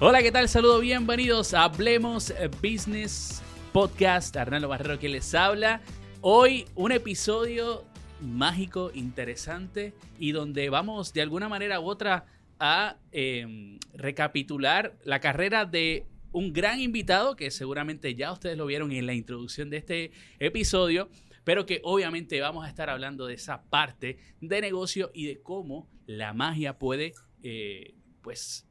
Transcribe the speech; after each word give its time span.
Hola, 0.00 0.22
¿qué 0.22 0.30
tal? 0.30 0.48
Saludos, 0.48 0.80
bienvenidos 0.80 1.54
a 1.54 1.64
Hablemos 1.64 2.32
Business 2.62 3.42
Podcast. 3.72 4.36
Arnaldo 4.36 4.68
Barrero 4.68 4.96
que 5.00 5.08
les 5.08 5.34
habla. 5.34 5.80
Hoy 6.20 6.66
un 6.76 6.92
episodio 6.92 7.84
mágico, 8.20 8.92
interesante 8.94 9.94
y 10.16 10.30
donde 10.30 10.70
vamos 10.70 11.12
de 11.12 11.22
alguna 11.22 11.48
manera 11.48 11.80
u 11.80 11.86
otra 11.86 12.26
a 12.60 12.96
em, 13.10 13.80
recapitular 13.92 14.96
la 15.02 15.18
carrera 15.18 15.64
de 15.64 16.06
un 16.30 16.52
gran 16.52 16.78
invitado 16.78 17.34
que 17.34 17.50
seguramente 17.50 18.14
ya 18.14 18.30
ustedes 18.30 18.56
lo 18.56 18.66
vieron 18.66 18.92
en 18.92 19.04
la 19.04 19.14
introducción 19.14 19.68
de 19.68 19.78
este 19.78 20.12
episodio, 20.38 21.08
pero 21.42 21.66
que 21.66 21.80
obviamente 21.82 22.40
vamos 22.40 22.64
a 22.64 22.68
estar 22.68 22.88
hablando 22.88 23.26
de 23.26 23.34
esa 23.34 23.64
parte 23.64 24.20
de 24.40 24.60
negocio 24.60 25.10
y 25.12 25.26
de 25.26 25.42
cómo 25.42 25.88
la 26.06 26.34
magia 26.34 26.78
puede, 26.78 27.14
eh, 27.42 27.96
pues, 28.22 28.67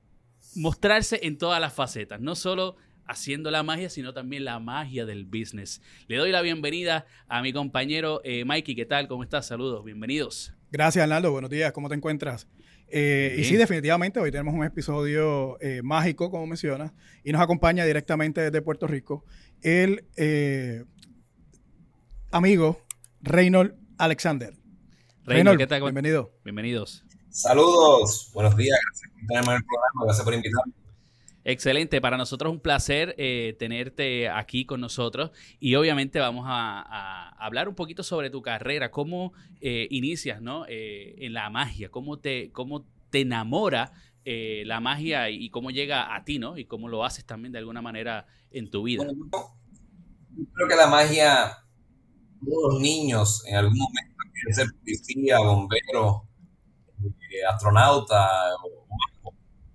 mostrarse 0.56 1.20
en 1.24 1.38
todas 1.38 1.60
las 1.62 1.74
facetas, 1.74 2.20
no 2.22 2.36
solo 2.36 2.76
haciendo 3.08 3.52
la 3.52 3.64
magia, 3.64 3.90
sino 3.90 4.14
también 4.14 4.46
la 4.46 4.60
magia 4.60 5.06
del 5.06 5.26
business. 5.26 5.82
Le 6.08 6.18
doy 6.18 6.32
la 6.32 6.42
bienvenida 6.42 7.06
a 7.28 7.42
mi 7.42 7.54
compañero 7.54 8.22
eh, 8.24 8.46
Mikey. 8.46 8.76
¿Qué 8.76 8.86
tal? 8.86 9.08
¿Cómo 9.08 9.24
estás? 9.24 9.48
Saludos, 9.48 9.84
bienvenidos. 9.84 10.54
Gracias, 10.72 11.04
Arnaldo. 11.04 11.32
Buenos 11.32 11.50
días. 11.50 11.72
¿Cómo 11.72 11.88
te 11.90 11.96
encuentras? 11.96 12.48
Eh, 12.90 13.36
y 13.40 13.44
sí, 13.44 13.56
definitivamente, 13.56 14.20
hoy 14.20 14.32
tenemos 14.32 14.54
un 14.54 14.64
episodio 14.64 15.58
eh, 15.62 15.82
mágico, 15.84 16.30
como 16.32 16.46
mencionas, 16.48 16.94
y 17.24 17.32
nos 17.32 17.42
acompaña 17.42 17.86
directamente 17.86 18.42
desde 18.42 18.62
Puerto 18.62 18.88
Rico 18.88 19.26
el 19.62 20.06
amigo 22.32 22.86
Reynold 23.22 23.74
Alexander. 23.98 24.54
Reynold, 25.26 25.58
¿qué 25.58 25.68
tal? 25.68 25.82
Bienvenido. 25.82 26.32
Bienvenidos. 26.46 27.04
Saludos, 27.38 28.32
buenos 28.34 28.58
días, 28.58 28.76
gracias 28.84 29.12
por 29.12 29.28
tenerme 29.28 29.52
en 29.52 29.58
el 29.58 29.64
programa, 29.64 30.06
gracias 30.06 30.26
por 30.26 30.34
invitarme. 30.34 30.74
Excelente, 31.44 32.02
para 32.02 32.18
nosotros 32.18 32.50
es 32.50 32.56
un 32.56 32.60
placer 32.60 33.14
eh, 33.20 33.56
tenerte 33.60 34.28
aquí 34.28 34.66
con 34.66 34.82
nosotros 34.82 35.30
y 35.60 35.76
obviamente 35.76 36.18
vamos 36.18 36.46
a, 36.48 37.30
hablar 37.38 37.70
un 37.70 37.76
poquito 37.76 38.02
sobre 38.02 38.32
tu 38.32 38.42
carrera, 38.42 38.90
cómo 38.90 39.34
eh, 39.62 39.88
inicias 39.92 40.42
¿no? 40.42 40.66
Eh, 40.68 41.14
en 41.20 41.34
la 41.34 41.52
magia, 41.52 41.92
cómo 41.92 42.18
te, 42.18 42.52
cómo 42.52 42.88
te 43.12 43.22
enamora 43.22 43.92
la 44.26 44.80
magia 44.80 45.30
y, 45.30 45.52
cómo 45.52 45.70
llega 45.70 46.16
a 46.16 46.26
ti, 46.26 46.40
¿no? 46.40 46.58
Y 46.58 46.66
cómo 46.66 46.90
lo 46.90 47.06
haces 47.06 47.24
también 47.24 47.52
de 47.52 47.60
alguna 47.60 47.84
manera 47.84 48.26
en 48.50 48.72
tu 48.72 48.82
vida. 48.82 49.06
creo 49.06 50.68
que 50.68 50.76
la 50.76 50.88
magia, 50.88 51.56
todos 52.44 52.74
los 52.74 52.82
niños 52.82 53.46
en 53.46 53.58
algún 53.58 53.78
momento 53.78 54.16
quieren 54.34 54.56
ser 54.56 54.68
policía, 54.80 55.40
bombero, 55.40 56.27
astronauta 57.50 58.30
o 58.64 59.34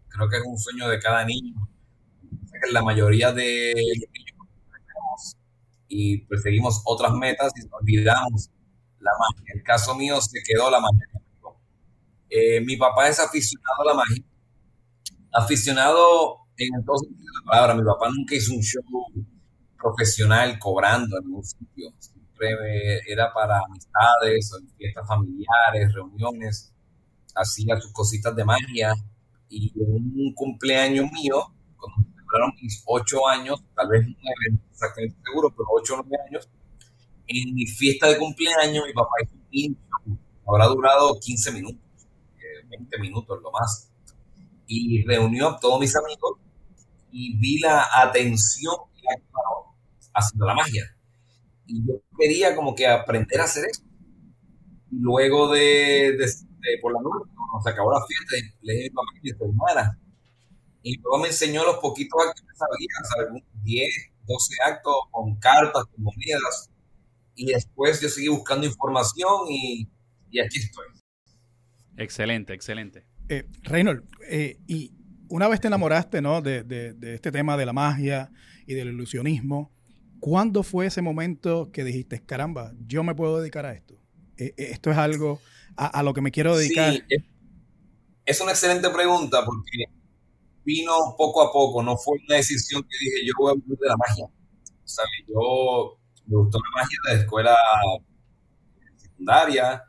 creo 0.09 0.29
que 0.29 0.37
es 0.37 0.43
un 0.45 0.59
sueño 0.59 0.89
de 0.89 0.99
cada 0.99 1.25
niño. 1.25 1.55
La 2.71 2.83
mayoría 2.83 3.33
de 3.33 3.73
los 3.75 4.11
niños 4.13 4.33
y 5.89 6.25
perseguimos 6.25 6.81
otras 6.87 7.13
metas 7.13 7.53
y 7.57 7.69
olvidamos 7.71 8.51
la 8.99 9.11
magia. 9.19 9.45
En 9.53 9.59
el 9.59 9.65
caso 9.65 9.95
mío 9.95 10.21
se 10.21 10.41
quedó 10.43 10.71
la 10.71 10.81
magia. 10.81 11.07
Eh, 12.31 12.63
mi 12.63 12.77
papá 12.79 13.09
es 13.09 13.21
aficionado 13.21 13.83
a 13.83 13.85
la 13.85 13.95
magia. 13.95 14.25
Aficionado 15.33 16.39
en 16.57 16.75
el 16.75 16.83
sentido 16.83 17.19
de 17.19 17.41
la 17.45 17.51
palabra. 17.51 17.75
Mi 17.75 17.83
papá 17.85 18.09
nunca 18.11 18.35
hizo 18.35 18.55
un 18.55 18.63
show 18.63 18.83
profesional 19.77 20.59
cobrando 20.59 21.19
en 21.19 21.25
ningún 21.27 21.45
sitio. 21.45 21.93
Siempre 21.99 23.01
era 23.07 23.33
para 23.35 23.61
amistades, 23.61 24.51
fiestas 24.79 25.07
familiares, 25.07 25.93
reuniones. 25.93 26.72
Hacía 27.35 27.81
sus 27.81 27.93
cositas 27.93 28.35
de 28.37 28.45
magia 28.45 28.95
y 29.49 29.73
en 29.77 30.13
un 30.15 30.35
cumpleaños 30.35 31.11
mío, 31.13 31.53
cuando 31.77 32.11
celebraron 32.11 32.53
mis 32.61 32.83
ocho 32.87 33.27
años, 33.29 33.63
tal 33.75 33.89
vez 33.89 34.07
no 34.07 34.15
exactamente 34.71 35.17
seguro, 35.25 35.51
pero 35.51 35.69
ocho 35.73 35.95
o 35.95 35.97
nueve 35.99 36.17
años, 36.29 36.49
en 37.27 37.55
mi 37.55 37.67
fiesta 37.67 38.09
de 38.09 38.19
cumpleaños 38.19 38.85
mi 38.87 38.93
papá 38.93 39.11
hizo 39.23 39.35
un 39.35 39.47
intro, 39.51 39.99
habrá 40.47 40.67
durado 40.67 41.19
15 41.21 41.53
minutos, 41.53 41.81
20 42.71 42.99
minutos 42.99 43.41
lo 43.43 43.51
más, 43.53 43.91
y 44.67 45.05
reunió 45.05 45.51
a 45.51 45.61
todos 45.61 45.81
mis 45.81 45.95
amigos 45.97 46.39
y 47.11 47.37
vi 47.39 47.59
la 47.59 47.87
atención 47.95 48.75
que 48.95 49.03
haciendo 50.15 50.47
la 50.47 50.55
magia. 50.55 50.97
Y 51.67 51.87
yo 51.87 51.95
quería 52.19 52.57
como 52.57 52.75
que 52.75 52.87
aprender 52.87 53.41
a 53.41 53.45
hacer 53.45 53.67
eso. 53.67 53.83
Luego 54.93 55.53
de, 55.53 56.17
de 56.19 56.79
por 56.81 56.93
la 56.93 57.01
noche, 57.01 57.31
se 57.65 57.71
acabó 57.71 57.93
la 57.93 58.05
fiesta, 58.07 58.37
le 58.61 58.73
dije 58.75 58.87
a 58.87 58.91
mi 58.91 58.95
papá 58.95 59.09
que 59.23 59.31
se 59.31 59.45
hermana. 59.45 59.99
Y 60.83 60.99
luego 60.99 61.19
me 61.19 61.29
enseñó 61.29 61.65
los 61.65 61.77
poquitos 61.77 62.21
actos 62.27 62.43
que 62.43 62.57
sabía, 62.57 62.89
¿sabes? 63.15 63.43
10, 63.63 63.89
12 64.27 64.55
actos 64.67 64.95
con 65.11 65.37
cartas, 65.37 65.85
con 65.85 66.05
monedas. 66.05 66.71
Y 67.35 67.47
después 67.47 68.01
yo 68.01 68.09
seguí 68.09 68.29
buscando 68.29 68.67
información 68.67 69.47
y, 69.49 69.89
y 70.31 70.41
aquí 70.41 70.59
estoy. 70.59 70.87
Excelente, 71.97 72.53
excelente. 72.53 73.07
Eh, 73.29 73.47
Reynold, 73.63 74.05
eh, 74.29 74.59
y 74.67 74.93
una 75.29 75.49
vez 75.49 75.61
te 75.61 75.69
enamoraste 75.69 76.21
¿no? 76.21 76.43
de, 76.43 76.65
de, 76.65 76.93
de, 76.95 77.15
este 77.15 77.33
tema 77.33 77.57
de 77.57 77.65
la 77.65 77.73
magia 77.73 78.31
y 78.67 78.75
del 78.75 78.89
ilusionismo, 78.89 79.73
¿cuándo 80.21 80.63
fue 80.63 80.87
ese 80.87 81.01
momento 81.01 81.71
que 81.73 81.85
dijiste, 81.85 82.23
caramba, 82.25 82.73
yo 82.87 83.05
me 83.05 83.15
puedo 83.15 83.41
dedicar 83.41 83.65
a 83.67 83.73
esto? 83.73 84.02
Eh, 84.43 84.55
eh 84.57 84.69
esto 84.73 84.91
es 84.91 84.97
algo 84.97 85.41
a, 85.77 85.87
a, 85.87 86.03
lo 86.03 86.15
que 86.15 86.21
me 86.21 86.31
quiero 86.31 86.57
dedicar. 86.57 86.93
Sí, 86.95 87.03
es 88.25 88.41
una 88.41 88.53
excelente 88.53 88.89
pregunta 88.91 89.45
porque 89.45 89.85
vino 90.65 90.93
poco 91.17 91.43
a 91.43 91.53
poco, 91.53 91.83
no 91.83 91.97
fue 91.97 92.19
una 92.29 92.37
decisión 92.37 92.83
que 92.83 92.97
dije 93.01 93.27
yo 93.27 93.33
voy 93.39 93.53
a 93.53 93.55
vivir 93.55 93.79
de 93.79 93.89
la 93.89 93.97
magia. 93.97 94.27
O 94.27 94.89
sea, 94.89 95.05
yo 95.29 95.99
me 96.27 96.37
gustó 96.37 96.59
la 96.59 96.83
magia 96.83 96.99
de 97.05 97.15
la 97.15 97.21
escuela 97.21 97.57
secundaria, 98.97 99.83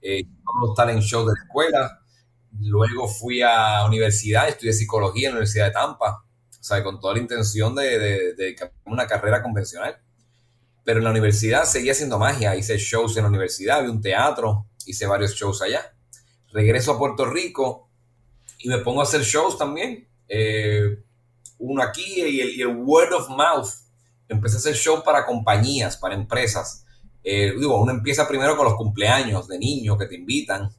eh, 0.00 0.24
todos 0.44 0.76
los 0.76 0.88
en 0.88 1.00
shows 1.00 1.26
de 1.26 1.32
la 1.32 1.42
escuela. 1.42 2.00
Luego 2.60 3.08
fui 3.08 3.42
a 3.42 3.84
universidad, 3.86 4.48
estudié 4.48 4.72
psicología 4.72 5.28
en 5.28 5.34
la 5.34 5.38
Universidad 5.38 5.66
de 5.66 5.72
Tampa, 5.72 6.24
o 6.24 6.62
sea, 6.62 6.82
con 6.82 7.00
toda 7.00 7.14
la 7.14 7.20
intención 7.20 7.74
de, 7.74 7.98
de, 7.98 8.34
de 8.34 8.56
una 8.84 9.06
carrera 9.06 9.42
convencional. 9.42 9.96
Pero 10.84 10.98
en 10.98 11.04
la 11.04 11.10
universidad 11.10 11.64
seguía 11.64 11.92
haciendo 11.92 12.18
magia, 12.18 12.56
hice 12.56 12.76
shows 12.78 13.16
en 13.16 13.24
la 13.24 13.28
universidad, 13.28 13.82
vi 13.82 13.88
un 13.88 14.00
teatro, 14.00 14.66
hice 14.86 15.06
varios 15.06 15.34
shows 15.34 15.62
allá 15.62 15.92
regreso 16.52 16.92
a 16.92 16.98
Puerto 16.98 17.24
Rico 17.26 17.88
y 18.58 18.68
me 18.68 18.78
pongo 18.78 19.00
a 19.00 19.04
hacer 19.04 19.22
shows 19.22 19.56
también. 19.56 20.08
Eh, 20.28 21.02
uno 21.58 21.82
aquí 21.82 22.22
y 22.22 22.60
el, 22.60 22.68
word 22.68 23.12
of 23.12 23.28
mouth. 23.30 23.68
Empecé 24.28 24.56
a 24.56 24.58
hacer 24.58 24.74
shows 24.74 25.02
para 25.02 25.26
compañías, 25.26 25.96
para 25.96 26.14
empresas. 26.14 26.84
Eh, 27.22 27.52
digo, 27.58 27.80
uno 27.80 27.92
empieza 27.92 28.28
primero 28.28 28.56
con 28.56 28.64
los 28.64 28.76
cumpleaños 28.76 29.48
de 29.48 29.58
niños 29.58 29.98
que 29.98 30.06
te 30.06 30.16
invitan. 30.16 30.70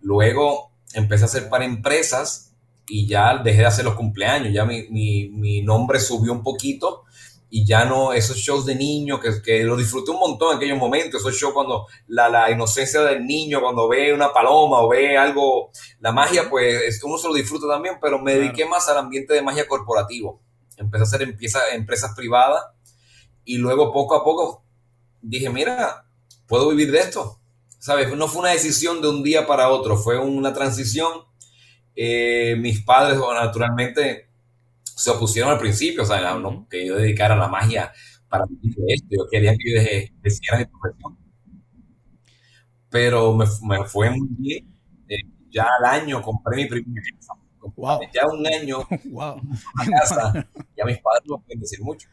Luego 0.00 0.72
empecé 0.92 1.24
a 1.24 1.26
hacer 1.26 1.48
para 1.48 1.64
empresas 1.64 2.52
y 2.88 3.06
ya 3.06 3.38
dejé 3.38 3.60
de 3.60 3.66
hacer 3.66 3.84
los 3.84 3.94
cumpleaños. 3.94 4.52
Ya 4.52 4.64
mi, 4.64 4.88
mi 4.88 5.62
nombre 5.62 5.98
subió 5.98 6.32
un 6.32 6.42
poquito 6.42 7.04
y 7.52 7.66
ya 7.66 7.84
no 7.84 8.12
esos 8.12 8.36
shows 8.36 8.64
de 8.64 8.76
niño 8.76 9.18
que, 9.18 9.42
que 9.42 9.64
lo 9.64 9.76
disfruté 9.76 10.12
un 10.12 10.20
montón 10.20 10.52
en 10.52 10.56
aquellos 10.56 10.78
momentos, 10.78 11.20
esos 11.20 11.34
shows 11.34 11.52
cuando 11.52 11.86
la, 12.06 12.28
la, 12.28 12.50
inocencia 12.50 13.00
del 13.02 13.26
niño, 13.26 13.60
cuando 13.60 13.88
ve 13.88 14.14
una 14.14 14.32
paloma 14.32 14.80
o 14.80 14.88
ve 14.88 15.18
algo, 15.18 15.70
la 15.98 16.12
magia, 16.12 16.48
pues 16.48 17.02
uno 17.02 17.18
se 17.18 17.26
lo 17.26 17.34
disfruta 17.34 17.66
también, 17.66 17.96
pero 18.00 18.20
me 18.20 18.34
dediqué 18.36 18.64
más 18.64 18.88
al 18.88 18.98
ambiente 18.98 19.34
de 19.34 19.42
magia 19.42 19.66
corporativo. 19.66 20.40
Empecé 20.76 21.02
a 21.02 21.06
hacer 21.06 21.22
empieza, 21.22 21.58
empresas 21.74 22.14
privadas 22.14 22.62
y 23.44 23.58
luego 23.58 23.92
poco 23.92 24.14
a 24.14 24.22
poco 24.22 24.64
dije, 25.20 25.50
mira, 25.50 26.06
puedo 26.46 26.68
vivir 26.68 26.92
de 26.92 27.00
esto. 27.00 27.38
¿Sabes? 27.80 28.14
No 28.14 28.28
fue 28.28 28.42
una 28.42 28.50
decisión 28.50 29.00
de 29.00 29.08
un 29.08 29.22
día 29.22 29.46
para 29.46 29.70
otro, 29.70 29.96
fue 29.96 30.18
una 30.18 30.52
transición. 30.52 31.24
Eh, 31.96 32.54
mis 32.58 32.82
padres, 32.84 33.18
naturalmente, 33.18 34.29
se 35.00 35.10
opusieron 35.10 35.50
al 35.50 35.58
principio, 35.58 36.02
o 36.02 36.06
sea, 36.06 36.34
no, 36.34 36.68
que 36.68 36.86
yo 36.86 36.96
dedicara 36.96 37.34
a 37.34 37.38
la 37.38 37.48
magia 37.48 37.90
para 38.28 38.44
vivir 38.44 38.74
de 38.76 38.94
esto, 38.94 39.08
yo 39.10 39.26
quería 39.30 39.52
que 39.56 39.70
yo 39.74 40.10
decidiera 40.20 40.58
mi 40.58 40.66
profesión. 40.66 41.18
Pero 42.90 43.34
me, 43.34 43.46
me 43.62 43.84
fue 43.86 44.10
muy 44.10 44.28
bien. 44.38 44.76
Eh, 45.08 45.22
ya 45.50 45.66
al 45.78 46.00
año 46.00 46.20
compré 46.20 46.56
mi 46.56 46.66
primera 46.66 47.06
casa. 47.16 47.32
Wow. 47.76 48.00
Ya 48.12 48.26
un 48.26 48.46
año, 48.46 48.86
wow. 49.10 49.40
casa, 49.90 50.46
ya 50.76 50.84
mis 50.84 50.98
padres 50.98 51.22
no 51.26 51.38
pueden 51.38 51.60
decir 51.60 51.80
mucho. 51.80 52.08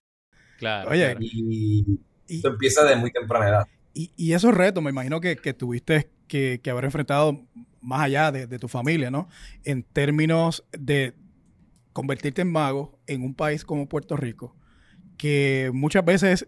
Claro. 0.57 0.89
Oye, 0.89 1.17
y, 1.19 1.99
y 2.25 2.35
esto 2.35 2.47
empieza 2.47 2.85
de 2.85 2.95
muy 2.95 3.11
temprana 3.11 3.49
edad. 3.49 3.67
Y, 3.93 4.11
y 4.15 4.31
esos 4.31 4.53
retos, 4.53 4.81
me 4.81 4.91
imagino 4.91 5.19
que, 5.19 5.35
que 5.35 5.53
tuviste 5.53 6.09
que, 6.27 6.61
que, 6.63 6.69
haber 6.69 6.85
enfrentado 6.85 7.45
más 7.81 8.01
allá 8.01 8.31
de, 8.31 8.47
de, 8.47 8.59
tu 8.59 8.67
familia, 8.67 9.11
¿no? 9.11 9.27
En 9.63 9.83
términos 9.83 10.63
de, 10.71 11.13
convertirte 11.97 12.43
en 12.43 12.51
mago 12.51 12.99
en 13.07 13.23
un 13.23 13.33
país 13.33 13.65
como 13.65 13.89
Puerto 13.89 14.15
Rico, 14.15 14.55
que 15.17 15.71
muchas 15.73 16.05
veces 16.05 16.47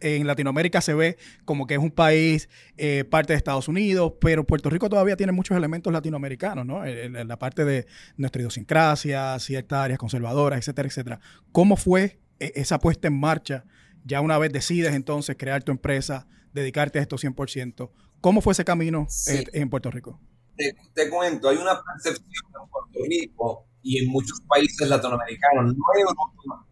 en 0.00 0.26
Latinoamérica 0.26 0.80
se 0.80 0.92
ve 0.92 1.18
como 1.44 1.68
que 1.68 1.74
es 1.74 1.80
un 1.80 1.92
país 1.92 2.48
eh, 2.76 3.04
parte 3.04 3.32
de 3.32 3.36
Estados 3.36 3.68
Unidos, 3.68 4.14
pero 4.20 4.44
Puerto 4.44 4.68
Rico 4.68 4.88
todavía 4.88 5.14
tiene 5.14 5.30
muchos 5.30 5.56
elementos 5.56 5.92
latinoamericanos, 5.92 6.66
¿no? 6.66 6.84
En, 6.84 7.28
la 7.28 7.38
parte 7.38 7.64
de 7.64 7.86
nuestra 8.16 8.42
idiosincrasia, 8.42 9.38
ciertas 9.38 9.78
áreas 9.78 10.00
conservadoras, 10.00 10.58
etcétera, 10.58 10.88
etcétera. 10.88 11.20
¿Cómo 11.52 11.76
fue 11.76 12.18
e, 12.40 12.50
esa 12.56 12.80
puesta 12.80 13.06
en 13.06 13.20
marcha? 13.20 13.64
Ya 14.04 14.20
una 14.20 14.36
vez 14.36 14.52
decides 14.52 14.94
entonces 14.94 15.36
crear 15.38 15.62
tu 15.62 15.70
empresa, 15.70 16.26
dedicarte 16.52 16.98
a 16.98 17.02
esto 17.02 17.18
100%, 17.18 17.92
¿cómo 18.20 18.40
fue 18.40 18.54
ese 18.54 18.64
camino 18.64 19.06
eh, 19.28 19.44
en 19.52 19.70
Puerto 19.70 19.92
Rico? 19.92 20.20
Te, 20.56 21.08
cuento, 21.08 21.48
hay 21.48 21.56
una 21.56 21.80
percepción 21.80 22.50
en 22.60 22.68
Puerto 22.68 22.98
Rico 23.08 23.69
y 23.82 24.04
en 24.04 24.10
muchos 24.10 24.40
países 24.48 24.88
latinoamericanos, 24.88 25.64
no 25.66 25.84
en 25.94 26.00
Europa, 26.00 26.66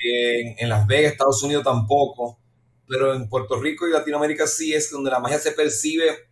en 0.00 0.68
Las 0.68 0.86
Vegas, 0.86 1.12
Estados 1.12 1.42
Unidos 1.42 1.64
tampoco, 1.64 2.38
pero 2.86 3.14
en 3.14 3.28
Puerto 3.28 3.60
Rico 3.60 3.86
y 3.86 3.92
Latinoamérica 3.92 4.46
sí 4.46 4.72
es 4.72 4.90
donde 4.90 5.10
la 5.10 5.20
magia 5.20 5.38
se 5.38 5.52
percibe 5.52 6.28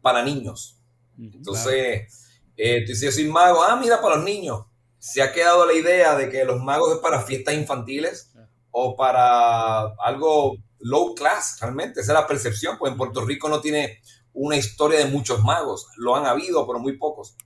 para 0.00 0.22
niños. 0.22 0.78
Entonces, 1.18 2.26
eh, 2.56 2.82
tú 2.84 2.92
dices, 2.92 3.00
yo 3.00 3.12
soy 3.12 3.28
mago, 3.28 3.62
ah, 3.62 3.76
mira, 3.76 4.00
para 4.00 4.16
los 4.16 4.24
niños. 4.24 4.66
Se 4.98 5.22
ha 5.22 5.32
quedado 5.32 5.66
la 5.66 5.72
idea 5.72 6.16
de 6.16 6.30
que 6.30 6.44
los 6.44 6.62
magos 6.62 6.94
es 6.94 6.98
para 6.98 7.22
fiestas 7.22 7.54
infantiles 7.54 8.32
o 8.70 8.96
para 8.96 9.86
algo 10.04 10.56
low 10.80 11.14
class, 11.14 11.58
realmente. 11.60 12.00
Esa 12.00 12.12
es 12.12 12.18
la 12.18 12.26
percepción, 12.26 12.78
pues 12.78 12.92
en 12.92 12.98
Puerto 12.98 13.24
Rico 13.24 13.48
no 13.48 13.60
tiene 13.60 14.00
una 14.32 14.56
historia 14.56 14.98
de 14.98 15.06
muchos 15.06 15.42
magos. 15.42 15.88
Lo 15.96 16.14
han 16.14 16.26
habido, 16.26 16.66
pero 16.66 16.78
muy 16.78 16.98
pocos. 16.98 17.36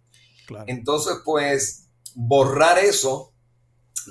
Entonces, 0.67 1.19
pues, 1.25 1.90
borrar 2.15 2.79
eso 2.79 3.33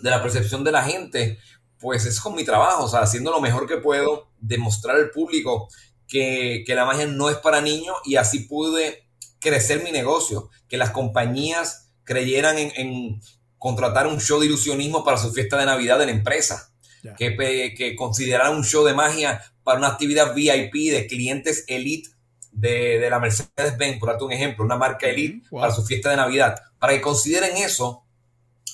de 0.01 0.09
la 0.09 0.21
percepción 0.21 0.63
de 0.63 0.71
la 0.71 0.83
gente 0.83 1.39
pues 1.79 2.05
es 2.05 2.19
con 2.19 2.35
mi 2.35 2.43
trabajo, 2.43 2.83
o 2.83 2.89
sea, 2.89 3.01
haciendo 3.01 3.31
lo 3.31 3.39
mejor 3.39 3.67
que 3.67 3.77
puedo, 3.77 4.29
demostrar 4.39 4.97
al 4.97 5.11
público 5.11 5.69
que, 6.07 6.63
la 6.67 6.85
magia 6.85 7.05
no 7.05 7.29
es 7.29 7.37
para 7.37 7.61
niños 7.61 7.95
y 8.03 8.17
así 8.17 8.39
pude 8.41 9.07
crecer 9.39 9.83
mi 9.83 9.91
negocio, 9.91 10.49
que 10.67 10.77
las 10.77 10.91
compañías 10.91 11.89
creyeran 12.03 12.57
en, 12.57 13.21
contratar 13.57 14.07
un 14.07 14.19
show 14.19 14.39
de 14.39 14.47
ilusionismo 14.47 15.03
para 15.03 15.17
su 15.17 15.31
fiesta 15.31 15.57
de 15.57 15.65
Navidad 15.65 15.99
de 15.99 16.05
la 16.07 16.11
empresa, 16.11 16.73
que, 17.17 17.35
que 17.77 17.95
consideraran 17.95 18.55
un 18.55 18.63
show 18.63 18.85
de 18.85 18.93
magia 18.93 19.41
para 19.63 19.79
una 19.79 19.87
actividad 19.87 20.33
VIP 20.33 20.91
de 20.91 21.07
clientes 21.07 21.63
elite 21.67 22.09
de, 22.51 23.07
la 23.09 23.19
Mercedes-Benz, 23.19 23.99
por 23.99 24.09
darte 24.09 24.25
un 24.25 24.31
ejemplo, 24.31 24.65
una 24.65 24.77
marca 24.77 25.07
elite 25.07 25.47
para 25.49 25.71
su 25.71 25.85
fiesta 25.85 26.09
de 26.09 26.17
Navidad. 26.17 26.55
Para 26.79 26.93
que 26.93 27.01
consideren 27.01 27.57
eso, 27.57 28.05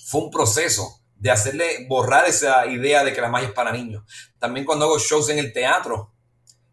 fue 0.05 0.21
un 0.21 0.31
proceso 0.31 1.01
de 1.15 1.31
hacerle 1.31 1.85
borrar 1.87 2.27
esa 2.27 2.67
idea 2.67 3.03
de 3.03 3.13
que 3.13 3.21
la 3.21 3.29
magia 3.29 3.47
es 3.47 3.53
para 3.53 3.71
niños. 3.71 4.03
También 4.37 4.65
cuando 4.65 4.85
hago 4.85 4.99
shows 4.99 5.29
en 5.29 5.39
el 5.39 5.51
teatro, 5.53 6.13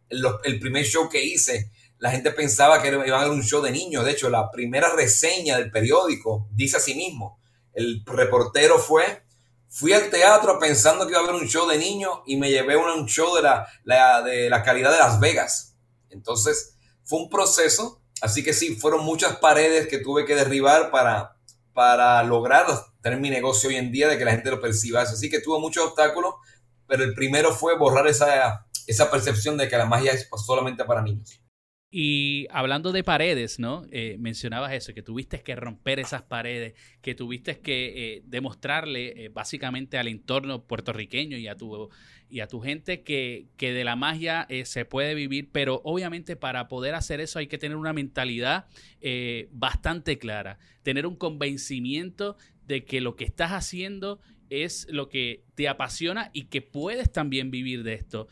el, 0.08 0.60
primer 0.60 0.84
show 0.84 1.08
que 1.08 1.24
hice, 1.24 1.70
la 1.98 2.10
gente 2.10 2.32
pensaba 2.32 2.82
que 2.82 2.88
iba 2.88 3.16
a 3.16 3.20
haber 3.20 3.32
un 3.32 3.42
show 3.42 3.62
de 3.62 3.70
niños. 3.70 4.04
De 4.04 4.10
hecho, 4.10 4.28
la 4.28 4.50
primera 4.50 4.94
reseña 4.94 5.56
del 5.56 5.70
periódico 5.70 6.48
dice 6.50 6.76
a 6.76 6.80
sí 6.80 6.94
mismo, 6.94 7.40
el 7.72 8.02
reportero 8.04 8.78
fue, 8.78 9.24
fui 9.70 9.94
al 9.94 10.10
teatro 10.10 10.58
pensando 10.58 11.06
que 11.06 11.12
iba 11.12 11.20
a 11.20 11.24
haber 11.24 11.36
un 11.36 11.48
show 11.48 11.66
de 11.66 11.78
niños 11.78 12.18
y 12.26 12.36
me 12.36 12.50
llevé 12.50 12.74
a 12.74 12.78
un 12.78 13.06
show 13.06 13.34
de 13.34 13.42
la, 13.42 14.22
de 14.22 14.50
la 14.50 14.62
calidad 14.62 14.92
de 14.92 14.98
Las 14.98 15.18
Vegas. 15.18 15.76
Entonces, 16.10 16.76
fue 17.04 17.20
un 17.20 17.30
proceso, 17.30 18.01
así 18.22 18.42
que 18.42 18.54
sí, 18.54 18.76
fueron 18.76 19.04
muchas 19.04 19.36
paredes 19.36 19.88
que 19.88 19.98
tuve 19.98 20.24
que 20.24 20.34
derribar 20.34 20.90
para, 20.90 21.36
para 21.74 22.22
lograr 22.22 22.66
tener 23.02 23.20
mi 23.20 23.28
negocio 23.28 23.68
hoy 23.68 23.76
en 23.76 23.92
día, 23.92 24.08
de 24.08 24.16
que 24.16 24.24
la 24.24 24.30
gente 24.30 24.50
lo 24.50 24.60
perciba. 24.60 25.02
Así 25.02 25.28
que 25.28 25.40
tuvo 25.40 25.60
muchos 25.60 25.84
obstáculos, 25.84 26.34
pero 26.86 27.04
el 27.04 27.14
primero 27.14 27.52
fue 27.52 27.76
borrar 27.76 28.06
esa, 28.06 28.66
esa 28.86 29.10
percepción 29.10 29.56
de 29.56 29.68
que 29.68 29.76
la 29.76 29.86
magia 29.86 30.12
es 30.12 30.28
solamente 30.46 30.84
para 30.84 31.02
niños. 31.02 31.41
Y 31.94 32.46
hablando 32.50 32.90
de 32.90 33.04
paredes, 33.04 33.58
¿no? 33.58 33.84
Eh, 33.90 34.16
mencionabas 34.18 34.72
eso, 34.72 34.94
que 34.94 35.02
tuviste 35.02 35.42
que 35.42 35.54
romper 35.54 35.98
esas 35.98 36.22
paredes, 36.22 36.72
que 37.02 37.14
tuviste 37.14 37.60
que 37.60 38.14
eh, 38.14 38.22
demostrarle 38.24 39.26
eh, 39.26 39.28
básicamente 39.28 39.98
al 39.98 40.08
entorno 40.08 40.64
puertorriqueño 40.64 41.36
y 41.36 41.48
a 41.48 41.54
tu, 41.54 41.90
y 42.30 42.40
a 42.40 42.46
tu 42.46 42.60
gente 42.60 43.02
que, 43.02 43.48
que 43.58 43.74
de 43.74 43.84
la 43.84 43.94
magia 43.94 44.48
se 44.64 44.86
puede 44.86 45.14
vivir, 45.14 45.50
pero 45.52 45.82
obviamente 45.84 46.34
para 46.34 46.66
poder 46.66 46.94
hacer 46.94 47.20
eso 47.20 47.38
hay 47.38 47.46
que 47.46 47.58
tener 47.58 47.76
una 47.76 47.92
mentalidad 47.92 48.64
bastante 49.50 50.16
clara, 50.16 50.58
tener 50.82 51.06
un 51.06 51.16
convencimiento 51.16 52.38
de 52.66 52.86
que 52.86 53.02
lo 53.02 53.16
que 53.16 53.24
estás 53.24 53.50
haciendo 53.50 54.18
es 54.48 54.86
lo 54.88 55.10
que 55.10 55.44
te 55.56 55.68
apasiona 55.68 56.30
y 56.32 56.44
que 56.44 56.62
puedes 56.62 57.12
también 57.12 57.50
vivir 57.50 57.82
de 57.82 57.94
esto. 57.94 58.28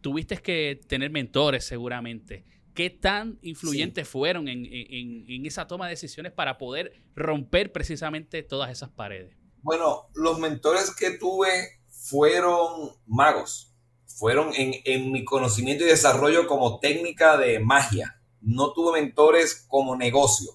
tuviste 0.00 0.38
que 0.38 0.80
tener 0.88 1.10
mentores 1.10 1.64
seguramente. 1.64 2.42
¿Qué 2.74 2.90
tan 2.90 3.38
influyentes 3.42 4.08
fueron 4.08 4.48
en, 4.48 5.46
esa 5.46 5.68
toma 5.68 5.86
de 5.86 5.90
decisiones 5.90 6.32
para 6.32 6.58
poder 6.58 7.00
romper 7.14 7.70
precisamente 7.70 8.42
todas 8.42 8.70
esas 8.70 8.90
paredes? 8.90 9.36
Bueno, 9.62 10.08
los 10.14 10.40
mentores 10.40 10.94
que 10.94 11.12
tuve 11.12 11.48
fueron 11.88 12.90
magos, 13.06 13.72
fueron 14.06 14.50
en, 14.54 15.12
mi 15.12 15.24
conocimiento 15.24 15.84
y 15.84 15.86
desarrollo 15.86 16.48
como 16.48 16.80
técnica 16.80 17.36
de 17.36 17.60
magia. 17.60 18.20
No 18.40 18.72
tuve 18.72 19.00
mentores 19.00 19.64
como 19.68 19.96
negocio. 19.96 20.50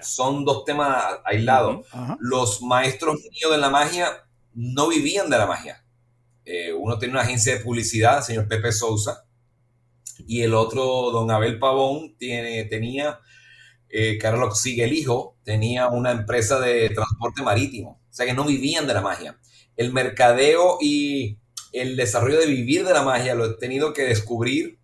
Son 0.00 0.44
dos 0.44 0.64
temas 0.64 1.04
aislados. 1.24 1.86
Los 2.20 2.62
maestros 2.62 3.20
míos 3.20 3.50
de 3.50 3.58
la 3.58 3.70
magia 3.70 4.24
no 4.54 4.88
vivían 4.88 5.28
de 5.30 5.38
la 5.38 5.46
magia. 5.46 5.84
Eh, 6.44 6.72
uno 6.72 6.98
tiene 6.98 7.14
una 7.14 7.22
agencia 7.22 7.54
de 7.54 7.60
publicidad, 7.60 8.18
el 8.18 8.24
señor 8.24 8.48
Pepe 8.48 8.70
Sousa, 8.70 9.23
y 10.26 10.42
el 10.42 10.54
otro, 10.54 11.10
don 11.10 11.30
Abel 11.30 11.58
Pavón, 11.58 12.16
tiene, 12.16 12.64
tenía, 12.64 13.20
eh, 13.88 14.18
Carlos 14.18 14.60
sigue 14.60 14.84
el 14.84 14.92
hijo, 14.92 15.36
tenía 15.44 15.88
una 15.88 16.10
empresa 16.12 16.60
de 16.60 16.90
transporte 16.90 17.42
marítimo. 17.42 18.00
O 18.10 18.12
sea 18.12 18.26
que 18.26 18.34
no 18.34 18.44
vivían 18.44 18.86
de 18.86 18.94
la 18.94 19.00
magia. 19.00 19.38
El 19.76 19.92
mercadeo 19.92 20.78
y 20.80 21.38
el 21.72 21.96
desarrollo 21.96 22.38
de 22.38 22.46
vivir 22.46 22.84
de 22.84 22.92
la 22.92 23.02
magia 23.02 23.34
lo 23.34 23.46
he 23.46 23.56
tenido 23.56 23.92
que 23.92 24.02
descubrir 24.02 24.78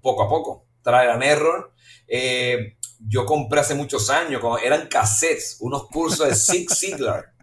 poco 0.00 0.24
a 0.24 0.28
poco. 0.28 0.66
Traer 0.82 1.10
and 1.10 1.22
error. 1.22 1.72
Eh, 2.08 2.76
yo 2.98 3.26
compré 3.26 3.60
hace 3.60 3.74
muchos 3.74 4.10
años, 4.10 4.42
eran 4.62 4.88
cassettes, 4.88 5.58
unos 5.60 5.88
cursos 5.88 6.28
de 6.28 6.34
Zig 6.34 6.70
Ziglar 6.74 7.34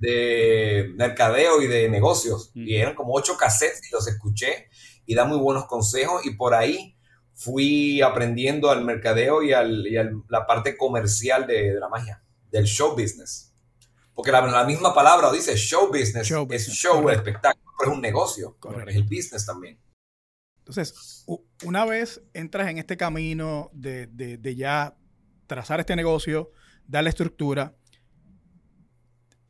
de 0.00 0.92
mercadeo 0.94 1.60
y 1.62 1.66
de 1.68 1.88
negocios. 1.88 2.50
Y 2.54 2.74
eran 2.74 2.94
como 2.94 3.14
ocho 3.14 3.36
cassettes 3.36 3.86
y 3.86 3.92
los 3.92 4.08
escuché 4.08 4.68
y 5.10 5.14
da 5.16 5.24
muy 5.24 5.38
buenos 5.38 5.66
consejos 5.66 6.24
y 6.24 6.36
por 6.36 6.54
ahí 6.54 6.96
fui 7.34 8.00
aprendiendo 8.00 8.70
al 8.70 8.84
mercadeo 8.84 9.42
y, 9.42 9.52
al, 9.52 9.82
la 10.28 10.46
parte 10.46 10.76
comercial 10.76 11.48
de, 11.48 11.74
la 11.80 11.88
magia, 11.88 12.22
del 12.48 12.64
show 12.64 12.92
business. 12.92 13.52
Porque 14.14 14.30
la, 14.30 14.64
misma 14.64 14.94
palabra 14.94 15.32
dice 15.32 15.56
show 15.56 15.88
business, 15.88 16.30
es 16.30 16.68
show, 16.68 17.08
el 17.08 17.16
espectáculo, 17.16 17.72
pero 17.76 17.90
es 17.90 17.96
un 17.96 18.00
negocio, 18.00 18.56
es 18.86 18.94
el 18.94 19.02
business 19.02 19.44
también. 19.44 19.80
Entonces, 20.58 21.24
una 21.64 21.84
vez 21.84 22.22
entras 22.32 22.68
en 22.68 22.78
este 22.78 22.96
camino 22.96 23.68
de, 23.72 24.06
de 24.06 24.54
ya 24.54 24.96
trazar 25.48 25.80
este 25.80 25.96
negocio, 25.96 26.52
darle 26.86 27.10
estructura, 27.10 27.74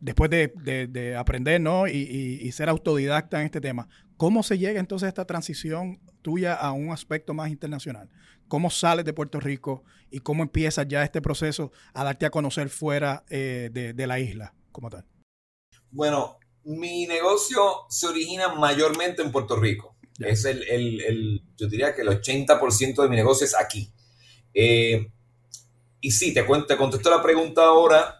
después 0.01 0.31
de, 0.31 1.15
aprender 1.17 1.61
¿no? 1.61 1.87
Y, 1.87 2.51
ser 2.53 2.69
autodidacta 2.69 3.41
en 3.41 3.47
este 3.47 3.61
tema, 3.61 3.89
¿cómo 4.21 4.43
se 4.43 4.59
llega 4.59 4.81
entonces 4.81 5.07
a 5.07 5.09
esta 5.09 5.25
transición 5.25 5.99
tuya 6.21 6.53
a 6.53 6.73
un 6.73 6.91
aspecto 6.91 7.33
más 7.33 7.49
internacional? 7.49 8.11
¿Cómo 8.49 8.69
sales 8.69 9.07
de 9.07 9.15
Puerto 9.15 9.41
Rico 9.41 9.83
y 10.11 10.21
cómo 10.21 10.43
empiezas 10.43 10.87
ya 10.87 11.03
este 11.03 11.23
proceso 11.23 11.73
a 11.95 12.05
darte 12.05 12.27
a 12.27 12.31
conocer 12.31 12.69
fuera 12.69 13.25
eh, 13.31 13.71
de, 13.73 14.07
la 14.07 14.21
isla 14.21 14.53
como 14.73 14.91
tal? 14.91 15.07
Bueno, 15.91 16.37
mi 16.65 17.07
negocio 17.07 17.63
se 17.89 18.09
origina 18.09 18.55
mayormente 18.55 19.23
en 19.23 19.33
Puerto 19.33 19.57
Rico. 19.57 19.97
Es 20.19 20.45
el, 20.45 21.43
yo 21.57 21.67
diría 21.67 21.95
que 21.95 22.03
el 22.03 22.09
80% 22.09 23.03
de 23.03 23.09
mi 23.09 23.17
negocio 23.17 23.47
es 23.47 23.59
aquí. 23.59 23.91
Eh, 24.53 25.11
y 26.03 26.11
sí, 26.11 26.35
te, 26.35 26.43
te 26.69 26.77
contesto 26.77 27.09
la 27.09 27.23
pregunta 27.23 27.63
ahora 27.63 28.19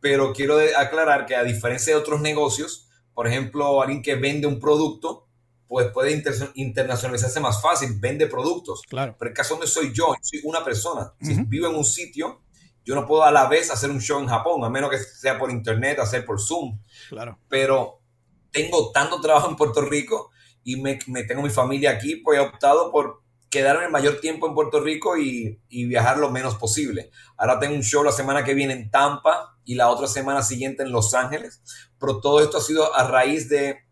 pero 0.00 0.32
quiero 0.32 0.58
aclarar 0.76 1.26
que 1.26 1.36
a 1.36 1.44
diferencia 1.44 1.94
de 1.94 2.00
otros 2.00 2.20
negocios, 2.20 2.88
por 3.14 3.28
ejemplo, 3.28 3.80
alguien 3.80 4.02
que 4.02 4.16
vende 4.16 4.48
un 4.48 4.58
producto, 4.58 5.28
pues 5.72 5.90
puede 5.90 6.22
internacionalizarse 6.54 7.40
más 7.40 7.62
fácil, 7.62 7.96
vende 7.98 8.26
productos. 8.26 8.82
Claro. 8.86 9.16
Pero 9.18 9.30
el 9.30 9.34
caso 9.34 9.54
donde 9.54 9.66
soy 9.66 9.90
yo, 9.94 10.14
soy 10.20 10.40
una 10.44 10.62
persona. 10.62 11.14
Si 11.18 11.34
vivo 11.44 11.66
en 11.66 11.76
un 11.76 11.84
sitio, 11.86 12.42
yo 12.84 12.94
no 12.94 13.06
puedo 13.06 13.22
a 13.22 13.32
la 13.32 13.48
vez 13.48 13.70
hacer 13.70 13.88
un 13.88 13.98
show 13.98 14.20
en 14.20 14.26
Japón, 14.26 14.62
a 14.64 14.68
menos 14.68 14.90
que 14.90 14.98
sea 14.98 15.38
por 15.38 15.50
internet, 15.50 15.98
hacer 15.98 16.26
por 16.26 16.38
Zoom. 16.38 16.78
Claro. 17.08 17.38
Pero 17.48 18.02
tengo 18.50 18.92
tanto 18.92 19.18
trabajo 19.22 19.48
en 19.48 19.56
Puerto 19.56 19.80
Rico 19.80 20.30
y 20.62 20.76
me, 20.76 20.98
me 21.06 21.24
tengo 21.24 21.40
mi 21.40 21.48
familia 21.48 21.92
aquí, 21.92 22.16
pues 22.16 22.38
he 22.38 22.42
optado 22.42 22.92
por 22.92 23.22
quedarme 23.48 23.86
el 23.86 23.90
mayor 23.90 24.20
tiempo 24.20 24.46
en 24.46 24.54
Puerto 24.54 24.78
Rico 24.78 25.16
y, 25.16 25.58
viajar 25.70 26.18
lo 26.18 26.30
menos 26.30 26.56
posible. 26.56 27.12
Ahora 27.38 27.58
tengo 27.58 27.74
un 27.76 27.82
show 27.82 28.04
la 28.04 28.12
semana 28.12 28.44
que 28.44 28.52
viene 28.52 28.74
en 28.74 28.90
Tampa 28.90 29.56
y 29.64 29.76
la 29.76 29.88
otra 29.88 30.06
semana 30.06 30.42
siguiente 30.42 30.82
en 30.82 30.92
Los 30.92 31.14
Ángeles, 31.14 31.62
pero 31.98 32.20
todo 32.20 32.42
esto 32.42 32.58
ha 32.58 32.60
sido 32.60 32.94
a 32.94 33.08
raíz 33.08 33.48
de, 33.48 33.86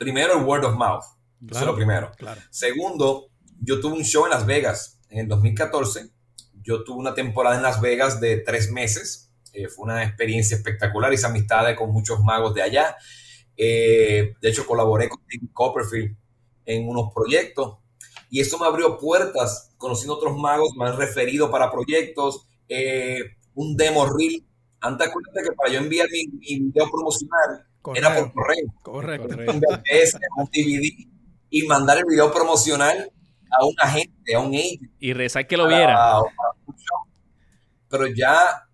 primero, 0.00 0.38
el 0.38 0.44
word 0.44 0.64
of 0.64 0.74
mouth. 0.76 1.04
Eso 1.48 1.60
es 1.60 1.66
lo 1.66 1.76
primero. 1.76 2.10
Claro. 2.16 2.40
Segundo, 2.50 3.28
yo 3.60 3.80
tuve 3.80 3.98
un 3.98 4.02
show 4.02 4.24
en 4.24 4.30
Las 4.30 4.46
Vegas 4.46 4.98
en 5.10 5.18
el 5.20 5.28
2014. 5.28 6.10
Yo 6.62 6.82
tuve 6.84 6.98
una 6.98 7.14
temporada 7.14 7.56
en 7.56 7.62
Las 7.62 7.80
Vegas 7.80 8.20
de 8.20 8.38
tres 8.38 8.72
meses. 8.72 9.30
Eh, 9.52 9.68
fue 9.68 9.84
una 9.84 10.02
experiencia 10.02 10.56
espectacular, 10.56 11.12
hice 11.12 11.26
amistades 11.26 11.76
con 11.76 11.92
muchos 11.92 12.20
magos 12.20 12.54
de 12.54 12.62
allá. 12.62 12.96
Eh, 13.56 14.34
de 14.40 14.48
hecho, 14.48 14.66
colaboré 14.66 15.08
con 15.08 15.20
David 15.20 15.50
Copperfield 15.52 16.16
en 16.64 16.88
unos 16.88 17.12
proyectos 17.14 17.78
y 18.30 18.40
eso 18.40 18.58
me 18.58 18.66
abrió 18.66 18.96
puertas, 18.96 19.74
conociendo 19.76 20.14
otros 20.14 20.38
magos, 20.38 20.70
me 20.78 20.86
han 20.86 20.96
referido 20.96 21.50
para 21.50 21.70
proyectos, 21.70 22.46
eh, 22.68 23.36
un 23.54 23.76
demo 23.76 24.06
reel. 24.06 24.46
Antes 24.80 25.08
acuérdate 25.08 25.42
que 25.42 25.54
para 25.56 25.70
yo 25.70 25.80
enviar 25.80 26.08
mi, 26.10 26.26
mi 26.38 26.60
video 26.60 26.88
promocional 26.90 27.66
era 27.94 28.14
por 28.16 28.32
correo. 28.32 28.74
Correcto. 28.82 29.28
Un 29.52 29.60
VHS, 29.60 30.18
un 30.36 30.44
DVD 30.46 31.06
y 31.50 31.62
mandar 31.66 31.98
el 31.98 32.04
video 32.08 32.32
promocional 32.32 33.10
a 33.50 33.64
un 33.66 33.74
agente, 33.78 34.34
a 34.34 34.40
un 34.40 34.54
agent. 34.54 34.82
Y 35.00 35.12
rezar 35.12 35.46
que 35.46 35.56
lo 35.56 35.66
viera. 35.66 35.94
para-. 35.96 36.22
Pero 37.88 38.06
ya 38.06 38.66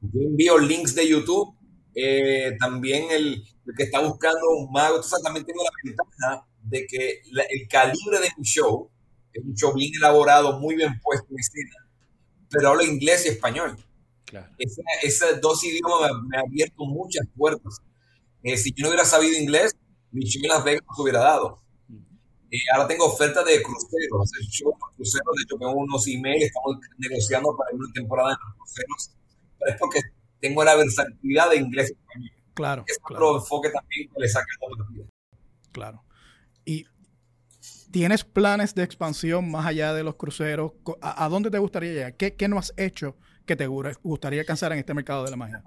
yo 0.00 0.20
envío 0.22 0.58
links 0.58 0.94
de 0.94 1.08
YouTube. 1.08 1.54
eh, 2.00 2.54
también 2.60 3.10
el, 3.10 3.42
el 3.66 3.74
que 3.76 3.82
está 3.82 3.98
buscando 4.00 4.38
un 4.56 4.70
mago. 4.70 4.96
Entonces 4.96 5.20
también 5.22 5.44
tengo 5.44 5.62
la 5.64 5.70
ventaja 5.82 6.46
de 6.62 6.86
que 6.86 7.22
la- 7.32 7.42
el 7.42 7.66
calibre 7.68 8.20
de 8.20 8.28
mi 8.38 8.44
show 8.44 8.88
es 9.32 9.42
un 9.44 9.54
show 9.56 9.74
bien 9.74 9.90
elaborado, 9.96 10.60
muy 10.60 10.76
bien 10.76 10.98
puesto 11.02 11.26
en 11.30 11.38
escena, 11.40 11.90
pero 12.50 12.68
hablo 12.68 12.84
inglés 12.84 13.26
y 13.26 13.30
español. 13.30 13.76
Claro. 14.24 14.48
Esos 15.02 15.40
dos 15.40 15.64
idiomas 15.64 16.12
me, 16.12 16.28
me 16.28 16.36
han 16.38 16.44
abierto 16.46 16.84
muchas 16.84 17.26
puertas. 17.36 17.78
Eh, 18.42 18.56
si 18.56 18.70
yo 18.72 18.82
no 18.82 18.88
hubiera 18.88 19.04
sabido 19.04 19.36
inglés, 19.38 19.76
mi 20.10 20.24
show 20.24 20.40
en 20.42 20.48
Las 20.48 20.64
Vegas 20.64 20.82
no 20.88 20.94
se 20.96 21.02
hubiera 21.02 21.20
dado. 21.20 21.62
Eh, 22.50 22.56
ahora 22.74 22.88
tengo 22.88 23.04
ofertas 23.06 23.44
de 23.44 23.62
cruceros, 23.62 24.30
en 24.40 24.46
los 24.64 24.90
cruceros. 24.96 25.36
De 25.36 25.42
hecho, 25.42 25.56
tengo 25.58 25.72
unos 25.72 26.06
emails, 26.08 26.44
estamos 26.44 26.76
negociando 26.96 27.54
para 27.56 27.70
una 27.74 27.92
temporada 27.92 28.30
en 28.30 28.38
los 28.48 28.56
cruceros. 28.56 29.10
Pero 29.58 29.70
es 29.72 29.76
porque 29.78 30.00
tengo 30.40 30.64
la 30.64 30.76
versatilidad 30.76 31.50
de 31.50 31.56
inglés 31.56 31.90
y 31.90 31.92
español. 31.92 32.30
Claro, 32.54 32.84
Es 32.86 32.98
claro, 33.04 33.26
otro 33.28 33.38
enfoque 33.40 33.70
también 33.70 34.08
que 34.08 34.20
le 34.20 34.28
saca 34.28 34.46
la 34.62 34.76
partida. 34.76 35.04
claro. 35.72 36.04
¿Y 36.64 36.86
tienes 37.90 38.24
planes 38.24 38.74
de 38.74 38.82
expansión 38.82 39.50
más 39.50 39.66
allá 39.66 39.92
de 39.94 40.04
los 40.04 40.16
cruceros? 40.16 40.72
¿A, 41.00 41.24
a 41.24 41.28
dónde 41.28 41.50
te 41.50 41.58
gustaría 41.58 41.92
llegar? 41.92 42.16
¿Qué, 42.16 42.34
qué 42.34 42.48
no 42.48 42.58
has 42.58 42.72
hecho 42.76 43.16
que 43.46 43.56
te 43.56 43.68
gu- 43.68 43.98
gustaría 44.02 44.40
alcanzar 44.40 44.72
en 44.72 44.78
este 44.78 44.94
mercado 44.94 45.24
de 45.24 45.30
la 45.30 45.36
magia? 45.36 45.62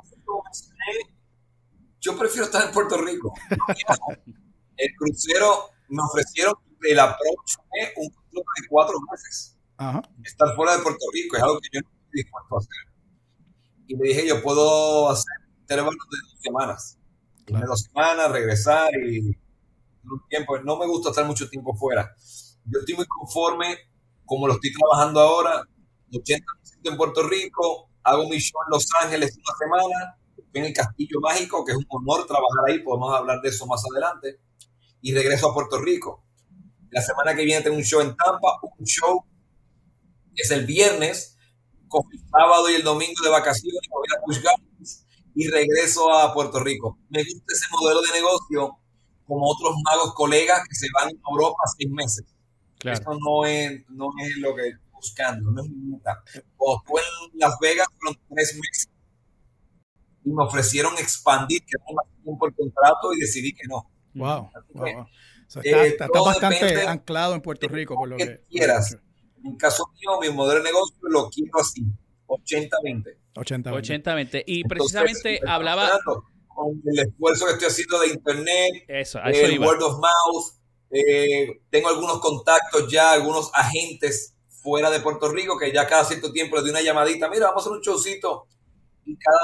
Yo 2.01 2.17
prefiero 2.17 2.45
estar 2.45 2.65
en 2.65 2.73
Puerto 2.73 2.97
Rico. 2.97 3.33
El 4.77 4.95
crucero 4.97 5.69
me 5.89 6.01
ofrecieron 6.01 6.55
el 6.83 6.99
approach 6.99 7.57
fue 7.69 7.93
un 7.97 8.09
contrato 8.09 8.51
de 8.61 8.67
cuatro 8.67 8.95
meses. 9.11 9.57
Ajá. 9.77 10.01
estar 10.23 10.55
fuera 10.55 10.77
de 10.77 10.83
Puerto 10.83 11.05
Rico 11.11 11.37
es 11.37 11.43
algo 11.43 11.59
que 11.59 11.69
yo 11.73 11.81
no 11.81 11.89
estoy 11.89 12.23
dispuesto 12.23 12.55
a 12.55 12.59
hacer. 12.59 12.93
Y 13.87 13.95
le 13.95 14.07
dije, 14.09 14.27
yo 14.27 14.41
puedo 14.41 15.09
hacer 15.09 15.33
intervalos 15.59 15.95
de 16.11 16.17
dos 16.17 16.41
semanas. 16.41 16.97
Claro. 17.45 17.65
De 17.65 17.67
dos 17.67 17.81
semanas, 17.81 18.31
regresar 18.31 18.89
y 18.95 19.19
un 20.03 20.27
tiempo. 20.29 20.59
No 20.59 20.77
me 20.77 20.87
gusta 20.87 21.09
estar 21.09 21.25
mucho 21.25 21.49
tiempo 21.49 21.75
fuera. 21.75 22.15
Yo 22.65 22.79
estoy 22.79 22.95
muy 22.95 23.05
conforme 23.05 23.77
como 24.25 24.47
lo 24.47 24.53
estoy 24.53 24.71
trabajando 24.73 25.19
ahora. 25.19 25.63
80% 26.11 26.41
en 26.83 26.97
Puerto 26.97 27.27
Rico, 27.27 27.89
hago 28.03 28.27
mi 28.27 28.37
show 28.37 28.61
en 28.65 28.71
Los 28.71 28.87
Ángeles 29.01 29.37
una 29.37 29.57
semana, 29.57 30.17
en 30.53 30.65
el 30.65 30.73
Castillo 30.73 31.19
Mágico, 31.21 31.63
que 31.65 31.71
es 31.71 31.77
un 31.77 31.85
honor 31.89 32.25
trabajar 32.25 32.65
ahí, 32.67 32.79
podemos 32.79 33.13
hablar 33.13 33.41
de 33.41 33.49
eso 33.49 33.65
más 33.65 33.83
adelante, 33.91 34.39
y 35.01 35.13
regreso 35.13 35.49
a 35.49 35.53
Puerto 35.53 35.79
Rico. 35.79 36.23
La 36.89 37.01
semana 37.01 37.35
que 37.35 37.45
viene 37.45 37.61
tengo 37.61 37.77
un 37.77 37.83
show 37.83 38.01
en 38.01 38.15
Tampa, 38.15 38.59
un 38.77 38.85
show 38.85 39.23
es 40.35 40.51
el 40.51 40.65
viernes, 40.65 41.37
con 41.87 42.03
el 42.11 42.19
sábado 42.29 42.69
y 42.69 42.75
el 42.75 42.83
domingo 42.83 43.21
de 43.23 43.29
vacaciones, 43.29 43.81
voy 43.89 44.07
a 44.15 44.21
Busch 44.25 44.41
Gardens 44.41 45.05
y 45.35 45.47
regreso 45.47 46.11
a 46.11 46.33
Puerto 46.33 46.59
Rico. 46.59 46.97
Me 47.09 47.23
gusta 47.23 47.53
ese 47.53 47.65
modelo 47.71 48.01
de 48.01 48.11
negocio 48.13 48.77
como 49.25 49.49
otros 49.49 49.75
magos 49.83 50.13
colegas 50.13 50.61
que 50.67 50.75
se 50.75 50.87
van 50.93 51.09
a 51.09 51.29
Europa 51.29 51.63
seis 51.77 51.91
meses. 51.91 52.25
Claro. 52.79 52.99
Eso 52.99 53.19
no 53.19 53.45
es, 53.45 53.83
no 53.89 54.09
es 54.19 54.37
lo 54.37 54.55
que 54.55 54.73
buscando, 54.91 55.51
no 55.51 55.61
es 55.61 55.69
mi 55.69 55.91
meta. 55.91 56.23
Cuando 56.55 56.81
estuve 56.81 57.01
en 57.01 57.39
Las 57.39 57.57
Vegas 57.59 57.87
fueron 57.97 58.19
tres 58.29 58.55
meses 58.55 58.89
y 60.23 60.29
me 60.31 60.43
ofrecieron 60.43 60.93
expandir, 60.97 61.61
que 61.65 61.77
más 61.93 62.05
tiempo 62.23 62.47
el 62.47 62.53
contrato 62.55 63.13
y 63.13 63.19
decidí 63.19 63.53
que 63.53 63.67
no. 63.67 63.89
Wow. 64.13 64.49
Así 64.53 64.67
wow, 64.73 64.85
que, 64.85 64.93
wow. 64.95 65.03
O 65.03 65.07
sea, 65.47 65.61
está, 65.63 65.83
eh, 65.85 65.87
está- 65.87 66.07
bastante 66.07 66.65
depende 66.65 66.87
anclado 66.87 67.35
en 67.35 67.41
Puerto 67.41 67.67
Rico, 67.67 67.95
por 67.95 68.07
lo 68.09 68.17
que 68.17 68.25
que. 68.25 68.41
quieras. 68.49 68.95
En 69.43 69.55
caso 69.57 69.83
mío, 69.99 70.19
mi 70.21 70.29
modelo 70.35 70.59
de 70.59 70.65
negocio 70.69 70.95
lo 71.01 71.29
quiero 71.29 71.59
así, 71.59 71.81
80-20. 72.27 73.17
80 73.35 73.71
80-20. 73.71 74.43
Y 74.45 74.61
Entonces, 74.61 74.63
precisamente 74.67 75.33
estoy 75.35 75.49
hablaba. 75.49 75.89
Con 76.53 76.81
el 76.85 76.99
esfuerzo 76.99 77.45
que 77.45 77.51
estoy 77.53 77.67
haciendo 77.69 77.99
de 77.99 78.07
internet, 78.09 78.71
Eso, 78.87 79.19
a 79.19 79.29
eso 79.31 79.45
el 79.45 79.53
iba. 79.53 79.65
word 79.67 79.81
of 79.81 79.93
mouth, 79.99 80.45
eh, 80.91 81.61
tengo 81.69 81.87
algunos 81.89 82.19
contactos 82.19 82.91
ya, 82.91 83.13
algunos 83.13 83.49
agentes 83.53 84.35
fuera 84.61 84.91
de 84.91 84.99
Puerto 84.99 85.31
Rico 85.31 85.57
que 85.57 85.71
ya 85.73 85.87
cada 85.87 86.03
cierto 86.05 86.31
tiempo 86.31 86.55
les 86.55 86.63
doy 86.65 86.71
una 86.71 86.81
llamadita, 86.81 87.29
mira, 87.29 87.47
vamos 87.47 87.63
a 87.63 87.69
hacer 87.69 87.77
un 87.77 87.81
showcito 87.81 88.47
y 89.05 89.15
cada 89.17 89.39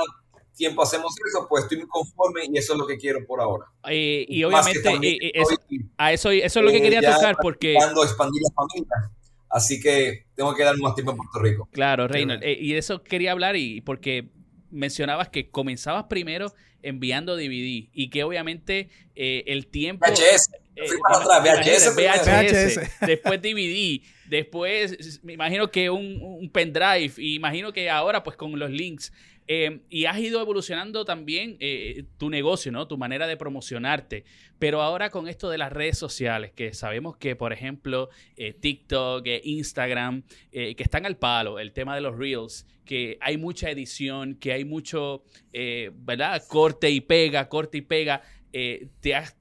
tiempo 0.58 0.82
hacemos 0.82 1.16
eso, 1.30 1.48
pues 1.48 1.64
estoy 1.64 1.78
muy 1.78 1.88
conforme 1.88 2.42
y 2.52 2.58
eso 2.58 2.74
es 2.74 2.80
lo 2.80 2.86
que 2.88 2.98
quiero 2.98 3.26
por 3.26 3.40
ahora. 3.40 3.66
Eh, 3.90 4.26
y 4.28 4.40
que 4.40 4.46
obviamente, 4.46 4.82
también 4.82 5.14
eh, 5.14 5.28
eh, 5.28 5.32
eso, 5.36 5.56
a 5.98 6.12
eso, 6.12 6.32
eso 6.32 6.60
es 6.60 6.66
lo 6.66 6.72
que 6.72 6.78
eh, 6.78 6.82
quería 6.82 7.02
tocar, 7.02 7.38
porque. 7.42 7.74
practicando 7.74 8.04
expandir 8.04 8.42
la 8.42 8.54
familia, 8.56 9.12
así 9.50 9.80
que 9.80 10.26
tengo 10.36 10.54
que 10.54 10.64
dar 10.64 10.78
más 10.78 10.96
tiempo 10.96 11.12
en 11.12 11.18
Puerto 11.18 11.40
Rico. 11.40 11.70
Claro, 11.72 12.08
Reynolds. 12.08 12.44
eh, 12.44 12.58
y 12.60 12.74
de 12.74 12.80
eso 12.80 13.04
quería 13.04 13.32
hablar 13.32 13.56
y 13.56 13.82
porque 13.82 14.30
mencionabas 14.70 15.30
que 15.30 15.50
comenzabas 15.50 16.06
primero 16.06 16.54
enviando 16.82 17.36
DVD 17.36 17.90
y 17.92 18.10
que 18.10 18.24
obviamente 18.24 18.90
eh, 19.16 19.44
el 19.48 19.68
tiempo... 19.68 20.06
VHS, 20.06 20.50
eh, 20.76 20.88
fui 20.88 20.98
para 21.00 21.18
atrás, 21.18 21.44
VHS. 21.44 21.96
VHS, 21.96 22.78
VHS. 22.78 23.08
después 23.08 23.42
DVD, 23.42 24.02
después 24.28 25.24
me 25.24 25.34
imagino 25.34 25.72
que 25.72 25.90
un, 25.90 26.20
un 26.22 26.52
pendrive 26.52 27.14
y 27.18 27.36
imagino 27.36 27.74
que 27.74 27.90
ahora 27.90 28.24
pues 28.24 28.38
con 28.38 28.58
los 28.60 28.70
links 28.70 29.12
eh, 29.48 29.82
y 29.90 30.06
has 30.06 30.20
ido 30.20 30.42
evolucionando 30.42 31.06
también 31.06 31.58
eh, 31.60 32.04
tu 32.18 32.30
negocio, 32.30 32.72
¿no? 32.72 32.88
Tu 32.88 32.98
manera 32.98 33.28
de 33.28 33.38
promocionarte. 33.38 34.26
Pero 34.60 34.82
ahora 34.82 35.10
con 35.10 35.28
esto 35.28 35.50
de 35.50 35.58
las 35.58 35.72
redes 35.72 35.98
sociales, 35.98 36.52
que 36.52 36.74
sabemos 36.74 37.18
que, 37.18 37.36
por 37.36 37.54
ejemplo, 37.54 38.10
eh, 38.36 38.54
TikTok, 38.54 39.26
eh, 39.28 39.42
Instagram, 39.44 40.24
que 40.52 40.76
están 40.78 41.06
al 41.06 41.18
palo, 41.18 41.60
el 41.60 41.72
tema 41.72 41.96
de 41.96 42.02
los 42.02 42.18
Reels, 42.18 42.66
que 42.86 43.18
hay 43.22 43.38
mucha 43.38 43.70
edición, 43.70 44.36
que 44.36 44.54
hay 44.54 44.66
mucho, 44.66 45.24
¿verdad? 45.52 46.44
Corte 46.48 46.90
y 46.90 47.02
pega, 47.02 47.48
corte 47.50 47.78
y 47.78 47.82
pega. 47.82 48.22
¿Te 48.52 49.16
has 49.16 49.38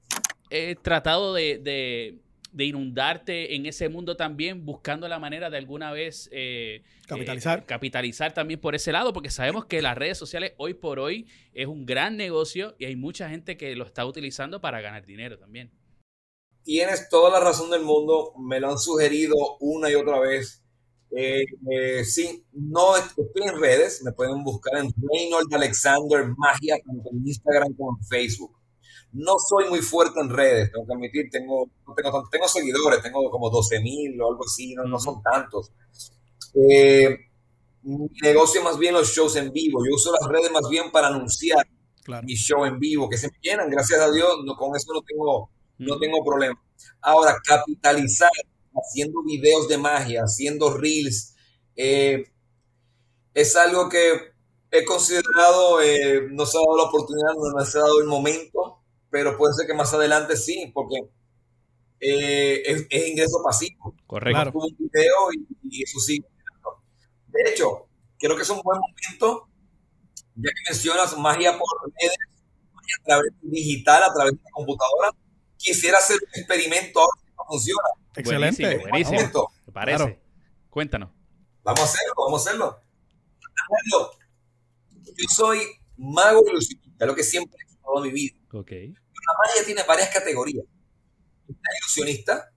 tratado 0.83 1.33
de- 1.33 2.17
de 2.57 2.65
inundarte 2.65 3.55
en 3.55 3.67
ese 3.67 3.87
mundo 3.87 4.17
también, 4.17 4.65
buscando 4.65 5.07
la 5.07 5.19
manera 5.19 5.51
de 5.51 5.57
alguna 5.57 5.91
vez 5.91 6.27
eh, 6.31 6.83
Capitalizar. 7.07 7.59
eh, 7.59 7.63
capitalizar 7.67 8.33
también 8.33 8.59
por 8.59 8.73
ese 8.73 8.91
lado, 8.91 9.13
porque 9.13 9.29
sabemos 9.29 9.65
que 9.65 9.79
las 9.83 9.95
redes 9.95 10.17
sociales 10.17 10.53
hoy 10.57 10.73
por 10.73 10.97
hoy 10.99 11.27
es 11.53 11.67
un 11.67 11.85
gran 11.85 12.17
negocio 12.17 12.75
y 12.79 12.85
hay 12.85 12.95
mucha 12.95 13.29
gente 13.29 13.57
que 13.57 13.75
lo 13.75 13.85
está 13.85 14.07
utilizando 14.07 14.59
para 14.59 14.81
ganar 14.81 15.05
dinero 15.05 15.37
también. 15.37 15.71
Tienes 16.63 17.07
toda 17.09 17.29
la 17.29 17.39
razón 17.39 17.69
del 17.69 17.83
mundo, 17.83 18.33
me 18.39 18.59
lo 18.59 18.71
han 18.71 18.79
sugerido 18.79 19.35
una 19.59 19.91
y 19.91 19.95
otra 19.95 20.19
vez. 20.19 20.63
Eh, 21.15 21.45
eh, 21.71 22.03
sí, 22.03 22.43
no 22.53 22.97
estoy 22.97 23.25
en 23.45 23.61
redes, 23.61 24.01
me 24.03 24.11
pueden 24.13 24.43
buscar 24.43 24.79
en 24.79 24.91
Reynold 25.11 25.53
Alexander 25.53 26.25
Magia, 26.35 26.75
tanto 26.83 27.09
en 27.11 27.25
Instagram 27.25 27.73
como 27.75 27.97
en 27.97 28.03
Facebook. 28.03 28.56
No 29.13 29.35
soy 29.39 29.69
muy 29.69 29.79
fuerte 29.81 30.19
en 30.19 30.29
redes, 30.29 30.71
tengo 30.71 30.85
que 30.85 30.93
admitir, 30.93 31.29
tengo, 31.31 31.69
tengo, 31.95 32.29
tengo 32.31 32.47
seguidores, 32.47 33.01
tengo 33.01 33.29
como 33.31 33.49
12 33.49 33.79
mil 33.79 34.21
o 34.21 34.29
algo 34.29 34.43
así, 34.45 34.75
no, 34.75 34.83
no 34.85 34.99
son 34.99 35.21
tantos. 35.23 35.71
Eh, 36.55 37.17
mi 37.83 38.07
negocio 38.21 38.63
más 38.63 38.77
bien 38.77 38.93
los 38.93 39.09
shows 39.09 39.35
en 39.37 39.51
vivo, 39.53 39.79
yo 39.85 39.95
uso 39.95 40.11
las 40.19 40.29
redes 40.29 40.51
más 40.51 40.67
bien 40.69 40.91
para 40.91 41.07
anunciar 41.07 41.65
Claro. 42.03 42.25
mi 42.25 42.35
show 42.35 42.65
en 42.65 42.79
vivo, 42.79 43.09
que 43.09 43.17
se 43.17 43.27
me 43.27 43.37
llenan, 43.41 43.69
gracias 43.69 43.99
a 43.99 44.09
Dios, 44.11 44.37
no, 44.45 44.55
con 44.55 44.75
eso 44.75 44.93
no 44.93 45.01
tengo, 45.01 45.49
no 45.79 45.99
tengo 45.99 46.23
problema. 46.23 46.61
Ahora, 47.01 47.37
capitalizar 47.45 48.31
haciendo 48.73 49.23
videos 49.23 49.67
de 49.67 49.77
magia, 49.77 50.21
haciendo 50.23 50.73
reels, 50.77 51.35
eh, 51.75 52.23
es 53.33 53.55
algo 53.55 53.89
que 53.89 54.31
he 54.71 54.83
considerado, 54.85 55.81
eh, 55.81 56.27
no 56.31 56.45
se 56.45 56.57
ha 56.57 56.61
dado 56.61 56.77
la 56.77 56.83
oportunidad, 56.83 57.33
no 57.35 57.65
se 57.65 57.77
ha 57.77 57.81
dado 57.81 58.01
el 58.01 58.07
momento, 58.07 58.79
pero 59.09 59.37
puede 59.37 59.53
ser 59.53 59.67
que 59.67 59.73
más 59.73 59.93
adelante 59.93 60.35
sí, 60.35 60.71
porque 60.73 61.09
eh, 61.99 62.63
es, 62.65 62.87
es 62.89 63.07
ingreso 63.07 63.41
pasivo. 63.43 63.95
Correcto. 64.05 64.35
Claro. 64.35 64.51
Tuve 64.51 64.67
un 64.67 64.77
video 64.77 65.33
y, 65.33 65.47
y 65.69 65.83
eso 65.83 65.99
sí. 65.99 66.23
De 67.27 67.51
hecho, 67.51 67.87
creo 68.19 68.35
que 68.35 68.41
es 68.43 68.49
un 68.49 68.61
buen 68.61 68.79
momento, 68.79 69.47
ya 70.35 70.49
que 70.49 70.71
mencionas 70.71 71.17
magia 71.17 71.57
por 71.57 71.67
redes, 71.99 72.17
magia 72.73 72.95
a 72.99 73.03
través 73.03 73.31
digital, 73.41 74.03
a 74.03 74.13
través 74.13 74.33
de 74.33 74.39
la 74.43 74.51
computadora. 74.51 75.11
Quisiera 75.57 75.97
hacer 75.97 76.17
un 76.21 76.39
experimento 76.39 76.99
ahora 76.99 77.21
que 77.21 77.29
está 77.29 77.43
funciona. 77.47 77.89
Excelente. 78.15 78.77
Buenísimo, 78.77 79.49
¿Te 79.65 79.71
parece? 79.71 79.97
Claro. 79.97 80.19
Cuéntanos. 80.69 81.09
Vamos 81.63 81.81
a 81.81 81.83
hacerlo, 81.83 82.13
vamos 82.17 82.47
a 82.47 82.49
hacerlo. 82.49 82.81
Yo 85.17 85.27
soy 85.29 85.59
mago 85.97 86.43
ilusionista, 86.47 87.05
lo 87.05 87.15
que 87.15 87.23
siempre 87.23 87.57
he 87.59 87.63
hecho 87.63 87.81
toda 87.83 88.01
mi 88.03 88.11
vida. 88.11 88.37
Ok. 88.57 88.71
La 88.71 89.33
magia 89.45 89.65
tiene 89.65 89.83
varias 89.83 90.09
categorías. 90.09 90.65
Está 91.47 91.69
el 91.71 91.77
ilusionista, 91.81 92.51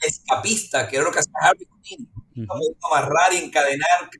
el 0.00 0.08
escapista, 0.08 0.88
que 0.88 0.96
era 0.96 1.04
lo 1.04 1.10
que 1.10 1.18
hacía 1.18 1.32
Harvey 1.40 1.66
Houdini. 1.66 2.08
Ujú. 2.36 2.46
Podía 2.46 2.70
amarrar 2.90 3.32
y 3.32 3.38
encadenar, 3.38 4.10
que 4.10 4.18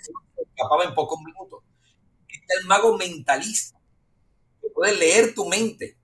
se 0.00 0.12
escapaba 0.42 0.84
en 0.84 0.94
pocos 0.94 1.18
minutos. 1.20 1.62
Está 2.28 2.60
el 2.60 2.66
mago 2.66 2.96
mentalista, 2.96 3.78
que 4.62 4.68
puede 4.70 4.96
leer 4.96 5.34
tu 5.34 5.46
mente. 5.48 5.98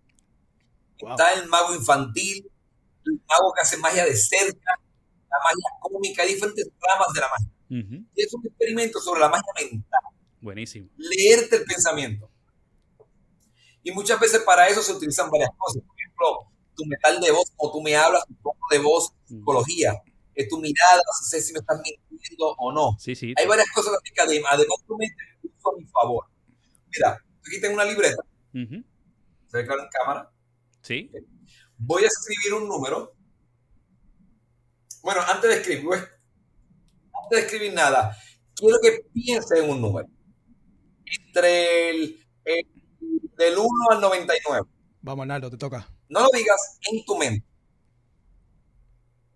Wow. 1.00 1.12
Está 1.12 1.32
el 1.34 1.48
mago 1.48 1.74
infantil, 1.74 2.50
el 3.06 3.20
mago 3.28 3.52
que 3.54 3.62
hace 3.62 3.76
magia 3.78 4.04
de 4.04 4.14
cerca, 4.16 4.78
la 5.30 5.38
magia 5.42 5.68
cómica, 5.80 6.22
hay 6.22 6.34
diferentes 6.34 6.68
ramas 6.80 7.12
de 7.14 7.20
la 7.20 7.28
magia. 7.28 7.50
Y 8.14 8.22
es 8.22 8.32
un 8.34 8.46
experimento 8.46 9.00
sobre 9.00 9.20
la 9.20 9.28
magia 9.28 9.52
mental, 9.56 10.00
Buenísimo. 10.40 10.88
leerte 10.96 11.56
el 11.56 11.64
pensamiento. 11.64 12.30
Y 13.84 13.92
muchas 13.92 14.18
veces 14.18 14.40
para 14.42 14.66
eso 14.68 14.82
se 14.82 14.92
utilizan 14.92 15.30
varias 15.30 15.50
cosas. 15.56 15.82
Por 15.86 15.94
ejemplo, 16.00 16.50
tu 16.74 16.84
metal 16.86 17.20
de 17.20 17.30
voz, 17.30 17.52
como 17.54 17.72
tú 17.72 17.80
me 17.82 17.94
hablas, 17.94 18.24
tu 18.26 18.34
tono 18.42 18.58
de 18.70 18.78
voz, 18.78 19.12
psicología, 19.26 19.92
es 20.34 20.48
tu 20.48 20.58
mirada, 20.58 20.96
no 20.96 21.12
sé 21.28 21.40
si 21.40 21.52
me 21.52 21.60
estás 21.60 21.80
mintiendo 22.10 22.54
o 22.58 22.72
no. 22.72 22.96
Sí, 22.98 23.14
sí. 23.14 23.32
Hay 23.36 23.46
varias 23.46 23.70
cosas 23.72 23.96
que 24.02 24.20
además, 24.20 24.56
mente 24.58 25.14
uso 25.42 25.70
a 25.72 25.76
mi 25.78 25.84
favor. 25.86 26.26
Mira, 26.92 27.18
aquí 27.46 27.60
tengo 27.60 27.74
una 27.74 27.84
libreta, 27.84 28.22
se 28.52 29.56
ve 29.58 29.66
claro 29.66 29.82
en 29.82 29.88
cámara. 29.90 30.30
Sí. 30.82 31.10
Voy 31.76 32.04
a 32.04 32.06
escribir 32.08 32.54
un 32.54 32.68
número. 32.68 33.12
Bueno, 35.02 35.20
antes 35.28 35.50
de 35.50 35.56
escribir, 35.56 35.84
pues, 35.84 36.00
antes 36.00 37.30
de 37.30 37.38
escribir 37.40 37.74
nada, 37.74 38.16
quiero 38.54 38.78
que 38.82 39.04
piense 39.12 39.58
en 39.58 39.70
un 39.70 39.80
número. 39.80 40.08
Entre 41.26 41.90
el, 41.90 42.26
el- 42.44 42.73
del 43.36 43.56
1 43.58 43.68
al 43.90 44.00
99. 44.00 44.66
Vamos, 45.02 45.22
Arnaldo, 45.22 45.50
te 45.50 45.56
toca. 45.58 45.88
No 46.08 46.20
lo 46.20 46.28
digas 46.32 46.78
en 46.90 47.04
tu 47.04 47.16
mente. 47.16 47.46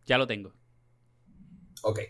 Ya 0.05 0.17
lo 0.17 0.26
tengo. 0.26 0.52
Ok. 1.83 2.00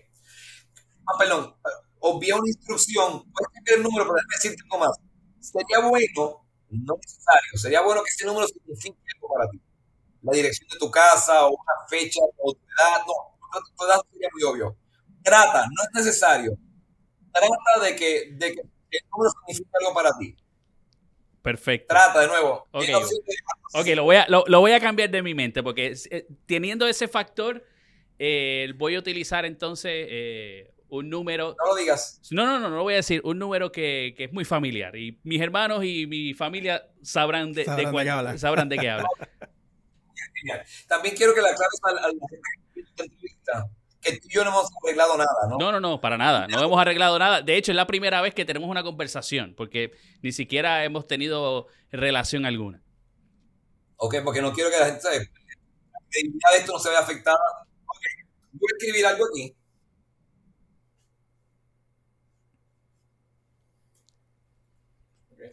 Ah, 1.07 1.19
perdón. 1.19 1.55
Obvié 2.01 2.33
una 2.33 2.49
instrucción. 2.49 3.25
Puedes 3.33 3.49
escribir 3.55 3.79
el 3.79 3.83
número, 3.83 4.05
pero 4.05 4.15
déjame 4.15 4.35
decirte 4.37 4.63
algo 4.71 4.87
más. 4.87 4.97
Sería 5.41 5.81
bueno, 5.89 6.47
no 6.71 6.95
necesario, 6.97 7.53
sería 7.57 7.81
bueno 7.81 8.03
que 8.03 8.11
ese 8.11 8.27
número 8.27 8.47
signifique 8.47 8.99
algo 9.17 9.35
para 9.35 9.51
ti. 9.51 9.61
La 10.23 10.33
dirección 10.33 10.69
de 10.69 10.79
tu 10.79 10.91
casa 10.91 11.47
o 11.47 11.51
una 11.51 11.89
fecha 11.89 12.21
o 12.39 12.53
tu 12.53 12.61
edad. 12.61 13.03
No, 13.07 13.15
tu 13.77 13.85
edad 13.85 14.01
sería 14.13 14.29
muy 14.33 14.43
obvio. 14.43 14.77
Trata, 15.23 15.67
no 15.67 15.83
es 15.83 16.05
necesario. 16.05 16.53
Trata 17.33 17.85
de 17.85 17.97
que, 17.97 18.33
de 18.33 18.53
que 18.55 18.61
el 18.61 19.01
número 19.11 19.31
signifique 19.41 19.71
algo 19.81 19.95
para 19.95 20.11
ti. 20.19 20.37
Perfecto. 21.53 21.87
Trata 21.95 22.21
de 22.21 22.27
nuevo. 22.27 22.67
Ok, 22.73 22.81
Tiene 22.85 22.97
opción 22.97 23.21
de- 23.27 23.81
Ok, 23.81 23.87
lo 23.97 24.05
voy 24.05 24.17
a, 24.17 24.27
lo, 24.29 24.45
lo 24.47 24.61
voy 24.61 24.73
a 24.73 24.81
cambiar 24.81 25.09
de 25.11 25.23
mi 25.23 25.35
mente 25.35 25.63
porque 25.63 25.95
eh, 26.11 26.27
teniendo 26.47 26.87
ese 26.87 27.09
factor, 27.09 27.65
eh, 28.19 28.73
voy 28.77 28.97
a 28.97 28.99
utilizar 28.99 29.45
entonces 29.47 29.93
eh, 30.11 30.71
un 30.89 31.09
número. 31.09 31.57
No 31.59 31.71
lo 31.71 31.75
digas. 31.77 32.21
No, 32.31 32.45
no, 32.45 32.59
no, 32.59 32.69
no 32.69 32.77
lo 32.77 32.83
voy 32.83 32.95
a 32.95 32.97
decir. 32.97 33.21
Un 33.25 33.39
número 33.39 33.73
que, 33.73 34.13
que 34.17 34.25
es 34.25 34.33
muy 34.33 34.45
familiar. 34.45 34.95
Y 34.97 35.19
mis 35.23 35.41
hermanos 35.41 35.85
y 35.85 36.07
mi 36.07 36.35
familia 36.35 36.87
sabrán 37.03 37.53
de, 37.55 37.65
Sabrán 37.65 37.87
de 37.87 37.93
cuál- 37.93 38.05
qué 38.05 38.11
habla. 38.11 38.39
sabrán 38.39 38.69
de 38.69 38.77
qué 38.79 38.91
habla. 38.91 39.09
Genial. 40.35 40.65
También 40.87 41.15
quiero 41.17 41.35
que 41.35 41.41
la 41.41 41.49
aclares 41.51 41.81
a 41.83 41.93
la 41.93 42.01
a 42.03 42.09
la 42.09 42.13
gente 42.29 43.69
que 44.13 44.21
tú 44.21 44.29
y 44.29 44.35
yo 44.35 44.45
no 44.45 44.51
hemos 44.51 44.69
arreglado 44.83 45.17
nada, 45.17 45.31
¿no? 45.49 45.59
No, 45.59 45.73
no, 45.73 45.81
no, 45.81 46.01
para 46.01 46.17
nada. 46.17 46.47
No 46.47 46.63
hemos 46.63 46.81
arreglado 46.81 47.19
nada. 47.19 47.43
De 47.43 47.57
hecho, 47.57 47.73
es 47.73 47.77
la 47.77 47.87
primera 47.87 48.21
vez 48.21 48.35
que 48.35 48.45
tenemos 48.45 48.69
una 48.69 48.83
conversación 48.83 49.55
porque 49.57 49.93
ni 50.23 50.33
siquiera 50.33 50.85
hemos 50.85 51.07
tenido 51.07 51.67
relación 51.91 52.47
alguna. 52.47 52.83
Ok, 53.97 54.17
porque 54.25 54.41
no 54.41 54.53
quiero 54.53 54.71
que 54.71 54.79
la 54.79 54.87
gente 54.87 55.01
sabe. 55.01 55.19
La 55.19 56.01
credibilidad 56.11 56.51
de 56.53 56.59
esto 56.59 56.73
no 56.73 56.79
se 56.79 56.91
vea 56.91 57.01
afectada. 57.01 57.39
Ok, 57.87 58.03
voy 58.53 58.69
a 58.73 58.77
escribir 58.77 59.07
algo 59.07 59.25
aquí. 59.27 59.55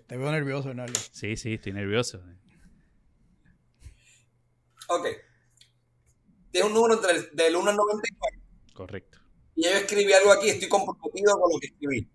Te 0.07 0.17
veo 0.17 0.31
nervioso, 0.31 0.69
Arnaldo. 0.69 0.99
Sí, 1.11 1.35
sí, 1.35 1.55
estoy 1.55 1.73
nervioso. 1.73 2.21
Ok. 4.87 5.07
Tiene 6.51 6.67
un 6.67 6.73
número 6.73 6.93
entre 6.95 7.11
el, 7.11 7.29
del 7.33 7.55
1 7.55 7.69
al 7.71 7.75
99. 7.75 8.44
Correcto. 8.75 9.17
Y 9.55 9.63
yo 9.63 9.69
escribí 9.71 10.11
algo 10.13 10.31
aquí, 10.33 10.49
estoy 10.49 10.67
comprometido 10.69 11.39
con 11.39 11.51
lo 11.53 11.59
que 11.59 11.67
escribí. 11.67 12.07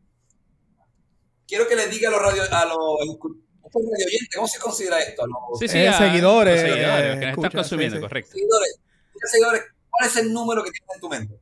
Quiero 1.49 1.67
que 1.67 1.75
le 1.75 1.89
diga 1.89 2.09
a 2.11 2.13
los 2.13 2.21
radio, 2.23 2.43
a 2.43 2.65
los 2.67 2.77
radio 2.77 3.89
oyentes, 4.07 4.29
¿cómo 4.37 4.47
se 4.47 4.61
considera 4.61 5.01
esto? 5.01 5.25
A 5.25 5.27
los 5.27 5.59
Sí, 5.59 5.67
sí, 5.69 5.79
Eh, 5.79 5.89
a- 5.89 5.97
seguidores, 5.99 6.61
los 6.63 6.71
seguidores, 6.71 7.05
eh, 7.17 7.19
que 7.19 7.21
nos 7.27 7.31
escucha, 7.31 7.47
están 7.49 7.61
consumiendo, 7.63 7.97
sí, 7.97 7.99
sí. 7.99 8.03
correcto. 8.09 8.31
seguidores. 8.33 8.81
Seguidores, 9.25 9.63
¿cuál 9.91 10.09
es 10.11 10.17
el 10.17 10.33
número 10.33 10.63
que 10.63 10.71
tienes 10.71 10.95
en 10.95 11.01
tu 11.01 11.09
mente? 11.09 11.41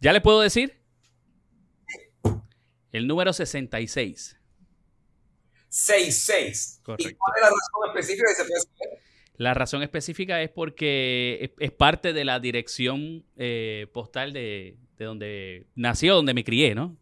¿Ya 0.00 0.12
le 0.12 0.20
puedo 0.20 0.40
decir? 0.40 0.80
El 2.92 3.06
número 3.08 3.32
66. 3.32 4.36
66. 5.68 6.78
¿Y 6.80 6.82
Correcto. 6.84 7.16
cuál 7.18 7.32
es 7.36 7.42
la 7.42 7.48
razón 7.48 7.88
específica 7.88 8.28
que 8.28 8.34
se 8.34 8.44
puede 8.44 8.60
saber? 8.60 9.01
La 9.42 9.54
razón 9.54 9.82
específica 9.82 10.40
es 10.40 10.50
porque 10.50 11.38
es, 11.42 11.50
es 11.58 11.72
parte 11.72 12.12
de 12.12 12.24
la 12.24 12.38
dirección 12.38 13.24
eh, 13.36 13.88
postal 13.92 14.32
de, 14.32 14.76
de 14.96 15.04
donde 15.04 15.66
nació, 15.74 16.14
donde 16.14 16.32
me 16.32 16.44
crié, 16.44 16.76
¿no? 16.76 16.96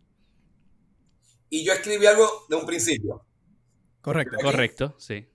Y 1.50 1.66
yo 1.66 1.74
escribí 1.74 2.06
algo 2.06 2.26
de 2.48 2.56
un 2.56 2.64
principio. 2.64 3.26
Correcto. 4.00 4.38
Correcto, 4.40 4.94
sí. 4.98 5.26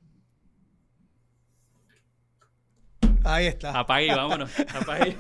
Ahí 3.24 3.46
está. 3.46 3.78
Apague 3.78 4.08
y 4.08 4.10
vámonos. 4.16 4.52
Apague. 4.74 5.16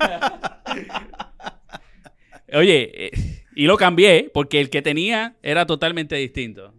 Oye, 2.52 3.06
eh, 3.06 3.44
y 3.56 3.68
lo 3.68 3.78
cambié 3.78 4.32
porque 4.34 4.60
el 4.60 4.72
que 4.72 4.82
tenía 4.82 5.38
era 5.44 5.68
totalmente 5.68 6.16
distinto. 6.16 6.74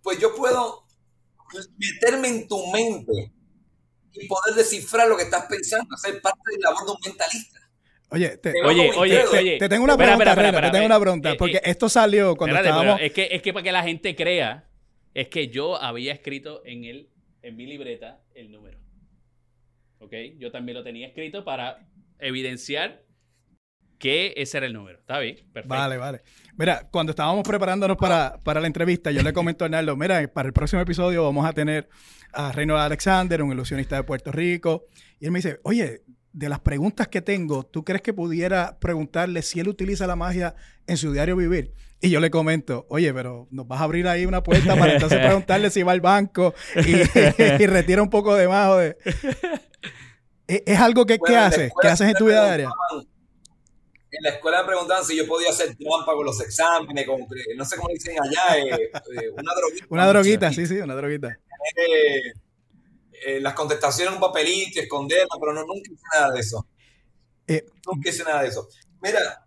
Pues 0.00 0.20
yo 0.20 0.32
puedo 0.36 0.86
meterme 1.76 2.28
en 2.28 2.46
tu 2.46 2.70
mente 2.70 3.32
y 4.14 4.26
poder 4.26 4.54
descifrar 4.54 5.08
lo 5.08 5.16
que 5.16 5.24
estás 5.24 5.46
pensando, 5.46 5.94
hacer 5.94 6.20
parte 6.20 6.40
del 6.52 6.60
labor 6.60 6.84
de 6.86 6.90
un 6.92 6.98
mentalista. 7.04 7.60
Oye, 8.10 8.36
te, 8.36 8.52
Te 8.52 8.62
Oye, 8.62 8.92
oye, 8.96 9.58
te 9.58 9.68
tengo 9.68 9.84
una 9.84 9.94
Espera, 9.94 10.16
pregunta, 10.16 10.30
espera, 10.30 10.32
Herrera, 10.32 10.48
espera, 10.48 10.52
te 10.52 10.72
tengo 10.72 10.84
espera. 10.84 10.86
una 10.86 11.00
pregunta. 11.00 11.30
Eh, 11.32 11.36
Porque 11.36 11.56
eh, 11.56 11.62
esto 11.64 11.88
salió 11.88 12.36
cuando 12.36 12.56
estábamos... 12.56 13.00
es 13.00 13.12
que, 13.12 13.28
es 13.30 13.42
que 13.42 13.52
para 13.52 13.64
que 13.64 13.72
la 13.72 13.82
gente 13.82 14.14
crea, 14.14 14.68
es 15.14 15.28
que 15.28 15.48
yo 15.48 15.76
había 15.76 16.12
escrito 16.12 16.62
en 16.64 16.84
el, 16.84 17.08
en 17.42 17.56
mi 17.56 17.66
libreta 17.66 18.20
el 18.34 18.50
número. 18.52 18.78
¿Ok? 19.98 20.12
Yo 20.38 20.52
también 20.52 20.76
lo 20.78 20.84
tenía 20.84 21.08
escrito 21.08 21.44
para 21.44 21.88
evidenciar 22.18 23.03
que 24.04 24.34
ese 24.36 24.58
era 24.58 24.66
el 24.66 24.74
número. 24.74 24.98
¿Está 24.98 25.18
bien? 25.18 25.36
Perfecto. 25.50 25.68
Vale, 25.74 25.96
vale. 25.96 26.20
Mira, 26.58 26.86
cuando 26.90 27.10
estábamos 27.12 27.42
preparándonos 27.42 27.96
para, 27.96 28.38
para 28.44 28.60
la 28.60 28.66
entrevista, 28.66 29.10
yo 29.10 29.22
le 29.22 29.32
comento 29.32 29.64
a 29.64 29.66
Arnaldo, 29.66 29.96
mira, 29.96 30.28
para 30.28 30.46
el 30.46 30.52
próximo 30.52 30.82
episodio 30.82 31.24
vamos 31.24 31.46
a 31.46 31.54
tener 31.54 31.88
a 32.34 32.52
Reino 32.52 32.76
Alexander, 32.76 33.42
un 33.42 33.52
ilusionista 33.52 33.96
de 33.96 34.02
Puerto 34.02 34.30
Rico. 34.30 34.84
Y 35.18 35.24
él 35.24 35.30
me 35.30 35.38
dice, 35.38 35.58
oye, 35.62 36.02
de 36.34 36.48
las 36.50 36.60
preguntas 36.60 37.08
que 37.08 37.22
tengo, 37.22 37.64
¿tú 37.64 37.82
crees 37.82 38.02
que 38.02 38.12
pudiera 38.12 38.78
preguntarle 38.78 39.40
si 39.40 39.58
él 39.60 39.68
utiliza 39.68 40.06
la 40.06 40.16
magia 40.16 40.54
en 40.86 40.98
su 40.98 41.10
diario 41.10 41.34
vivir? 41.34 41.72
Y 42.02 42.10
yo 42.10 42.20
le 42.20 42.28
comento, 42.30 42.84
oye, 42.90 43.14
pero 43.14 43.48
nos 43.50 43.66
vas 43.66 43.80
a 43.80 43.84
abrir 43.84 44.06
ahí 44.06 44.26
una 44.26 44.42
puerta 44.42 44.76
para 44.76 44.92
entonces 44.92 45.18
preguntarle 45.24 45.70
si 45.70 45.82
va 45.82 45.92
al 45.92 46.02
banco 46.02 46.52
y, 46.86 46.92
y 47.62 47.66
retira 47.66 48.02
un 48.02 48.10
poco 48.10 48.34
de 48.34 48.48
más. 48.48 48.76
de- 48.76 48.98
¿Es, 50.46 50.62
es 50.66 50.78
algo 50.78 51.06
que, 51.06 51.16
Bueno, 51.16 51.32
¿qué 51.34 51.38
haces? 51.38 51.72
¿Qué 51.80 51.88
haces 51.88 52.08
en 52.08 52.14
tu 52.16 52.26
vida 52.26 52.44
diaria? 52.44 52.68
En 54.16 54.22
la 54.22 54.30
escuela 54.30 54.62
me 54.62 54.68
preguntaban 54.68 55.04
si 55.04 55.16
yo 55.16 55.26
podía 55.26 55.50
hacer 55.50 55.76
trampa 55.76 56.14
con 56.14 56.24
los 56.24 56.40
exámenes, 56.40 57.06
con, 57.06 57.20
no 57.56 57.64
sé 57.64 57.76
cómo 57.76 57.88
dicen 57.88 58.16
allá, 58.22 58.58
eh, 58.58 58.90
eh, 58.92 59.30
una 59.32 59.54
droguita. 59.54 59.86
Una 59.88 60.06
droguita, 60.08 60.52
sí, 60.52 60.66
sí, 60.66 60.76
una 60.78 60.94
droguita. 60.94 61.28
Eh, 61.76 62.32
eh, 63.26 63.40
las 63.40 63.54
contestaciones 63.54 64.08
en 64.10 64.14
un 64.14 64.20
papelito, 64.20 64.80
esconderlas, 64.80 65.38
pero 65.40 65.52
no, 65.52 65.64
nunca 65.64 65.90
hice 65.90 66.02
nada 66.12 66.30
de 66.32 66.40
eso. 66.40 66.66
Eh, 67.46 67.64
Nunca 67.86 68.08
hice 68.10 68.24
nada 68.24 68.42
de 68.42 68.48
eso. 68.48 68.68
Mira, 69.02 69.46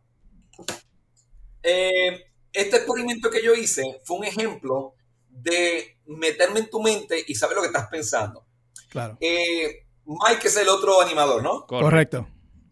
eh, 1.64 2.26
este 2.54 2.78
experimento 2.78 3.30
que 3.30 3.44
yo 3.44 3.54
hice 3.54 4.02
fue 4.04 4.18
un 4.18 4.26
ejemplo 4.26 4.94
de 5.30 5.98
meterme 6.06 6.60
en 6.62 6.70
tu 6.70 6.82
mente 6.82 7.24
y 7.28 7.36
saber 7.36 7.56
lo 7.56 7.62
que 7.62 7.68
estás 7.68 7.88
pensando. 7.88 8.46
claro. 8.90 9.18
Eh, 9.22 9.84
Mike 10.06 10.48
es 10.48 10.56
el 10.58 10.70
otro 10.70 11.02
animador, 11.02 11.44
¿no? 11.44 11.66
Correcto. 11.66 12.20
Correcto. 12.20 12.28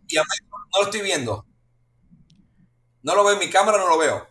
Y 0.08 0.18
a 0.18 0.22
Mike 0.22 0.46
no 0.50 0.80
lo 0.80 0.86
estoy 0.86 1.02
viendo. 1.02 1.46
No 3.06 3.14
lo 3.16 3.24
veo 3.24 3.34
en 3.34 3.40
mi 3.40 3.50
cámara, 3.52 3.78
no 3.78 3.88
lo 3.88 4.00
veo. 4.00 4.28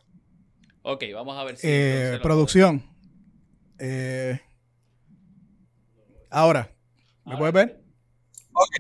Ok, 0.83 1.05
vamos 1.15 1.39
a 1.39 1.45
ver 1.45 1.57
si. 1.57 1.67
Eh, 1.71 2.19
producción. 2.21 2.83
Eh, 3.79 4.41
ahora, 6.29 6.75
¿me 7.25 7.35
Ahora. 7.35 7.39
puedes 7.39 7.55
ver? 7.55 7.85
Ok. 8.53 8.77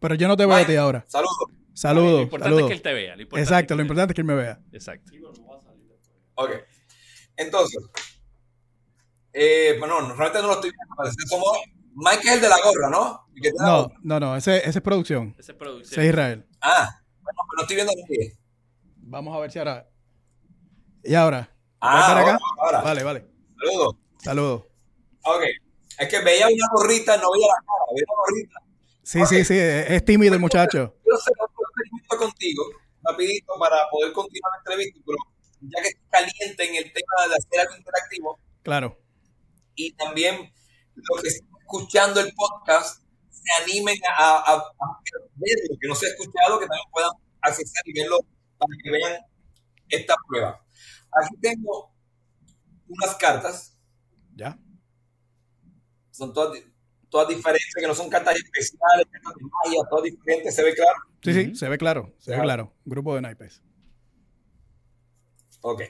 Pero 0.00 0.14
yo 0.14 0.26
no 0.26 0.38
te 0.38 0.46
veo 0.46 0.56
a 0.56 0.66
ti 0.66 0.74
ahora. 0.76 1.04
Saludos. 1.06 1.36
Saludos. 1.74 2.12
Lo 2.12 2.22
importante 2.22 2.60
es 2.62 2.66
que 2.66 2.72
él 2.72 2.82
te 2.82 2.92
vea. 2.94 3.16
Lo 3.16 3.22
Exacto, 3.38 3.76
lo 3.76 3.82
importante 3.82 4.12
es 4.12 4.14
que 4.14 4.20
él 4.22 4.26
me 4.26 4.34
vea. 4.34 4.58
Exacto. 4.72 5.12
Ok. 6.36 6.50
Entonces, 7.36 7.78
eh, 9.34 9.76
bueno, 9.78 10.00
realmente 10.00 10.40
no 10.40 10.46
lo 10.48 10.54
estoy 10.54 10.70
viendo. 10.70 10.94
parece 10.96 11.16
Somos, 11.28 11.58
Mike 11.94 12.26
es 12.26 12.34
el 12.36 12.40
de 12.40 12.48
la 12.48 12.56
gorra, 12.64 12.88
¿no? 12.90 13.26
El 13.36 13.42
que 13.42 13.50
No, 13.58 13.82
gorra. 13.82 13.94
no, 14.02 14.18
no, 14.20 14.36
ese, 14.36 14.58
ese 14.66 14.78
es 14.78 14.82
producción. 14.82 15.34
Esa 15.38 15.52
es 15.52 15.58
producción. 15.58 15.92
Ese 15.92 16.02
es 16.02 16.08
Israel. 16.08 16.46
Ah, 16.62 17.02
bueno, 17.20 17.38
pero 17.50 17.56
no 17.56 17.62
estoy 17.62 17.76
viendo 17.76 17.92
a 17.92 17.96
nadie. 17.96 18.38
Vamos 19.02 19.36
a 19.36 19.40
ver 19.40 19.50
si 19.50 19.58
ahora. 19.58 19.88
¿Y 21.04 21.14
ahora? 21.14 21.54
Ah, 21.80 21.94
¿Ven 21.94 22.06
para 22.06 22.20
acá? 22.20 22.38
ahora, 22.58 22.78
ahora. 22.78 22.82
Vale, 22.82 23.02
vale. 23.02 23.26
Saludos. 23.58 23.96
Saludos. 24.18 24.62
Ok. 25.24 25.42
Es 25.98 26.08
que 26.08 26.20
veía 26.20 26.46
una 26.46 26.66
gorrita, 26.72 27.16
no 27.18 27.30
veía 27.32 27.46
la 27.48 27.54
cara, 27.54 27.84
veía 27.94 28.04
una 28.08 28.16
gorrita. 28.22 28.60
Sí, 29.02 29.26
sí, 29.26 29.44
sí, 29.44 29.54
es 29.58 30.04
tímido 30.04 30.34
el 30.34 30.40
muchacho. 30.40 30.94
Quiero 31.02 31.16
hacer 31.18 31.34
otro 31.40 31.58
experimento 31.68 32.16
contigo, 32.18 32.62
rapidito, 33.02 33.52
para 33.58 33.76
poder 33.90 34.12
continuar 34.12 34.52
la 34.52 34.58
entrevista, 34.58 35.00
pero 35.04 35.18
ya 35.62 35.82
que 35.82 35.88
estoy 35.88 36.04
caliente 36.10 36.64
en 36.68 36.74
el 36.76 36.92
tema 36.92 37.28
de 37.28 37.34
hacer 37.34 37.60
algo 37.60 37.76
interactivo, 37.76 38.38
Claro. 38.62 38.98
y 39.74 39.92
también 39.94 40.52
los 40.94 41.20
que 41.22 41.28
están 41.28 41.48
escuchando 41.60 42.20
el 42.20 42.32
podcast 42.32 43.02
se 43.30 43.62
animen 43.62 43.98
a, 44.16 44.36
a, 44.38 44.54
a 44.54 45.00
ver 45.36 45.56
lo 45.68 45.76
que 45.80 45.88
no 45.88 45.94
se 45.96 46.06
ha 46.06 46.10
escuchado, 46.10 46.58
que 46.60 46.66
también 46.66 46.88
puedan 46.92 47.10
acceder 47.42 47.82
y 47.86 47.92
verlo 48.00 48.18
para 48.66 48.78
que 48.82 48.90
vean 48.90 49.22
esta 49.88 50.14
prueba. 50.28 50.64
Aquí 51.20 51.36
tengo 51.40 51.92
unas 52.88 53.14
cartas, 53.16 53.78
Ya. 54.34 54.58
son 56.10 56.32
todas, 56.32 56.58
todas 57.10 57.28
diferentes, 57.28 57.74
que 57.74 57.86
no 57.86 57.94
son 57.94 58.08
cartas 58.10 58.36
especiales, 58.36 59.06
cartas 59.10 59.34
de 59.36 59.42
magia, 59.44 59.80
todas 59.90 60.04
diferentes, 60.04 60.54
se 60.54 60.62
ve 60.62 60.74
claro. 60.74 60.98
Sí, 61.22 61.32
sí, 61.34 61.54
se 61.54 61.68
ve 61.68 61.78
claro. 61.78 62.14
Se 62.18 62.30
ve 62.32 62.36
Claro. 62.38 62.44
claro. 62.44 62.76
Grupo 62.84 63.14
de 63.14 63.20
naipes. 63.22 63.62
Ok. 65.60 65.82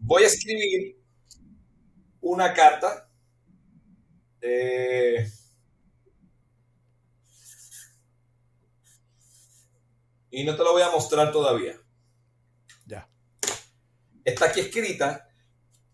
Voy 0.00 0.22
a 0.24 0.26
escribir 0.26 0.96
una 2.20 2.52
carta. 2.52 3.08
eh, 4.46 5.26
y 10.34 10.42
no 10.42 10.56
te 10.56 10.64
lo 10.64 10.72
voy 10.72 10.82
a 10.82 10.90
mostrar 10.90 11.30
todavía. 11.30 11.80
Ya. 12.86 13.08
Está 14.24 14.46
aquí 14.46 14.60
escrita. 14.60 15.28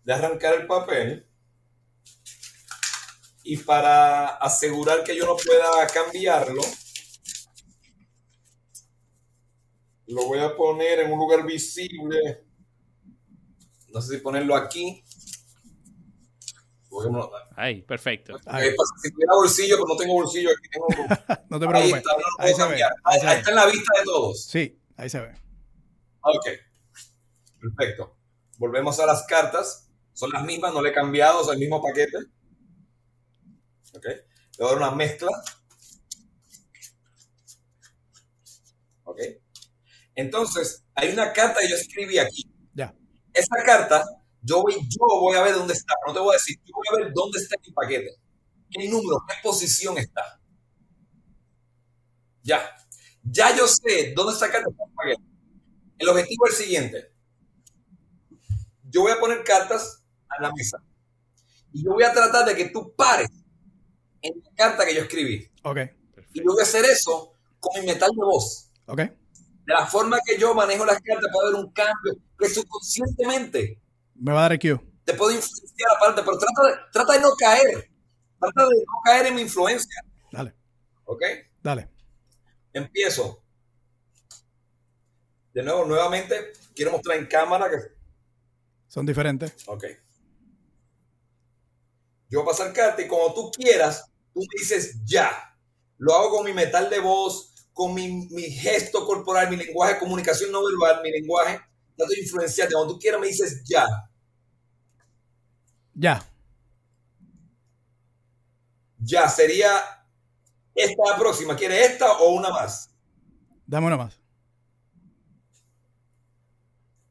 De 0.03 0.13
arrancar 0.13 0.55
el 0.55 0.65
papel. 0.65 1.27
Y 3.43 3.57
para 3.57 4.27
asegurar 4.37 5.03
que 5.03 5.15
yo 5.15 5.27
no 5.27 5.35
pueda 5.35 5.85
cambiarlo, 5.87 6.61
lo 10.07 10.25
voy 10.25 10.39
a 10.39 10.55
poner 10.55 11.01
en 11.01 11.11
un 11.11 11.19
lugar 11.19 11.45
visible. 11.45 12.45
No 13.89 14.01
sé 14.01 14.15
si 14.15 14.21
ponerlo 14.21 14.55
aquí. 14.55 15.03
Ahí, 17.55 17.81
perfecto. 17.83 18.33
Ahí. 18.45 18.69
pasa, 18.75 18.91
si 19.01 19.11
tuviera 19.11 19.33
bolsillo, 19.33 19.75
pero 19.77 19.87
no 19.87 19.95
tengo 19.95 20.13
bolsillo, 20.13 20.49
aquí 20.49 20.69
tengo. 20.69 20.87
No 21.49 21.59
te 21.59 21.65
Ahí 21.65 21.71
preocupes. 21.71 21.97
está, 21.97 22.11
no 22.13 22.19
lo 22.19 22.25
Ahí 22.39 22.53
se 22.53 22.63
ve. 22.67 22.75
Ahí 22.75 22.89
Ahí, 23.03 23.19
se 23.19 23.27
ahí 23.27 23.33
ve. 23.33 23.39
está 23.39 23.49
en 23.49 23.55
la 23.55 23.65
vista 23.65 23.99
de 23.99 24.03
todos. 24.05 24.45
Sí, 24.45 24.81
ahí 24.97 25.09
se 25.09 25.19
ve. 25.21 25.33
Ok. 26.21 26.45
Perfecto. 27.59 28.17
Volvemos 28.57 28.99
a 28.99 29.05
las 29.05 29.23
cartas. 29.25 29.89
Son 30.13 30.29
las 30.31 30.43
mismas, 30.43 30.73
no 30.73 30.81
le 30.81 30.89
he 30.89 30.93
cambiado, 30.93 31.43
son 31.43 31.53
el 31.53 31.59
mismo 31.59 31.81
paquete. 31.81 32.17
Ok. 33.95 34.05
Le 34.05 34.23
voy 34.59 34.65
a 34.67 34.69
dar 34.69 34.77
una 34.77 34.91
mezcla. 34.91 35.29
Ok. 39.03 39.19
Entonces, 40.15 40.83
hay 40.95 41.11
una 41.11 41.31
carta 41.33 41.59
que 41.61 41.69
yo 41.69 41.75
escribí 41.75 42.17
aquí. 42.19 42.43
Ya. 42.73 42.93
Esa 43.33 43.55
carta, 43.65 44.03
yo 44.41 44.61
voy, 44.61 44.73
yo 44.73 44.99
voy 45.19 45.35
a 45.35 45.43
ver 45.43 45.53
dónde 45.55 45.73
está. 45.73 45.93
No 46.07 46.13
te 46.13 46.19
voy 46.19 46.31
a 46.31 46.37
decir, 46.37 46.57
yo 46.65 46.73
voy 46.75 46.87
a 46.91 47.03
ver 47.03 47.13
dónde 47.13 47.39
está 47.39 47.55
mi 47.65 47.71
paquete. 47.73 48.15
¿Qué 48.69 48.87
número, 48.89 49.23
qué 49.27 49.35
posición 49.43 49.97
está? 49.97 50.39
Ya. 52.43 52.75
Ya 53.23 53.55
yo 53.55 53.67
sé 53.67 54.13
dónde 54.15 54.33
está 54.33 54.45
el 54.47 54.63
paquete. 54.95 55.23
El 55.97 56.09
objetivo 56.09 56.47
es 56.47 56.59
el 56.59 56.65
siguiente. 56.65 57.13
Yo 58.89 59.01
voy 59.01 59.11
a 59.11 59.19
poner 59.19 59.43
cartas 59.43 60.03
a 60.27 60.41
la 60.41 60.51
mesa. 60.53 60.77
Y 61.71 61.83
yo 61.83 61.91
voy 61.93 62.03
a 62.03 62.11
tratar 62.11 62.45
de 62.45 62.55
que 62.55 62.69
tú 62.69 62.93
pares 62.95 63.29
en 64.21 64.33
la 64.43 64.51
carta 64.55 64.85
que 64.85 64.95
yo 64.95 65.01
escribí. 65.01 65.49
Ok, 65.63 65.77
Y 66.33 66.39
yo 66.39 66.51
voy 66.51 66.59
a 66.59 66.63
hacer 66.63 66.83
eso 66.85 67.33
con 67.59 67.79
mi 67.79 67.87
metal 67.87 68.09
de 68.09 68.23
voz. 68.23 68.69
ok. 68.87 68.99
De 69.63 69.73
la 69.73 69.85
forma 69.85 70.17
que 70.25 70.37
yo 70.39 70.55
manejo 70.55 70.83
las 70.85 70.99
cartas 71.01 71.29
puede 71.31 71.49
haber 71.49 71.63
un 71.63 71.71
cambio 71.71 72.15
que 72.37 72.49
subconscientemente 72.49 73.79
Me 74.23 74.31
va 74.31 74.45
a 74.45 74.49
dar 74.49 74.59
cue. 74.59 74.79
te 75.03 75.13
puede 75.15 75.35
influenciar 75.35 75.89
aparte, 75.97 76.21
pero 76.21 76.37
trata 76.37 76.67
de, 76.67 76.73
trata 76.93 77.13
de 77.13 77.19
no 77.21 77.29
caer. 77.37 77.91
Trata 78.39 78.63
de 78.69 78.75
no 78.75 78.93
caer 79.03 79.25
en 79.25 79.35
mi 79.35 79.41
influencia. 79.41 80.01
Dale, 80.31 80.53
¿Ok? 81.05 81.23
dale. 81.63 81.89
Empiezo. 82.71 83.43
De 85.53 85.63
nuevo, 85.63 85.85
nuevamente, 85.85 86.53
quiero 86.75 86.91
mostrar 86.91 87.17
en 87.17 87.25
cámara 87.25 87.67
que... 87.69 87.77
Son 88.87 89.05
diferentes. 89.05 89.53
Ok. 89.67 89.85
Yo 92.29 92.43
voy 92.43 92.43
a 92.43 92.51
pasar 92.51 92.71
carta 92.73 93.01
y 93.01 93.07
como 93.07 93.33
tú 93.33 93.51
quieras, 93.51 94.05
tú 94.33 94.39
me 94.39 94.59
dices 94.59 95.01
ya. 95.03 95.31
Lo 95.97 96.13
hago 96.13 96.29
con 96.37 96.45
mi 96.45 96.53
metal 96.53 96.89
de 96.89 96.99
voz, 96.99 97.53
con 97.73 97.93
mi, 97.93 98.27
mi 98.29 98.43
gesto 98.43 99.05
corporal, 99.05 99.49
mi 99.49 99.57
lenguaje 99.57 99.95
de 99.95 99.99
comunicación 99.99 100.51
no 100.51 100.61
verbal, 100.63 101.01
mi 101.03 101.11
lenguaje. 101.11 101.59
Trato 101.97 102.13
de 102.13 102.21
influenciarte. 102.21 102.73
Cuando 102.73 102.93
tú 102.93 102.99
quieras 102.99 103.19
me 103.19 103.27
dices 103.27 103.63
ya. 103.65 103.87
Ya. 105.93 106.23
Ya, 108.99 109.27
sería 109.27 109.69
esta 110.75 111.03
la 111.11 111.17
próxima. 111.17 111.55
¿Quiere 111.55 111.85
esta 111.85 112.19
o 112.19 112.29
una 112.29 112.49
más? 112.49 112.89
Dame 113.65 113.87
una 113.87 113.97
más. 113.97 114.19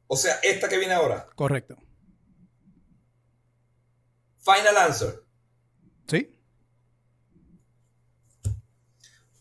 O 0.07 0.17
sea, 0.17 0.35
esta 0.43 0.69
que 0.69 0.79
viene 0.79 0.95
ahora. 0.95 1.29
Correcto. 1.35 1.77
Final 4.39 4.77
answer. 4.77 5.23
¿Sí? 6.09 6.37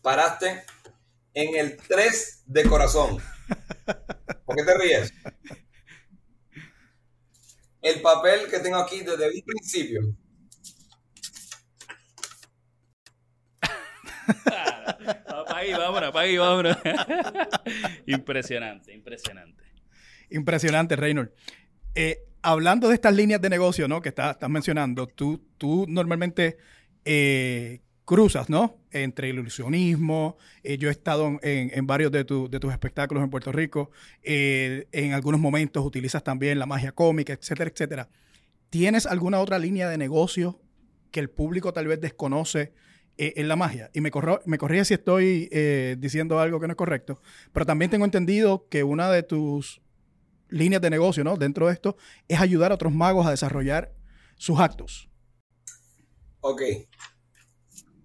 Paraste 0.02 0.64
en 1.34 1.56
el 1.56 1.76
3 1.76 2.42
de 2.46 2.68
corazón. 2.68 3.18
¿Por 4.44 4.56
qué 4.56 4.64
te 4.64 4.78
ríes? 4.78 5.12
El 7.82 8.00
papel 8.00 8.48
que 8.50 8.58
tengo 8.58 8.76
aquí 8.76 9.00
desde 9.00 9.26
un 9.26 9.42
principio. 9.42 10.14
Vámonos, 15.78 16.12
vámonos. 16.12 16.76
impresionante, 18.06 18.94
impresionante. 18.94 19.64
Impresionante, 20.30 20.96
Reynolds. 20.96 21.32
Eh, 21.94 22.18
hablando 22.42 22.88
de 22.88 22.94
estas 22.94 23.14
líneas 23.14 23.40
de 23.40 23.50
negocio, 23.50 23.88
¿no? 23.88 24.00
Que 24.00 24.10
estás, 24.10 24.32
estás 24.32 24.50
mencionando, 24.50 25.06
tú, 25.06 25.44
tú 25.58 25.86
normalmente 25.88 26.56
eh, 27.04 27.80
cruzas, 28.10 28.50
¿no? 28.50 28.76
Entre 28.90 29.28
ilusionismo. 29.28 30.36
eh, 30.64 30.78
yo 30.78 30.88
he 30.88 30.90
estado 30.90 31.38
en, 31.42 31.86
varios 31.86 32.10
de, 32.10 32.24
tu- 32.24 32.50
de 32.50 32.58
tus 32.58 32.72
espectáculos 32.72 33.22
en 33.22 33.30
Puerto 33.30 33.52
Rico. 33.52 33.92
eh, 34.24 34.88
en 34.90 35.12
algunos 35.12 35.40
momentos 35.40 35.86
utilizas 35.86 36.24
también 36.24 36.58
la 36.58 36.66
magia 36.66 36.90
cómica, 36.90 37.32
etcétera, 37.32 37.70
etcétera. 37.70 38.08
¿Tienes 38.68 39.06
alguna 39.06 39.38
otra 39.38 39.60
línea 39.60 39.88
de 39.88 39.96
negocio 39.96 40.60
que 41.12 41.20
el 41.20 41.30
público 41.30 41.72
tal 41.72 41.86
vez 41.86 42.00
desconoce 42.00 42.72
eh, 43.16 43.34
en 43.36 43.46
la 43.46 43.54
magia? 43.54 43.92
Y 43.94 44.00
me, 44.00 44.10
corro, 44.10 44.40
me 44.44 44.58
corrige 44.58 44.86
si 44.86 44.94
estoy 44.94 45.48
diciendo 45.96 46.40
algo 46.40 46.58
que 46.58 46.66
no 46.66 46.72
es 46.72 46.76
correcto, 46.76 47.22
pero 47.52 47.64
también 47.64 47.92
tengo 47.92 48.04
entendido 48.04 48.66
que 48.68 48.82
una 48.82 49.08
de 49.12 49.22
tus 49.22 49.82
líneas 50.48 50.82
de 50.82 50.90
negocio, 50.90 51.22
¿no? 51.22 51.36
Dentro 51.36 51.68
de 51.68 51.74
esto, 51.74 51.96
es 52.26 52.40
ayudar 52.40 52.72
a 52.72 52.74
otros 52.74 52.92
magos 52.92 53.24
a 53.24 53.30
desarrollar 53.30 53.92
sus 54.34 54.58
actos. 54.58 55.08
Ok. 56.40 56.62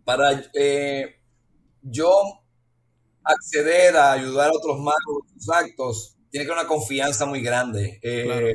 Para 0.05 0.49
eh, 0.53 1.19
yo 1.81 2.11
acceder 3.23 3.97
a 3.97 4.13
ayudar 4.13 4.49
a 4.49 4.53
otros 4.53 4.77
magos 4.79 5.25
en 5.33 5.39
sus 5.41 5.49
actos, 5.49 6.17
tiene 6.29 6.45
que 6.45 6.51
haber 6.51 6.63
una 6.63 6.69
confianza 6.69 7.25
muy 7.25 7.41
grande. 7.41 7.99
Eh, 8.01 8.23
Claro. 8.25 8.47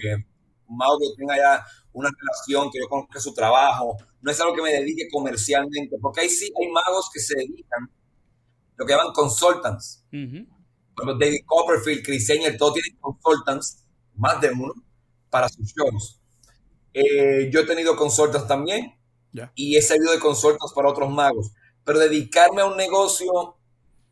Un 0.69 0.77
mago 0.77 0.99
que 1.01 1.07
tenga 1.17 1.37
ya 1.37 1.65
una 1.93 2.09
relación, 2.17 2.71
que 2.71 2.79
yo 2.79 2.89
conozca 2.89 3.19
su 3.19 3.35
trabajo, 3.35 3.97
no 4.21 4.31
es 4.31 4.41
algo 4.41 4.55
que 4.55 4.63
me 4.63 4.71
dedique 4.71 5.09
comercialmente, 5.11 5.97
porque 6.01 6.21
ahí 6.21 6.31
sí 6.31 6.49
hay 6.61 6.69
magos 6.69 7.11
que 7.13 7.19
se 7.19 7.35
dedican, 7.37 7.91
lo 8.77 8.87
que 8.87 8.93
llaman 8.93 9.13
consultants. 9.13 10.05
David 11.19 11.41
Copperfield, 11.47 12.05
Chris 12.05 12.31
Angel, 12.31 12.57
todos 12.57 12.75
tienen 12.75 12.97
consultants, 13.01 13.85
más 14.15 14.41
de 14.41 14.51
uno, 14.51 14.75
para 15.29 15.49
sus 15.49 15.73
shows. 15.75 16.21
Eh, 16.93 17.51
yo 17.53 17.61
he 17.61 17.67
tenido 17.67 17.97
consultants 17.97 18.47
también 18.47 18.95
Y 19.55 19.77
he 19.77 19.83
servido 19.83 20.13
de 20.13 20.19
consultants 20.19 20.73
para 20.73 20.89
otros 20.89 21.11
magos. 21.11 21.51
Pero 21.85 21.99
pero 21.99 21.99
dedicarme 21.99 22.63
a 22.63 22.67
un 22.67 22.77
negocio 22.77 23.57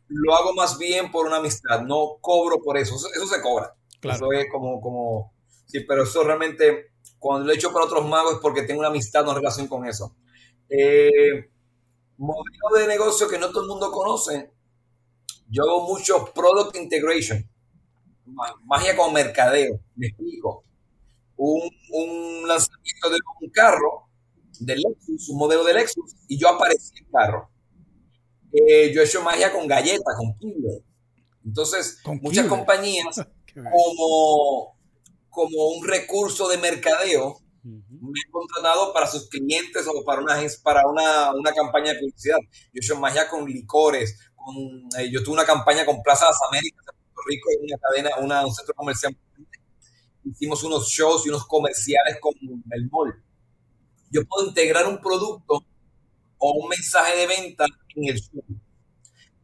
lo 0.09 0.35
hago 0.35 0.53
más 0.53 0.77
bien 0.77 1.11
por 1.11 1.27
una 1.27 1.37
amistad, 1.37 1.81
no 1.81 2.17
cobro 2.19 2.61
por 2.61 2.77
eso, 2.77 2.95
eso, 2.95 3.27
se 3.27 3.41
cobra. 3.41 3.73
Eso 4.01 4.31
es 4.33 4.47
como, 4.51 4.81
como, 4.81 5.33
sí, 5.65 5.81
pero 5.81 6.03
eso 6.03 6.23
realmente, 6.23 6.91
cuando 7.19 7.45
lo 7.45 7.53
he 7.53 7.55
hecho 7.55 7.71
para 7.71 7.85
otros 7.85 8.07
magos 8.07 8.33
es 8.33 8.39
porque 8.39 8.63
tengo 8.63 8.79
una 8.79 8.89
amistad, 8.89 9.23
una 9.23 9.35
relación 9.35 9.67
con 9.67 9.85
eso. 9.87 10.15
Eh, 10.67 11.49
modelo 12.17 12.77
de 12.77 12.87
negocio 12.87 13.29
que 13.29 13.37
no 13.37 13.49
todo 13.49 13.61
el 13.61 13.69
mundo 13.69 13.91
conoce, 13.91 14.51
yo 15.47 15.63
hago 15.63 15.87
mucho 15.87 16.33
product 16.33 16.75
integration, 16.75 17.47
magia 18.65 18.97
con 18.97 19.13
mercadeo, 19.13 19.79
me 19.95 20.07
explico. 20.07 20.63
Un, 21.37 21.61
un 21.91 22.47
lanzamiento 22.47 23.09
de 23.09 23.19
un 23.41 23.49
carro 23.51 24.08
de 24.59 24.75
Lexus, 24.75 25.29
un 25.29 25.37
modelo 25.37 25.63
de 25.63 25.73
Lexus, 25.73 26.15
y 26.27 26.37
yo 26.37 26.49
aparecí 26.49 26.91
en 26.97 27.05
el 27.05 27.11
carro. 27.11 27.49
Eh, 28.51 28.91
yo 28.93 29.01
he 29.01 29.05
hecho 29.05 29.21
magia 29.21 29.51
con 29.51 29.67
galletas, 29.67 30.15
con 30.17 30.37
Kinder. 30.37 30.83
Entonces, 31.45 31.99
muchas 32.21 32.47
compañías, 32.47 33.15
como, 33.53 34.77
como 35.29 35.67
un 35.69 35.87
recurso 35.87 36.47
de 36.47 36.57
mercadeo, 36.57 37.39
me 37.63 38.19
han 38.25 38.31
contratado 38.31 38.93
para 38.93 39.07
sus 39.07 39.27
clientes 39.29 39.85
o 39.87 40.03
para 40.03 40.21
una, 40.21 40.37
para 40.63 40.87
una, 40.87 41.33
una 41.35 41.53
campaña 41.53 41.93
de 41.93 41.99
publicidad. 41.99 42.37
Yo 42.41 42.69
he 42.75 42.79
hecho 42.79 42.99
magia 42.99 43.27
con 43.29 43.45
licores. 43.45 44.17
Con, 44.35 44.55
eh, 44.97 45.09
yo 45.11 45.23
tuve 45.23 45.33
una 45.33 45.45
campaña 45.45 45.85
con 45.85 46.01
Plaza 46.01 46.25
de 46.25 46.31
las 46.31 46.39
Américas 46.49 46.85
en 46.87 47.13
Puerto 47.13 47.21
Rico, 47.27 47.49
una 47.61 47.77
cadena, 47.77 48.17
una, 48.17 48.45
un 48.45 48.53
centro 48.53 48.73
comercial. 48.73 49.15
Hicimos 50.23 50.63
unos 50.63 50.87
shows 50.87 51.25
y 51.25 51.29
unos 51.29 51.45
comerciales 51.45 52.17
con 52.19 52.33
el 52.71 52.89
mall. 52.89 53.23
Yo 54.11 54.25
puedo 54.25 54.47
integrar 54.47 54.87
un 54.87 54.99
producto 54.99 55.65
o 56.37 56.51
un 56.53 56.69
mensaje 56.69 57.17
de 57.17 57.27
venta 57.27 57.65
en 57.95 58.09
el 58.09 58.19
show. 58.19 58.43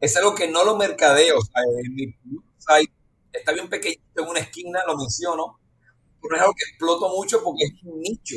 Es 0.00 0.16
algo 0.16 0.34
que 0.34 0.48
no 0.48 0.64
lo 0.64 0.76
mercadeo. 0.76 1.38
en 1.84 1.94
mi 1.94 2.14
website 2.30 2.90
está 3.32 3.52
bien 3.52 3.68
pequeño 3.68 4.00
en 4.16 4.28
una 4.28 4.40
esquina, 4.40 4.80
lo 4.86 4.96
menciono, 4.96 5.58
pero 6.20 6.36
es 6.36 6.42
algo 6.42 6.54
que 6.54 6.64
exploto 6.70 7.08
mucho 7.10 7.42
porque 7.42 7.64
es 7.64 7.72
un 7.84 8.00
nicho. 8.00 8.36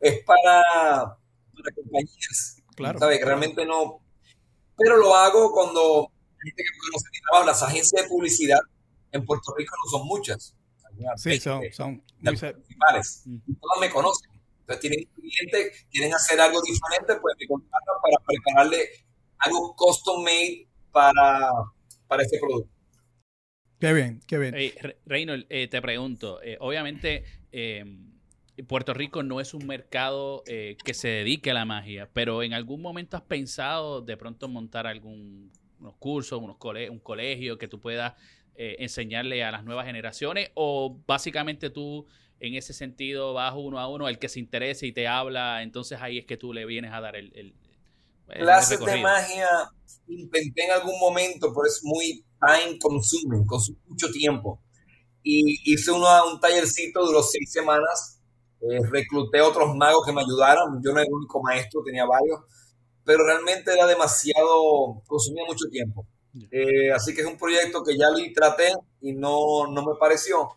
Es 0.00 0.24
para, 0.24 0.62
para 1.54 1.74
compañías. 1.74 2.56
Claro. 2.74 2.98
¿sabes? 2.98 3.20
Realmente 3.24 3.64
no. 3.64 4.00
Pero 4.76 4.96
lo 4.96 5.14
hago 5.14 5.52
cuando 5.52 6.10
gente 6.42 6.62
que 6.62 6.78
conoce 6.80 7.08
mi 7.12 7.20
trabajo, 7.20 7.46
las 7.46 7.62
agencias 7.62 8.02
de 8.02 8.08
publicidad 8.08 8.60
en 9.12 9.24
Puerto 9.24 9.54
Rico 9.56 9.74
no 9.84 9.98
son 9.98 10.06
muchas. 10.06 10.56
Sí, 11.16 11.40
son, 11.40 11.62
son 11.72 12.02
muy 12.20 12.36
principales. 12.36 13.22
Y 13.26 13.54
todas 13.54 13.80
me 13.80 13.90
conocen. 13.90 14.30
Entonces 14.62 14.80
tienen 14.80 15.08
clientes, 15.14 15.86
quieren 15.90 16.14
hacer 16.14 16.40
algo 16.40 16.60
diferente, 16.62 17.20
pues 17.20 17.36
me 17.38 17.46
contratan 17.46 17.96
para 18.02 18.24
prepararle 18.24 18.88
algo 19.38 19.74
custom 19.76 20.22
made 20.22 20.68
para, 20.92 21.50
para 22.06 22.22
este 22.22 22.38
producto. 22.38 22.70
Qué 23.82 23.92
bien, 23.92 24.20
qué 24.28 24.38
bien. 24.38 24.54
Reynolds, 25.06 25.46
eh, 25.50 25.66
te 25.66 25.82
pregunto, 25.82 26.40
eh, 26.40 26.56
obviamente 26.60 27.24
em, 27.50 28.12
Puerto 28.68 28.94
Rico 28.94 29.24
no 29.24 29.40
es 29.40 29.54
un 29.54 29.66
mercado 29.66 30.44
eh, 30.46 30.76
que 30.84 30.94
se 30.94 31.08
dedique 31.08 31.50
a 31.50 31.54
la 31.54 31.64
magia, 31.64 32.08
pero 32.12 32.44
en 32.44 32.52
algún 32.52 32.80
momento 32.80 33.16
has 33.16 33.24
pensado 33.24 34.00
de 34.00 34.16
pronto 34.16 34.48
montar 34.48 34.86
algún 34.86 35.50
unos 35.80 35.96
cursos, 35.96 36.40
unos 36.40 36.58
un 36.90 37.00
colegio 37.00 37.58
que 37.58 37.66
tú 37.66 37.80
puedas 37.80 38.14
enseñarle 38.54 39.42
a 39.42 39.50
las 39.50 39.64
nuevas 39.64 39.86
generaciones 39.86 40.52
o 40.54 41.00
básicamente 41.04 41.70
tú 41.70 42.06
en 42.42 42.56
ese 42.56 42.72
sentido 42.72 43.34
vas 43.34 43.54
uno 43.56 43.78
a 43.78 43.88
uno, 43.88 44.08
el 44.08 44.18
que 44.18 44.28
se 44.28 44.40
interese 44.40 44.86
y 44.86 44.92
te 44.92 45.06
habla, 45.06 45.62
entonces 45.62 46.00
ahí 46.02 46.18
es 46.18 46.26
que 46.26 46.36
tú 46.36 46.52
le 46.52 46.66
vienes 46.66 46.92
a 46.92 47.00
dar 47.00 47.16
el... 47.16 47.32
el, 47.34 47.54
Clases 48.26 48.80
de 48.80 48.96
magia 48.96 49.48
intenté 50.08 50.64
en 50.64 50.72
algún 50.72 50.98
momento, 50.98 51.52
pero 51.54 51.66
es 51.66 51.80
muy 51.84 52.24
time 52.40 52.78
consuming, 52.78 53.46
consume 53.46 53.78
mucho 53.86 54.10
tiempo. 54.10 54.60
Y 55.22 55.72
hice 55.72 55.90
uno, 55.92 56.06
un 56.32 56.40
tallercito, 56.40 57.04
duró 57.04 57.22
seis 57.22 57.52
semanas, 57.52 58.20
eh, 58.60 58.80
recluté 58.90 59.40
otros 59.40 59.76
magos 59.76 60.04
que 60.06 60.12
me 60.12 60.22
ayudaran, 60.22 60.80
yo 60.82 60.92
no 60.92 60.98
era 60.98 61.06
el 61.06 61.12
único 61.12 61.42
maestro, 61.42 61.82
tenía 61.84 62.06
varios, 62.06 62.40
pero 63.04 63.24
realmente 63.24 63.72
era 63.72 63.86
demasiado, 63.86 65.02
consumía 65.06 65.44
mucho 65.46 65.66
tiempo. 65.70 66.06
Eh, 66.50 66.90
así 66.90 67.14
que 67.14 67.20
es 67.20 67.26
un 67.26 67.36
proyecto 67.36 67.84
que 67.84 67.96
ya 67.96 68.06
lo 68.08 68.16
traté 68.34 68.72
y 69.02 69.12
no, 69.12 69.66
no 69.66 69.84
me 69.84 69.94
pareció 70.00 70.48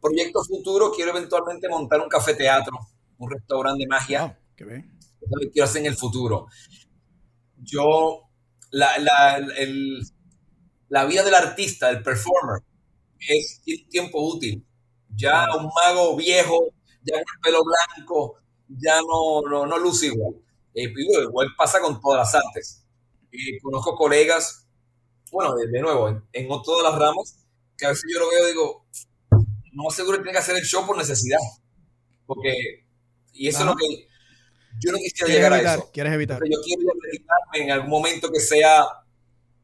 Proyecto 0.00 0.44
futuro, 0.44 0.92
quiero 0.92 1.10
eventualmente 1.12 1.68
montar 1.68 2.00
un 2.00 2.08
café 2.08 2.34
teatro, 2.34 2.76
un 3.18 3.30
restaurante 3.30 3.84
de 3.84 3.88
magia. 3.88 4.38
qué 4.56 4.64
bien. 4.64 4.98
lo 5.20 5.40
que 5.40 5.50
quiero 5.50 5.64
hacer 5.64 5.80
en 5.80 5.86
el 5.86 5.96
futuro. 5.96 6.46
Yo, 7.56 8.28
la, 8.70 8.98
la, 8.98 9.36
el, 9.36 10.02
la 10.88 11.04
vida 11.06 11.22
del 11.22 11.34
artista, 11.34 11.88
del 11.88 12.02
performer, 12.02 12.62
es 13.18 13.62
tiempo 13.88 14.20
útil. 14.20 14.66
Ya 15.08 15.46
un 15.56 15.70
mago 15.74 16.16
viejo, 16.16 16.74
ya 17.02 17.14
con 17.14 17.20
el 17.20 17.40
pelo 17.42 17.62
blanco, 17.64 18.36
ya 18.68 19.00
no, 19.00 19.42
no, 19.48 19.66
no 19.66 19.78
luce 19.78 20.06
igual. 20.06 20.34
Eh, 20.74 20.92
igual 21.22 21.48
pasa 21.56 21.80
con 21.80 22.00
todas 22.00 22.18
las 22.18 22.44
artes. 22.44 22.84
Eh, 23.32 23.58
conozco 23.62 23.94
colegas, 23.96 24.66
bueno, 25.32 25.54
de, 25.54 25.80
nuevo, 25.80 26.08
en, 26.08 26.22
en, 26.32 26.48
todas 26.62 26.82
las 26.90 26.98
ramas, 26.98 27.44
que 27.76 27.86
a 27.86 27.90
veces 27.90 28.04
yo 28.12 28.20
lo 28.20 28.30
veo 28.30 28.44
y 28.46 28.50
digo, 28.50 28.86
no 29.74 29.90
seguro 29.90 30.18
que 30.18 30.24
tiene 30.24 30.32
que 30.32 30.42
hacer 30.42 30.56
el 30.56 30.64
show 30.64 30.86
por 30.86 30.96
necesidad. 30.96 31.38
Porque, 32.26 32.52
y 33.32 33.48
eso 33.48 33.60
es 33.60 33.66
lo 33.66 33.76
que 33.76 34.08
yo 34.80 34.92
no 34.92 34.98
quisiera 34.98 35.32
llegar 35.32 35.52
a 35.52 35.74
eso. 35.74 35.90
Quieres 35.92 36.12
evitar. 36.12 36.40
yo 36.42 36.58
quiero 36.62 36.82
dedicarme 37.02 37.64
en 37.64 37.70
algún 37.70 37.90
momento 37.90 38.30
que 38.30 38.40
sea 38.40 38.84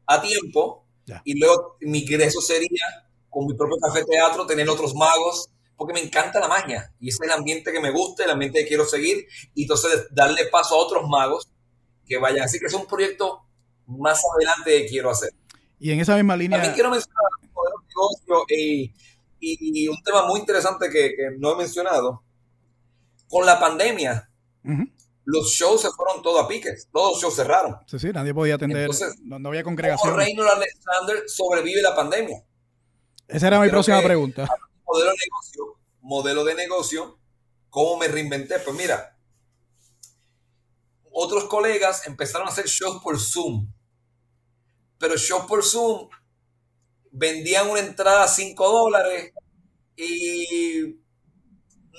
a 0.05 0.21
tiempo 0.21 0.85
y 1.23 1.39
luego 1.39 1.77
mi 1.81 1.99
ingreso 1.99 2.41
sería 2.41 2.85
con 3.29 3.45
mi 3.45 3.53
propio 3.53 3.77
café 3.77 4.03
teatro, 4.05 4.45
tener 4.45 4.69
otros 4.69 4.93
magos, 4.93 5.49
porque 5.75 5.93
me 5.93 6.01
encanta 6.01 6.39
la 6.39 6.47
magia 6.47 6.93
y 6.99 7.09
ese 7.09 7.19
es 7.23 7.29
el 7.29 7.37
ambiente 7.37 7.71
que 7.71 7.79
me 7.79 7.91
gusta, 7.91 8.23
el 8.23 8.29
ambiente 8.29 8.59
que 8.59 8.67
quiero 8.67 8.85
seguir 8.85 9.25
y 9.55 9.63
entonces 9.63 10.07
darle 10.11 10.45
paso 10.51 10.75
a 10.75 10.77
otros 10.77 11.07
magos 11.07 11.49
que 12.05 12.17
vayan. 12.17 12.43
Así 12.43 12.59
que 12.59 12.67
es 12.67 12.73
un 12.73 12.85
proyecto 12.85 13.41
más 13.87 14.21
adelante 14.35 14.83
que 14.83 14.87
quiero 14.87 15.09
hacer. 15.09 15.31
Y 15.79 15.91
en 15.91 15.99
esa 15.99 16.15
misma 16.15 16.37
línea. 16.37 16.57
También 16.57 16.75
quiero 16.75 16.91
mencionar 16.91 17.23
el 17.41 17.49
negocio 17.87 18.45
y 18.49 18.93
y, 19.41 19.87
un 19.87 20.01
tema 20.03 20.25
muy 20.27 20.39
interesante 20.39 20.89
que, 20.89 21.15
no 21.39 21.53
he 21.53 21.55
mencionado, 21.55 22.23
con 23.27 23.45
la 23.45 23.59
pandemia, 23.59 24.29
los 25.25 25.51
shows 25.51 25.81
se 25.81 25.89
fueron 25.89 26.21
todos 26.21 26.43
a 26.43 26.47
piques, 26.47 26.89
todos 26.91 27.13
los 27.13 27.21
shows 27.21 27.35
cerraron. 27.35 27.77
Sí, 27.87 27.99
sí, 27.99 28.09
nadie 28.13 28.33
podía 28.33 28.55
atender, 28.55 28.89
no, 29.23 29.49
había 29.49 29.63
congregación. 29.63 30.11
¿Cómo 30.11 30.23
Reynolds 30.23 30.51
Alexander 30.53 31.23
sobrevive 31.27 31.81
la 31.81 31.95
pandemia? 31.95 32.43
Esa 33.27 33.47
era 33.47 33.59
mi 33.59 33.69
próxima 33.69 34.01
pregunta. 34.01 34.47
Modelo 34.85 35.11
de 35.11 35.17
negocio, 35.17 35.79
modelo 36.01 36.43
de 36.43 36.55
negocio, 36.55 37.19
¿cómo 37.69 37.97
me 37.97 38.07
reinventé? 38.07 38.59
Pues 38.59 38.75
mira, 38.75 39.17
otros 41.11 41.45
colegas 41.45 42.05
empezaron 42.07 42.47
a 42.47 42.51
hacer 42.51 42.65
shows 42.65 43.01
por 43.01 43.19
Zoom, 43.19 43.71
pero 44.99 45.15
shows 45.15 45.45
por 45.45 45.63
Zoom 45.63 46.09
vendían 47.11 47.69
una 47.69 47.81
entrada 47.81 48.23
a 48.23 48.27
5 48.27 48.69
dólares 48.69 49.33
y 49.95 50.97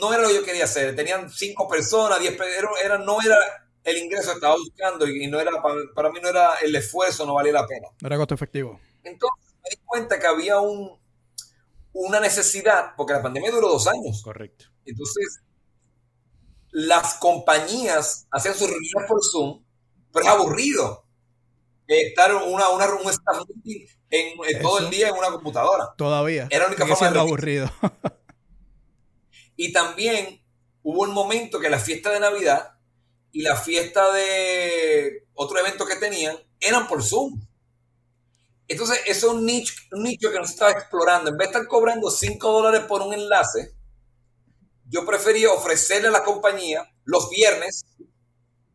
no 0.01 0.13
era 0.13 0.23
lo 0.23 0.29
que 0.29 0.35
yo 0.35 0.45
quería 0.45 0.65
hacer. 0.65 0.97
Tenían 0.97 1.31
5 1.31 1.69
personas, 1.69 2.19
10 2.19 2.37
era, 2.85 2.99
no 2.99 3.21
era 3.21 3.37
el 3.85 3.99
ingreso 3.99 4.31
que 4.31 4.37
estaba 4.37 4.57
buscando 4.57 5.07
y 5.07 5.27
no 5.27 5.41
era 5.41 5.51
para, 5.95 6.11
mí 6.11 6.19
no 6.21 6.29
era 6.29 6.55
el 6.63 6.75
esfuerzo, 6.75 7.27
no 7.27 7.35
valía 7.35 7.53
la 7.53 7.67
pena. 7.67 7.89
No 8.01 8.07
era 8.07 8.17
costo 8.17 8.35
efectivo. 8.35 8.81
Entonces 9.05 9.55
me 9.63 9.71
di 9.71 9.77
cuenta 9.85 10.19
que 10.19 10.27
había 10.27 10.61
un, 10.61 10.99
una 11.93 12.21
necesidad, 12.21 12.95
porque 12.97 13.13
la 13.13 13.23
pandemia 13.23 13.51
duró 13.51 13.69
dos 13.69 13.87
años. 13.87 14.23
Correcto. 14.23 14.67
Entonces, 14.85 15.41
las 16.71 17.15
compañías 17.15 18.27
hacían 18.31 18.55
sus 18.55 18.69
reuniones 18.69 19.09
por 19.09 19.21
Zoom, 19.23 19.65
pero 20.13 20.25
es 20.25 20.31
aburrido 20.31 21.05
estar 22.01 22.35
una, 22.35 22.69
una, 22.71 22.87
un 22.95 23.11
staff 23.11 23.45
en, 24.11 24.63
todo 24.63 24.79
el 24.79 24.91
día 24.91 25.09
en 25.09 25.15
una 25.15 25.31
computadora. 25.31 25.95
Todavía. 25.97 26.49
Era 26.51 26.65
la 26.65 26.69
única 26.69 26.87
forma 26.87 27.11
de 27.11 27.19
aburrido. 27.19 27.71
y 29.57 29.73
también 29.73 30.43
hubo 30.83 31.03
un 31.03 31.13
momento 31.13 31.61
que 31.61 31.71
la 31.71 31.79
fiesta 31.79 32.11
de 32.11 32.21
Navidad 32.21 32.73
y 33.33 33.43
la 33.43 33.57
fiesta 33.57 34.13
de 34.13 35.27
otro 35.35 35.59
evento 35.59 35.87
que 35.87 35.97
tenían 35.97 36.37
eran 36.61 36.87
por 36.87 37.03
Zoom. 37.03 37.41
Entonces, 38.69 39.01
eso 39.07 39.27
es 39.29 39.35
un 39.35 39.45
nicho, 39.45 39.75
un 39.93 40.05
nicho 40.05 40.31
que 40.31 40.39
nos 40.39 40.51
estaba 40.51 40.71
explorando. 40.71 41.31
En 41.31 41.37
vez 41.37 41.49
de 41.49 41.53
estar 41.53 41.67
cobrando 41.67 42.11
5 42.11 42.53
dólares 42.53 42.83
por 42.87 43.03
un 43.03 43.13
enlace, 43.13 43.75
yo 44.89 45.05
prefería 45.05 45.51
ofrecerle 45.51 46.09
a 46.09 46.13
la 46.13 46.23
compañía 46.23 46.87
los 47.05 47.29
viernes, 47.31 47.85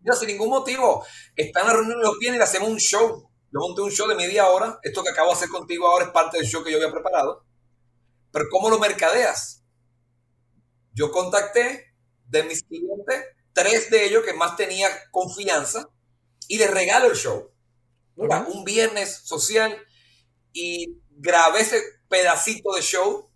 no, 0.08 0.16
sin 0.16 0.30
ningún 0.30 0.50
motivo, 0.50 1.06
están 1.36 1.64
en 1.64 1.68
la 1.68 1.74
reunión 1.74 2.02
los 2.02 2.18
viernes 2.18 2.38
y 2.38 2.40
le 2.40 2.44
hacemos 2.46 2.70
un 2.70 2.80
show 2.80 3.30
yo 3.52 3.60
monté 3.60 3.82
un 3.82 3.92
show 3.92 4.08
de 4.08 4.16
media 4.16 4.50
hora. 4.50 4.80
Esto 4.84 5.04
que 5.04 5.10
acabo 5.10 5.30
de 5.30 5.36
hacer 5.36 5.50
contigo 5.50 5.88
ahora 5.88 6.06
es 6.06 6.12
parte 6.12 6.38
del 6.38 6.48
show 6.48 6.64
que 6.64 6.72
yo 6.72 6.78
había 6.78 6.92
preparado. 6.92 7.46
Pero 8.32 8.46
¿cómo 8.52 8.70
lo 8.70 8.80
mercadeas? 8.80 9.64
Yo 10.94 11.12
contacté 11.12 11.94
de 12.26 12.44
mis 12.44 12.64
clientes, 12.64 13.26
tres 13.54 13.90
de 13.90 14.06
ellos 14.06 14.26
que 14.26 14.34
más 14.34 14.58
tenía 14.58 14.90
confianza, 15.12 15.90
y 16.48 16.58
les 16.58 16.70
regalo 16.72 17.08
el 17.08 17.16
show. 17.16 17.52
un 18.16 18.64
viernes 18.64 19.22
social 19.24 19.78
y 20.52 21.00
grabé 21.12 21.62
ese 21.62 21.82
pedacito 22.10 22.74
de 22.74 22.82
show 22.82 23.30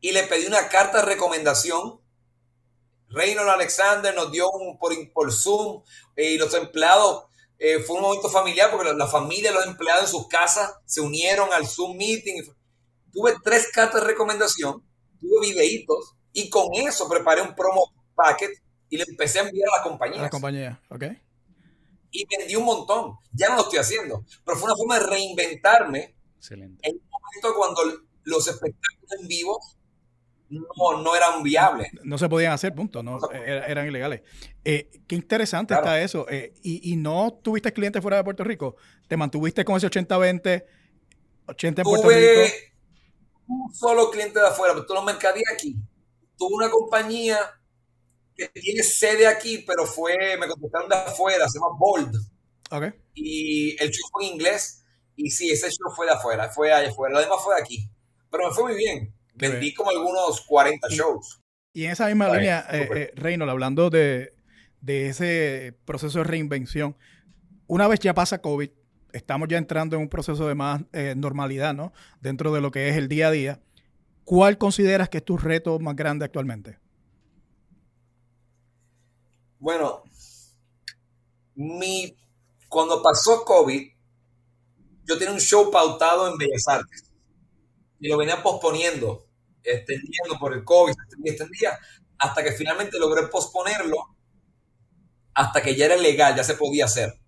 y 0.00 0.12
le 0.12 0.22
pedí 0.24 0.46
una 0.46 0.68
carta 0.68 0.98
de 0.98 1.06
recomendación. 1.06 2.00
Reynold 3.14 3.48
Alexander 3.48 4.14
nos 4.14 4.30
dio 4.30 4.50
un 4.50 4.78
por, 4.78 4.92
por 5.12 5.32
Zoom 5.32 5.82
eh, 6.16 6.32
y 6.32 6.38
los 6.38 6.52
empleados, 6.54 7.24
eh, 7.58 7.78
fue 7.78 7.96
un 7.96 8.02
momento 8.02 8.28
familiar 8.28 8.70
porque 8.70 8.92
la, 8.92 9.06
familia, 9.06 9.52
los 9.52 9.66
empleados 9.66 10.04
en 10.04 10.08
sus 10.10 10.28
casas 10.28 10.74
se 10.84 11.00
unieron 11.00 11.52
al 11.52 11.66
Zoom 11.66 11.96
meeting. 11.96 12.42
Tuve 13.12 13.34
tres 13.42 13.70
cartas 13.72 14.00
de 14.02 14.08
recomendación, 14.08 14.82
tuve 15.20 15.48
videitos 15.48 16.14
y 16.32 16.50
con 16.50 16.74
eso 16.74 17.08
preparé 17.08 17.42
un 17.42 17.54
promo 17.54 17.92
packet 18.14 18.50
y 18.90 18.96
le 18.96 19.04
empecé 19.08 19.38
a 19.38 19.42
enviar 19.42 19.68
a 19.72 19.78
la 19.78 19.82
compañía. 19.82 20.20
A 20.20 20.24
la 20.24 20.30
compañía, 20.30 20.82
ok. 20.90 21.04
Y 22.10 22.26
vendí 22.26 22.56
un 22.56 22.64
montón. 22.64 23.18
Ya 23.32 23.48
no 23.48 23.56
lo 23.56 23.62
estoy 23.62 23.78
haciendo, 23.78 24.24
pero 24.44 24.56
fue 24.56 24.66
una 24.66 24.76
forma 24.76 24.98
de 24.98 25.06
reinventarme. 25.06 26.16
Excelente. 26.36 26.88
En 26.88 26.96
un 26.96 27.08
momento 27.08 27.56
cuando 27.56 27.82
los 28.24 28.48
espectáculos 28.48 29.12
en 29.20 29.28
vivo 29.28 29.60
no, 30.54 31.02
no 31.02 31.16
eran 31.16 31.42
viables. 31.42 31.88
No 32.02 32.18
se 32.18 32.28
podían 32.28 32.52
hacer, 32.52 32.74
punto, 32.74 33.02
no, 33.02 33.18
eran 33.32 33.86
ilegales. 33.86 34.22
Eh, 34.64 34.90
qué 35.06 35.14
interesante 35.14 35.74
está 35.74 36.00
eso. 36.00 36.26
Eh, 36.28 36.54
y, 36.62 36.92
y, 36.92 36.96
no 36.96 37.38
tuviste 37.42 37.72
clientes 37.72 38.00
fuera 38.00 38.18
de 38.18 38.24
Puerto 38.24 38.44
Rico? 38.44 38.76
¿Te 39.08 39.16
mantuviste 39.16 39.64
con 39.64 39.76
ese 39.76 39.88
80-20, 39.88 40.64
80 41.46 41.82
en 41.82 41.84
Puerto 41.84 42.08
Rico? 42.08 42.54
un 43.46 43.74
solo 43.74 44.10
cliente 44.10 44.38
de 44.38 44.46
afuera, 44.46 44.74
pero 44.74 44.86
tú 44.86 44.94
lo 44.94 45.02
mercadeé 45.02 45.42
aquí. 45.52 45.76
Tuve 46.36 46.54
una 46.54 46.70
compañía 46.70 47.38
que 48.34 48.48
tiene 48.48 48.82
sede 48.82 49.26
aquí, 49.26 49.58
pero 49.66 49.86
fue, 49.86 50.36
me 50.38 50.48
contestaron 50.48 50.88
de 50.88 50.96
afuera, 50.96 51.48
se 51.48 51.58
llama 51.58 51.76
Bold. 51.78 52.14
Okay. 52.70 52.90
Y 53.14 53.82
el 53.82 53.90
show 53.90 54.08
fue 54.10 54.26
en 54.26 54.32
inglés. 54.34 54.84
Y 55.16 55.30
sí, 55.30 55.50
ese 55.50 55.68
show 55.70 55.92
fue 55.94 56.06
de 56.06 56.12
afuera, 56.12 56.50
fue 56.50 56.72
allá 56.72 56.90
afuera. 56.90 57.14
Lo 57.14 57.20
demás 57.20 57.38
fue 57.42 57.54
de 57.54 57.60
aquí. 57.60 57.88
Pero 58.30 58.48
me 58.48 58.54
fue 58.54 58.64
muy 58.64 58.74
bien. 58.74 59.14
Vendí 59.34 59.74
como 59.74 59.90
algunos 59.90 60.40
40 60.42 60.88
shows. 60.90 61.40
Y 61.72 61.84
en 61.84 61.90
esa 61.90 62.06
misma 62.06 62.28
línea, 62.28 62.66
eh, 62.70 63.12
eh 63.16 63.38
hablando 63.40 63.90
de, 63.90 64.32
de, 64.80 65.08
ese 65.08 65.76
proceso 65.84 66.18
de 66.18 66.24
reinvención, 66.24 66.96
una 67.66 67.88
vez 67.88 67.98
ya 67.98 68.14
pasa 68.14 68.40
COVID, 68.40 68.70
estamos 69.12 69.48
ya 69.48 69.58
entrando 69.58 69.96
en 69.96 70.02
un 70.02 70.08
proceso 70.08 70.46
de 70.46 70.54
más 70.54 70.82
eh, 70.92 71.14
normalidad, 71.16 71.74
¿no? 71.74 71.92
Dentro 72.20 72.52
de 72.52 72.60
lo 72.60 72.70
que 72.70 72.88
es 72.88 72.96
el 72.96 73.08
día 73.08 73.28
a 73.28 73.30
día. 73.30 73.60
¿Cuál 74.24 74.56
consideras 74.56 75.08
que 75.08 75.18
es 75.18 75.24
tu 75.24 75.36
reto 75.36 75.78
más 75.78 75.96
grande 75.96 76.24
actualmente? 76.24 76.78
Bueno, 79.58 80.02
mi, 81.54 82.16
cuando 82.68 83.02
pasó 83.02 83.44
COVID, 83.44 83.88
yo 85.04 85.18
tenía 85.18 85.32
un 85.32 85.40
show 85.40 85.70
pautado 85.70 86.28
en 86.28 86.36
Bellas 86.38 86.66
Artes 86.68 87.12
y 88.00 88.08
lo 88.08 88.16
venía 88.16 88.42
posponiendo, 88.42 89.23
extendiendo 89.64 90.38
por 90.38 90.52
el 90.54 90.64
COVID, 90.64 90.94
extendía, 91.24 91.78
hasta 92.18 92.44
que 92.44 92.52
finalmente 92.52 92.98
logré 92.98 93.26
posponerlo 93.28 94.14
hasta 95.34 95.62
que 95.62 95.74
ya 95.74 95.86
era 95.86 95.96
legal, 95.96 96.36
ya 96.36 96.44
se 96.44 96.54
podía 96.54 96.84
hacer. 96.84 97.18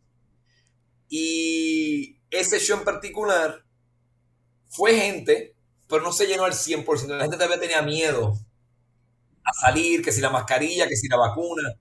Y 1.09 2.21
ese 2.31 2.59
show 2.59 2.79
en 2.79 2.85
particular 2.85 3.65
fue 4.69 4.95
gente, 4.95 5.57
pero 5.89 6.03
no 6.03 6.13
se 6.13 6.27
llenó 6.27 6.45
al 6.45 6.53
100%. 6.53 7.07
La 7.09 7.23
gente 7.23 7.37
todavía 7.37 7.61
tenía 7.61 7.83
miedo 7.83 8.35
a 9.45 9.53
salir, 9.53 10.03
que 10.03 10.13
si 10.13 10.21
la 10.21 10.31
mascarilla, 10.31 10.89
que 10.89 10.97
si 10.97 11.09
la 11.09 11.17
vacuna. 11.17 11.75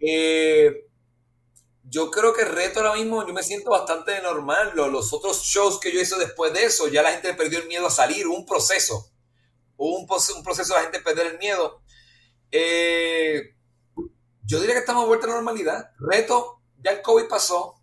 Eh, 0.00 0.86
yo 1.88 2.10
creo 2.10 2.32
que 2.34 2.42
el 2.42 2.48
reto 2.48 2.80
ahora 2.80 2.94
mismo, 2.94 3.26
yo 3.26 3.32
me 3.32 3.42
siento 3.42 3.70
bastante 3.70 4.20
normal. 4.22 4.72
Los, 4.74 5.12
otros 5.12 5.42
shows 5.42 5.78
que 5.78 5.92
yo 5.92 6.00
hice 6.00 6.16
después 6.18 6.52
de 6.52 6.64
eso, 6.64 6.88
ya 6.88 7.02
la 7.02 7.12
gente 7.12 7.34
perdió 7.34 7.58
el 7.60 7.68
miedo 7.68 7.86
a 7.86 7.90
salir, 7.90 8.26
un 8.26 8.44
proceso. 8.44 9.10
Hubo 9.76 9.98
un, 9.98 10.06
un 10.36 10.42
proceso 10.42 10.74
de 10.74 10.78
la 10.78 10.84
gente 10.84 11.00
perder 11.00 11.26
el 11.28 11.38
miedo. 11.38 11.82
Eh, 12.50 13.54
yo 14.44 14.60
diría 14.60 14.74
que 14.74 14.80
estamos 14.80 15.04
a 15.04 15.06
vuelta 15.06 15.26
a 15.26 15.30
la 15.30 15.34
normalidad. 15.36 15.90
Reto, 15.98 16.62
ya 16.78 16.92
el 16.92 17.02
COVID 17.02 17.28
pasó. 17.28 17.74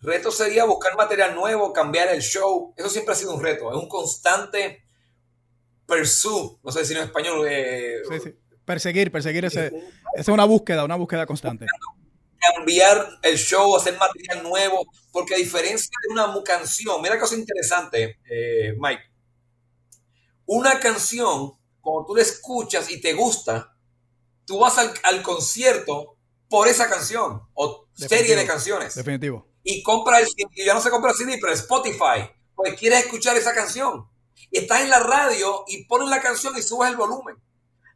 Reto 0.00 0.30
sería 0.30 0.64
buscar 0.64 0.96
material 0.96 1.34
nuevo, 1.34 1.72
cambiar 1.72 2.08
el 2.08 2.20
show. 2.20 2.74
Eso 2.76 2.88
siempre 2.88 3.14
ha 3.14 3.16
sido 3.16 3.34
un 3.34 3.42
reto. 3.42 3.70
Es 3.70 3.76
un 3.76 3.88
constante 3.88 4.84
pursue, 5.86 6.58
no 6.62 6.72
sé 6.72 6.80
decir 6.80 6.96
en 6.96 7.04
español. 7.04 7.46
Eh, 7.48 8.02
sí, 8.08 8.20
sí. 8.22 8.34
Perseguir, 8.64 9.10
perseguir 9.10 9.44
ese. 9.44 9.72
Es 10.14 10.28
una 10.28 10.44
búsqueda, 10.44 10.84
una 10.84 10.96
búsqueda 10.96 11.26
constante. 11.26 11.66
Cambiar 12.56 13.18
el 13.22 13.36
show, 13.36 13.76
hacer 13.76 13.96
material 13.98 14.42
nuevo, 14.42 14.86
porque 15.12 15.34
a 15.34 15.38
diferencia 15.38 15.90
de 16.06 16.12
una 16.12 16.42
canción, 16.42 17.00
mira 17.00 17.18
cosa 17.18 17.34
interesante, 17.36 18.20
eh, 18.30 18.74
Mike. 18.78 19.02
Una 20.46 20.80
canción, 20.80 21.52
cuando 21.80 22.06
tú 22.06 22.16
la 22.16 22.22
escuchas 22.22 22.90
y 22.90 23.00
te 23.00 23.12
gusta, 23.14 23.76
tú 24.44 24.58
vas 24.58 24.78
al, 24.78 25.22
concierto 25.22 26.16
por 26.48 26.68
esa 26.68 26.88
canción 26.88 27.42
o 27.54 27.88
serie 27.94 28.36
de 28.36 28.46
canciones. 28.46 28.94
Definitivo. 28.94 29.48
Y 29.62 29.82
compra 29.82 30.18
el 30.20 30.28
y 30.36 30.64
ya 30.64 30.74
no 30.74 30.80
se 30.80 30.90
compra 30.90 31.12
el 31.12 31.16
CD, 31.16 31.38
pero 31.40 31.52
Spotify, 31.52 32.30
porque 32.54 32.74
quieres 32.74 33.04
escuchar 33.04 33.36
esa 33.36 33.54
canción. 33.54 34.06
Y 34.50 34.58
estás 34.58 34.82
en 34.82 34.90
la 34.90 35.00
radio 35.00 35.64
y 35.66 35.84
pones 35.84 36.08
la 36.08 36.20
canción 36.20 36.56
y 36.56 36.62
subes 36.62 36.90
el 36.90 36.96
volumen. 36.96 37.36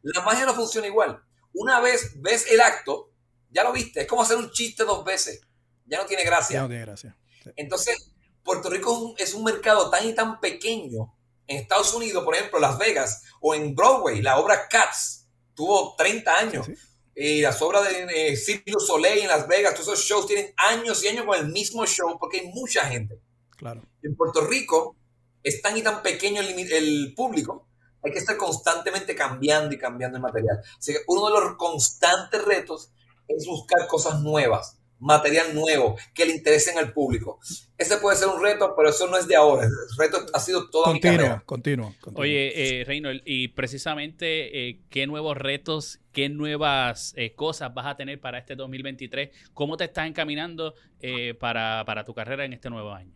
La 0.01 0.21
magia 0.21 0.45
no 0.45 0.53
funciona 0.53 0.87
igual. 0.87 1.21
Una 1.53 1.79
vez 1.79 2.13
ves 2.21 2.47
el 2.49 2.61
acto, 2.61 3.11
ya 3.49 3.63
lo 3.63 3.71
viste. 3.71 4.01
Es 4.01 4.07
como 4.07 4.23
hacer 4.23 4.37
un 4.37 4.51
chiste 4.51 4.83
dos 4.83 5.03
veces. 5.03 5.41
Ya 5.85 5.97
no 5.99 6.05
tiene 6.05 6.23
gracia. 6.23 6.55
Ya 6.55 6.61
no 6.61 6.67
tiene 6.67 6.85
gracia. 6.85 7.17
Entonces, 7.55 8.11
Puerto 8.43 8.69
Rico 8.69 9.15
es 9.17 9.33
un 9.33 9.43
mercado 9.43 9.89
tan 9.89 10.07
y 10.07 10.13
tan 10.13 10.39
pequeño. 10.39 11.15
En 11.49 11.57
Estados 11.57 11.93
Unidos, 11.93 12.23
por 12.23 12.35
ejemplo, 12.35 12.59
Las 12.59 12.77
Vegas 12.77 13.23
o 13.41 13.55
en 13.55 13.75
Broadway, 13.75 14.21
la 14.21 14.37
obra 14.37 14.67
Cats 14.69 15.27
tuvo 15.55 15.95
30 15.97 16.37
años. 16.37 16.67
Y 17.15 17.41
las 17.41 17.61
obras 17.61 17.85
de 17.89 18.31
eh, 18.31 18.37
Soleil 18.77 19.23
en 19.23 19.27
Las 19.27 19.47
Vegas, 19.47 19.73
todos 19.73 19.87
esos 19.87 20.05
shows 20.05 20.27
tienen 20.27 20.53
años 20.55 21.03
y 21.03 21.07
años 21.09 21.25
con 21.25 21.37
el 21.37 21.47
mismo 21.47 21.85
show 21.85 22.17
porque 22.19 22.39
hay 22.39 22.47
mucha 22.47 22.85
gente. 22.85 23.19
Claro. 23.57 23.81
En 24.03 24.15
Puerto 24.15 24.41
Rico 24.41 24.95
es 25.43 25.61
tan 25.61 25.75
y 25.75 25.81
tan 25.81 26.01
pequeño 26.01 26.39
el, 26.39 26.71
el 26.71 27.13
público 27.15 27.67
hay 28.03 28.11
que 28.11 28.19
estar 28.19 28.37
constantemente 28.37 29.15
cambiando 29.15 29.73
y 29.73 29.77
cambiando 29.77 30.17
el 30.17 30.21
material. 30.21 30.61
Así 30.77 30.93
que 30.93 30.99
uno 31.07 31.25
de 31.25 31.33
los 31.33 31.57
constantes 31.57 32.43
retos 32.45 32.91
es 33.27 33.45
buscar 33.45 33.87
cosas 33.87 34.21
nuevas, 34.21 34.78
material 34.99 35.55
nuevo, 35.55 35.97
que 36.13 36.25
le 36.25 36.33
interesen 36.33 36.77
al 36.77 36.93
público. 36.93 37.39
Ese 37.77 37.97
puede 37.97 38.17
ser 38.17 38.27
un 38.27 38.41
reto, 38.41 38.73
pero 38.75 38.89
eso 38.89 39.07
no 39.07 39.17
es 39.17 39.27
de 39.27 39.35
ahora. 39.35 39.65
El 39.65 39.71
reto 39.97 40.25
ha 40.33 40.39
sido 40.39 40.69
toda 40.69 40.93
mi 40.93 40.99
carrera. 40.99 41.41
Continuo, 41.45 41.95
continuo. 42.01 42.21
Oye, 42.21 42.81
eh, 42.81 42.83
Reino, 42.83 43.09
y 43.25 43.49
precisamente, 43.49 44.69
eh, 44.69 44.81
¿qué 44.89 45.07
nuevos 45.07 45.37
retos, 45.37 45.99
qué 46.11 46.29
nuevas 46.29 47.13
eh, 47.15 47.33
cosas 47.33 47.73
vas 47.73 47.87
a 47.87 47.95
tener 47.95 48.19
para 48.19 48.37
este 48.37 48.55
2023? 48.55 49.29
¿Cómo 49.53 49.77
te 49.77 49.85
estás 49.85 50.07
encaminando 50.07 50.75
eh, 50.99 51.33
para, 51.33 51.83
para 51.85 52.03
tu 52.03 52.13
carrera 52.13 52.45
en 52.45 52.53
este 52.53 52.69
nuevo 52.69 52.91
año? 52.91 53.13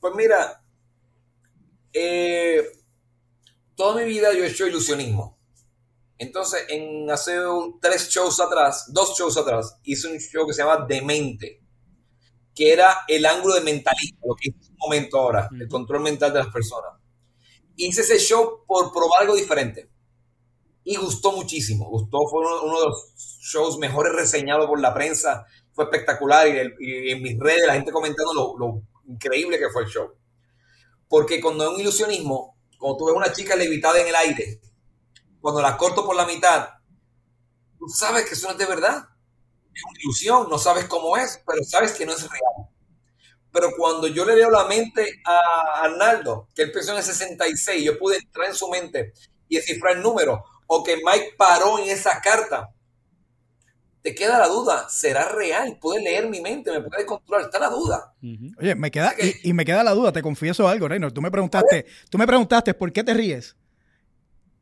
Pues 0.00 0.14
mira, 0.14 0.62
eh, 1.92 2.64
toda 3.74 4.02
mi 4.02 4.08
vida 4.08 4.32
yo 4.34 4.44
he 4.44 4.48
hecho 4.48 4.66
ilusionismo. 4.66 5.37
Entonces, 6.18 6.64
en 6.68 7.08
hace 7.10 7.36
tres 7.80 8.08
shows 8.08 8.40
atrás, 8.40 8.86
dos 8.92 9.16
shows 9.16 9.36
atrás, 9.36 9.78
hice 9.84 10.08
un 10.08 10.18
show 10.18 10.46
que 10.46 10.52
se 10.52 10.62
llama 10.62 10.84
Demente, 10.88 11.62
que 12.54 12.72
era 12.72 13.04
el 13.06 13.24
ángulo 13.24 13.54
de 13.54 13.60
mentalismo, 13.60 14.18
lo 14.26 14.34
que 14.34 14.50
es 14.50 14.68
un 14.68 14.76
momento 14.78 15.18
ahora, 15.18 15.48
el 15.58 15.68
control 15.68 16.00
mental 16.02 16.32
de 16.32 16.40
las 16.40 16.48
personas. 16.48 16.92
Hice 17.76 18.00
ese 18.00 18.18
show 18.18 18.64
por 18.66 18.92
probar 18.92 19.22
algo 19.22 19.36
diferente. 19.36 19.88
Y 20.82 20.96
gustó 20.96 21.30
muchísimo. 21.32 21.88
Gustó, 21.88 22.18
fue 22.28 22.40
uno, 22.40 22.80
de 22.80 22.86
los 22.86 23.14
shows 23.40 23.78
mejores 23.78 24.12
reseñados 24.12 24.66
por 24.66 24.80
la 24.80 24.92
prensa. 24.92 25.46
Fue 25.72 25.84
espectacular 25.84 26.48
y, 26.48 27.10
en 27.12 27.22
mis 27.22 27.38
redes 27.38 27.66
la 27.66 27.74
gente 27.74 27.92
comentando 27.92 28.34
lo, 28.34 28.58
lo 28.58 28.82
increíble 29.06 29.58
que 29.58 29.68
fue 29.68 29.84
el 29.84 29.88
show. 29.88 30.08
Porque 31.08 31.40
cuando 31.40 31.64
es 31.64 31.70
un 31.70 31.80
ilusionismo, 31.80 32.56
cuando 32.76 32.96
tú 32.96 33.06
ves 33.06 33.14
una 33.14 33.32
chica 33.32 33.54
levitada 33.54 34.00
en 34.00 34.08
el 34.08 34.16
aire, 34.16 34.60
cuando 35.40 35.62
la 35.62 35.76
corto 35.76 36.04
por 36.04 36.16
la 36.16 36.26
mitad, 36.26 36.68
tú 37.78 37.88
sabes 37.88 38.24
que 38.26 38.34
eso 38.34 38.46
no 38.46 38.52
es 38.52 38.58
de 38.58 38.66
verdad. 38.66 39.08
Es 39.74 39.84
una 39.84 40.00
ilusión, 40.00 40.48
no 40.50 40.58
sabes 40.58 40.86
cómo 40.86 41.16
es, 41.16 41.42
pero 41.46 41.62
sabes 41.64 41.92
que 41.92 42.04
no 42.04 42.12
es 42.12 42.22
real. 42.22 42.68
Pero 43.52 43.70
cuando 43.76 44.06
yo 44.08 44.24
le 44.24 44.36
leo 44.36 44.50
la 44.50 44.66
mente 44.66 45.20
a 45.24 45.82
Arnaldo, 45.84 46.48
que 46.54 46.62
él 46.62 46.72
pensó 46.72 46.92
en 46.92 46.98
el 46.98 47.04
66, 47.04 47.84
yo 47.84 47.98
pude 47.98 48.18
entrar 48.18 48.48
en 48.48 48.54
su 48.54 48.68
mente 48.68 49.12
y 49.48 49.56
descifrar 49.56 49.96
el 49.96 50.02
número, 50.02 50.44
o 50.66 50.84
que 50.84 50.96
Mike 50.96 51.34
paró 51.36 51.78
en 51.78 51.88
esa 51.88 52.20
carta, 52.20 52.68
te 54.02 54.14
queda 54.14 54.38
la 54.38 54.48
duda, 54.48 54.88
¿será 54.88 55.28
real? 55.28 55.78
¿Puede 55.80 56.02
leer 56.02 56.28
mi 56.28 56.40
mente? 56.40 56.70
¿Me 56.70 56.82
puede 56.82 57.04
controlar? 57.04 57.46
Está 57.46 57.58
la 57.58 57.68
duda. 57.68 58.14
Oye, 58.60 58.74
me 58.74 58.90
queda, 58.90 59.14
y, 59.42 59.52
me 59.52 59.64
queda 59.64 59.82
la 59.82 59.94
duda, 59.94 60.12
te 60.12 60.22
confieso 60.22 60.68
algo, 60.68 60.88
Reynolds. 60.88 61.14
Tú 61.14 61.22
me 61.22 61.30
preguntaste, 61.30 61.86
tú 62.10 62.18
me 62.18 62.26
preguntaste 62.26 62.74
por 62.74 62.92
qué 62.92 63.02
te 63.02 63.14
ríes. 63.14 63.56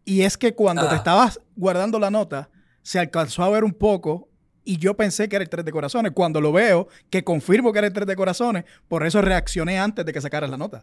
Y 0.07 0.23
es 0.23 0.39
que 0.39 0.55
cuando 0.55 0.89
te 0.89 0.95
estabas 0.95 1.41
guardando 1.57 1.99
la 1.99 2.11
nota, 2.11 2.49
se 2.83 2.99
alcanzó 3.01 3.43
a 3.43 3.51
ver 3.51 3.65
un 3.65 3.75
poco 3.75 4.29
y 4.65 4.79
yo 4.79 4.97
pensé 4.97 5.29
que 5.29 5.37
era 5.37 5.43
el 5.43 5.49
tres 5.49 5.65
de 5.65 5.73
corazones. 5.73 6.13
Cuando 6.15 6.41
lo 6.41 6.53
veo, 6.53 6.89
que 7.11 7.25
confirmo 7.25 7.73
que 7.73 7.79
era 7.81 7.89
el 7.89 7.93
tres 7.93 8.07
de 8.07 8.17
corazones, 8.17 8.65
por 8.89 9.05
eso 9.05 9.21
reaccioné 9.21 9.79
antes 9.79 10.07
de 10.07 10.13
que 10.13 10.21
sacaras 10.21 10.49
la 10.49 10.57
nota. 10.57 10.83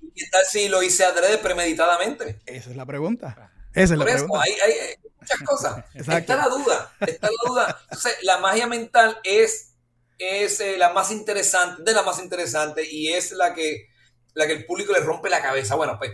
¿Y 0.00 0.10
qué 0.14 0.26
tal 0.32 0.42
si 0.46 0.68
lo 0.68 0.82
hice 0.82 1.04
adrede 1.04 1.38
premeditadamente? 1.38 2.40
Esa 2.46 2.70
es 2.70 2.76
la 2.76 2.86
pregunta. 2.86 3.52
Esa 3.74 3.94
es 3.94 3.98
la 3.98 4.04
Por 4.06 4.08
eso, 4.08 4.24
pregunta. 4.24 4.44
hay, 4.44 4.52
hay- 4.52 4.78
hay 4.78 4.94
muchas 5.20 5.38
cosas. 5.40 5.84
Exacto. 5.94 6.32
Está 6.32 6.36
la 6.36 6.48
duda, 6.48 6.92
está 7.00 7.28
la 7.28 7.50
duda. 7.50 7.78
Entonces, 7.82 8.16
la 8.22 8.38
magia 8.38 8.66
mental 8.66 9.18
es, 9.24 9.74
es 10.18 10.60
eh, 10.60 10.76
la 10.78 10.92
más 10.94 11.10
interesante, 11.10 11.82
de 11.82 11.92
la 11.92 12.02
más 12.02 12.18
interesante, 12.22 12.88
y 12.90 13.08
es 13.12 13.32
la 13.32 13.52
que, 13.54 13.88
la 14.34 14.46
que 14.46 14.52
el 14.54 14.64
público 14.66 14.92
le 14.92 15.00
rompe 15.00 15.28
la 15.28 15.42
cabeza. 15.42 15.74
Bueno, 15.74 15.98
pues 15.98 16.12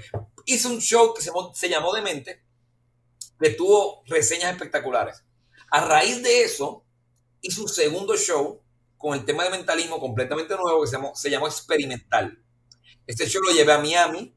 hice 0.55 0.69
un 0.69 0.81
show 0.81 1.15
que 1.15 1.23
se, 1.23 1.31
se 1.55 1.69
llamó 1.69 1.93
Demente, 1.95 2.43
que 3.39 3.51
tuvo 3.51 4.03
reseñas 4.07 4.53
espectaculares. 4.53 5.25
A 5.71 5.85
raíz 5.85 6.23
de 6.23 6.43
eso, 6.43 6.85
hice 7.41 7.61
un 7.61 7.69
segundo 7.69 8.17
show 8.17 8.61
con 8.99 9.15
el 9.19 9.25
tema 9.25 9.45
de 9.45 9.51
mentalismo 9.51 9.99
completamente 9.99 10.55
nuevo 10.57 10.83
que 10.83 10.89
se 10.89 10.97
llamó, 10.97 11.15
se 11.15 11.31
llamó 11.31 11.47
Experimental. 11.47 12.43
Este 13.07 13.27
show 13.27 13.43
lo 13.43 13.53
llevé 13.53 13.73
a 13.73 13.79
Miami, 13.79 14.35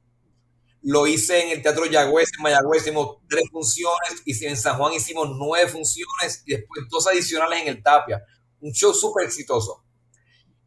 lo 0.84 1.08
hice 1.08 1.44
en 1.44 1.50
el 1.50 1.62
Teatro 1.62 1.86
Yagüez, 1.86 2.30
en 2.38 2.44
Mayagüez 2.44 2.82
hicimos 2.84 3.18
tres 3.30 3.44
funciones, 3.52 4.22
y 4.26 4.46
en 4.46 4.58
San 4.58 4.78
Juan 4.78 4.94
hicimos 4.94 5.30
nueve 5.38 5.70
funciones 5.70 6.44
y 6.46 6.56
después 6.56 6.82
dos 6.90 7.08
adicionales 7.08 7.62
en 7.62 7.68
el 7.70 7.84
Tapia. 7.84 8.24
Un 8.62 8.72
show 8.74 8.94
súper 8.94 9.26
exitoso. 9.26 9.84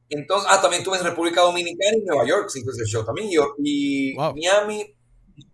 Entonces, 0.09 0.49
ah, 0.51 0.61
también 0.61 0.82
estuve 0.82 0.99
en 0.99 1.05
República 1.05 1.40
Dominicana 1.42 1.97
y 1.97 2.05
Nueva 2.05 2.26
York, 2.26 2.49
sí, 2.49 2.61
ese 2.61 2.84
show 2.84 3.05
también. 3.05 3.28
Y 3.59 4.14
Wow. 4.14 4.34
Miami, 4.34 4.95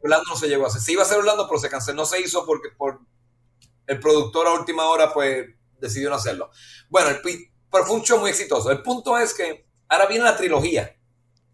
Orlando 0.02 0.24
no 0.30 0.36
se 0.36 0.48
llegó 0.48 0.64
a 0.64 0.68
hacer. 0.68 0.80
Se 0.80 0.92
iba 0.92 1.02
a 1.02 1.06
hacer 1.06 1.18
Orlando, 1.18 1.46
pero 1.48 1.58
se 1.60 1.68
canceló, 1.70 1.96
no 1.96 2.06
se 2.06 2.20
hizo 2.20 2.44
porque 2.46 2.70
por 2.76 3.00
el 3.86 3.98
productor 4.00 4.46
a 4.46 4.52
última 4.52 4.86
hora, 4.86 5.12
pues 5.12 5.46
decidió 5.80 6.08
no 6.10 6.16
hacerlo. 6.16 6.50
Bueno, 6.88 7.10
el, 7.10 7.20
pero 7.70 7.84
fue 7.84 7.96
un 7.96 8.02
show 8.02 8.18
muy 8.20 8.30
exitoso. 8.30 8.70
El 8.70 8.82
punto 8.82 9.18
es 9.18 9.34
que 9.34 9.66
ahora 9.88 10.06
viene 10.06 10.24
la 10.24 10.36
trilogía, 10.36 10.96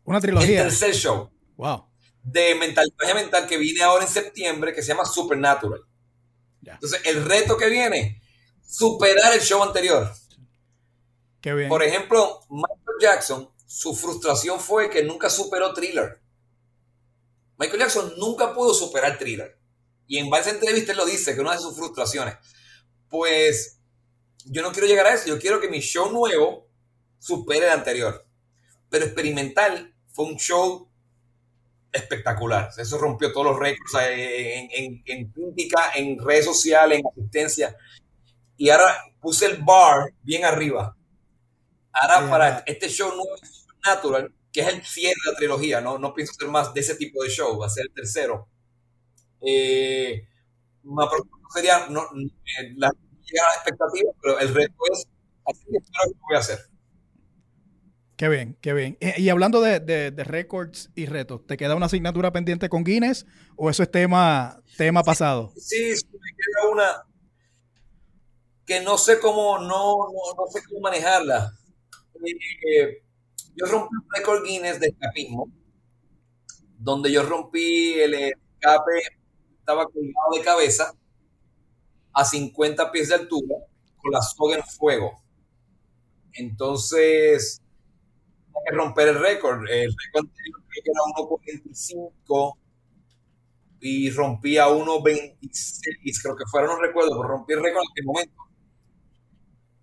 Una 0.05 0.19
el 0.19 0.23
trilogía. 0.23 0.63
tercer 0.65 0.95
show 0.95 1.31
Wow. 1.57 1.89
de 2.23 2.55
mental, 2.55 2.93
magia 3.01 3.15
mental 3.15 3.47
que 3.47 3.57
viene 3.57 3.83
ahora 3.83 4.05
en 4.05 4.11
septiembre 4.11 4.73
que 4.75 4.83
se 4.83 4.89
llama 4.89 5.05
Supernatural. 5.05 5.81
Entonces, 6.63 7.01
el 7.07 7.25
reto 7.25 7.57
que 7.57 7.69
viene, 7.71 8.21
superar 8.63 9.33
el 9.33 9.41
show 9.41 9.63
anterior. 9.63 10.13
Qué 11.41 11.55
bien. 11.55 11.69
Por 11.71 11.83
ejemplo, 11.83 12.41
Michael 12.51 12.97
Jackson, 13.01 13.51
su 13.65 13.95
frustración 13.95 14.61
fue 14.61 14.91
que 14.91 15.03
nunca 15.03 15.31
superó 15.31 15.73
Thriller. 15.73 16.21
Michael 17.59 17.81
Jackson 17.81 18.15
nunca 18.19 18.55
pudo 18.55 18.73
superar 18.73 19.19
Thriller. 19.19 19.59
Y 20.07 20.19
en 20.19 20.31
varias 20.31 20.55
entrevistas 20.55 20.97
lo 20.97 21.05
dice, 21.05 21.35
que 21.35 21.41
una 21.41 21.53
de 21.53 21.59
sus 21.59 21.77
frustraciones. 21.77 22.37
Pues 23.09 23.81
yo 24.45 24.63
no 24.63 24.73
quiero 24.73 24.87
llegar 24.87 25.07
a 25.07 25.15
eso, 25.15 25.27
yo 25.27 25.39
quiero 25.39 25.61
que 25.61 25.69
mi 25.69 25.81
show 25.81 26.11
nuevo 26.11 26.69
supere 27.19 27.67
el 27.67 27.73
anterior. 27.73 28.25
Pero 28.89 29.05
experimental 29.05 29.95
fue 30.13 30.27
un 30.27 30.37
show 30.37 30.89
espectacular. 31.93 32.71
Eso 32.77 32.99
rompió 32.99 33.33
todos 33.33 33.47
los 33.47 33.59
récords 33.59 33.95
en, 33.95 34.69
en, 34.73 35.03
en 35.05 35.33
crítica, 35.33 35.93
en 35.95 36.19
redes 36.19 36.45
sociales, 36.45 37.01
en 37.01 37.07
asistencia. 37.07 37.77
Y 38.57 38.71
ahora 38.71 38.97
puse 39.21 39.47
el 39.47 39.63
bar 39.63 40.13
bien 40.23 40.45
arriba. 40.45 40.97
Ahora 41.93 42.31
para 42.31 42.63
este 42.67 42.89
show 42.89 43.09
nuevo 43.15 43.37
Supernatural, 43.43 44.33
que 44.53 44.61
es 44.61 44.69
el 44.69 44.83
cierre 44.85 45.15
de 45.25 45.33
la 45.33 45.37
trilogía, 45.39 45.81
no, 45.81 45.99
no 45.99 46.15
pienso 46.15 46.33
hacer 46.33 46.49
más 46.49 46.73
de 46.75 46.81
ese 46.81 46.95
tipo 46.97 47.23
de 47.23 47.31
show, 47.31 47.59
va 47.59 47.67
a 47.67 47.71
ser 47.71 47.87
el 47.87 47.95
tercero. 47.95 48.49
Eh, 49.41 50.23
próximo 50.83 51.49
sería 51.55 51.87
no, 51.89 52.03
eh, 52.03 52.75
la, 52.77 52.91
llegar 53.23 53.47
a 53.47 53.49
las 53.49 53.57
expectativas, 53.59 54.15
pero 54.23 54.39
el 54.41 54.55
reto 54.55 54.75
es 54.93 55.07
así 55.47 55.65
que 55.71 55.79
espero 55.79 56.03
que 56.05 56.11
lo 56.15 56.21
voy 56.29 56.37
a 56.37 56.41
hacer. 56.41 56.59
Qué 58.17 58.29
bien, 58.29 58.59
qué 58.61 58.73
bien. 58.73 58.97
Eh, 59.01 59.15
Y 59.19 59.29
hablando 59.29 59.61
de, 59.61 59.79
de, 59.81 60.11
de 60.11 60.25
récords 60.25 60.91
y 60.97 61.07
retos, 61.07 61.47
¿te 61.47 61.57
queda 61.57 61.77
una 61.77 61.87
asignatura 61.87 62.33
pendiente 62.33 62.69
con 62.69 62.83
Guinness 62.83 63.27
o 63.57 63.71
eso 63.71 63.83
es 63.85 63.91
tema, 63.91 64.61
tema 64.77 65.05
pasado? 65.05 65.53
Sí, 65.57 65.95
sí, 65.97 66.07
me 66.13 66.31
queda 66.37 66.71
una 66.73 67.05
que 68.67 68.81
no 68.83 68.99
sé 68.99 69.19
cómo, 69.19 69.59
no, 69.59 69.67
no, 69.69 70.35
no 70.37 70.47
sé 70.53 70.61
cómo 70.69 70.81
manejarla. 70.81 71.53
Eh, 72.25 73.03
yo 73.59 73.67
rompí 73.67 73.97
un 73.97 74.09
récord 74.15 74.45
Guinness 74.45 74.81
de 74.81 74.89
escapismo, 74.89 75.51
donde 76.79 77.11
yo 77.11 77.23
rompí 77.25 77.95
el 77.95 78.15
escape, 78.15 79.01
estaba 79.59 79.87
colgado 79.87 80.35
de 80.37 80.43
cabeza 80.43 80.95
a 82.13 82.25
50 82.25 82.91
pies 82.93 83.09
de 83.09 83.17
altura, 83.17 83.57
con 83.97 84.13
la 84.13 84.23
soga 84.23 84.57
en 84.57 84.63
fuego. 84.65 85.23
Entonces, 86.33 87.61
hay 88.55 88.63
que 88.71 88.77
romper 88.77 89.09
el 89.09 89.21
récord. 89.21 89.69
El 89.69 89.93
récord 89.93 90.27
anterior 90.29 90.63
creo 90.69 90.85
que 90.85 90.91
era 90.91 91.01
1.45 91.61 92.55
y 93.81 94.11
rompí 94.11 94.59
a 94.59 94.69
1.26, 94.69 96.23
creo 96.23 96.37
que 96.37 96.45
fueron, 96.51 96.71
no 96.71 96.81
recuerdo, 96.81 97.11
pero 97.11 97.29
rompí 97.29 97.53
el 97.53 97.63
récord 97.63 97.83
en 97.83 97.91
aquel 97.91 98.05
momento. 98.05 98.43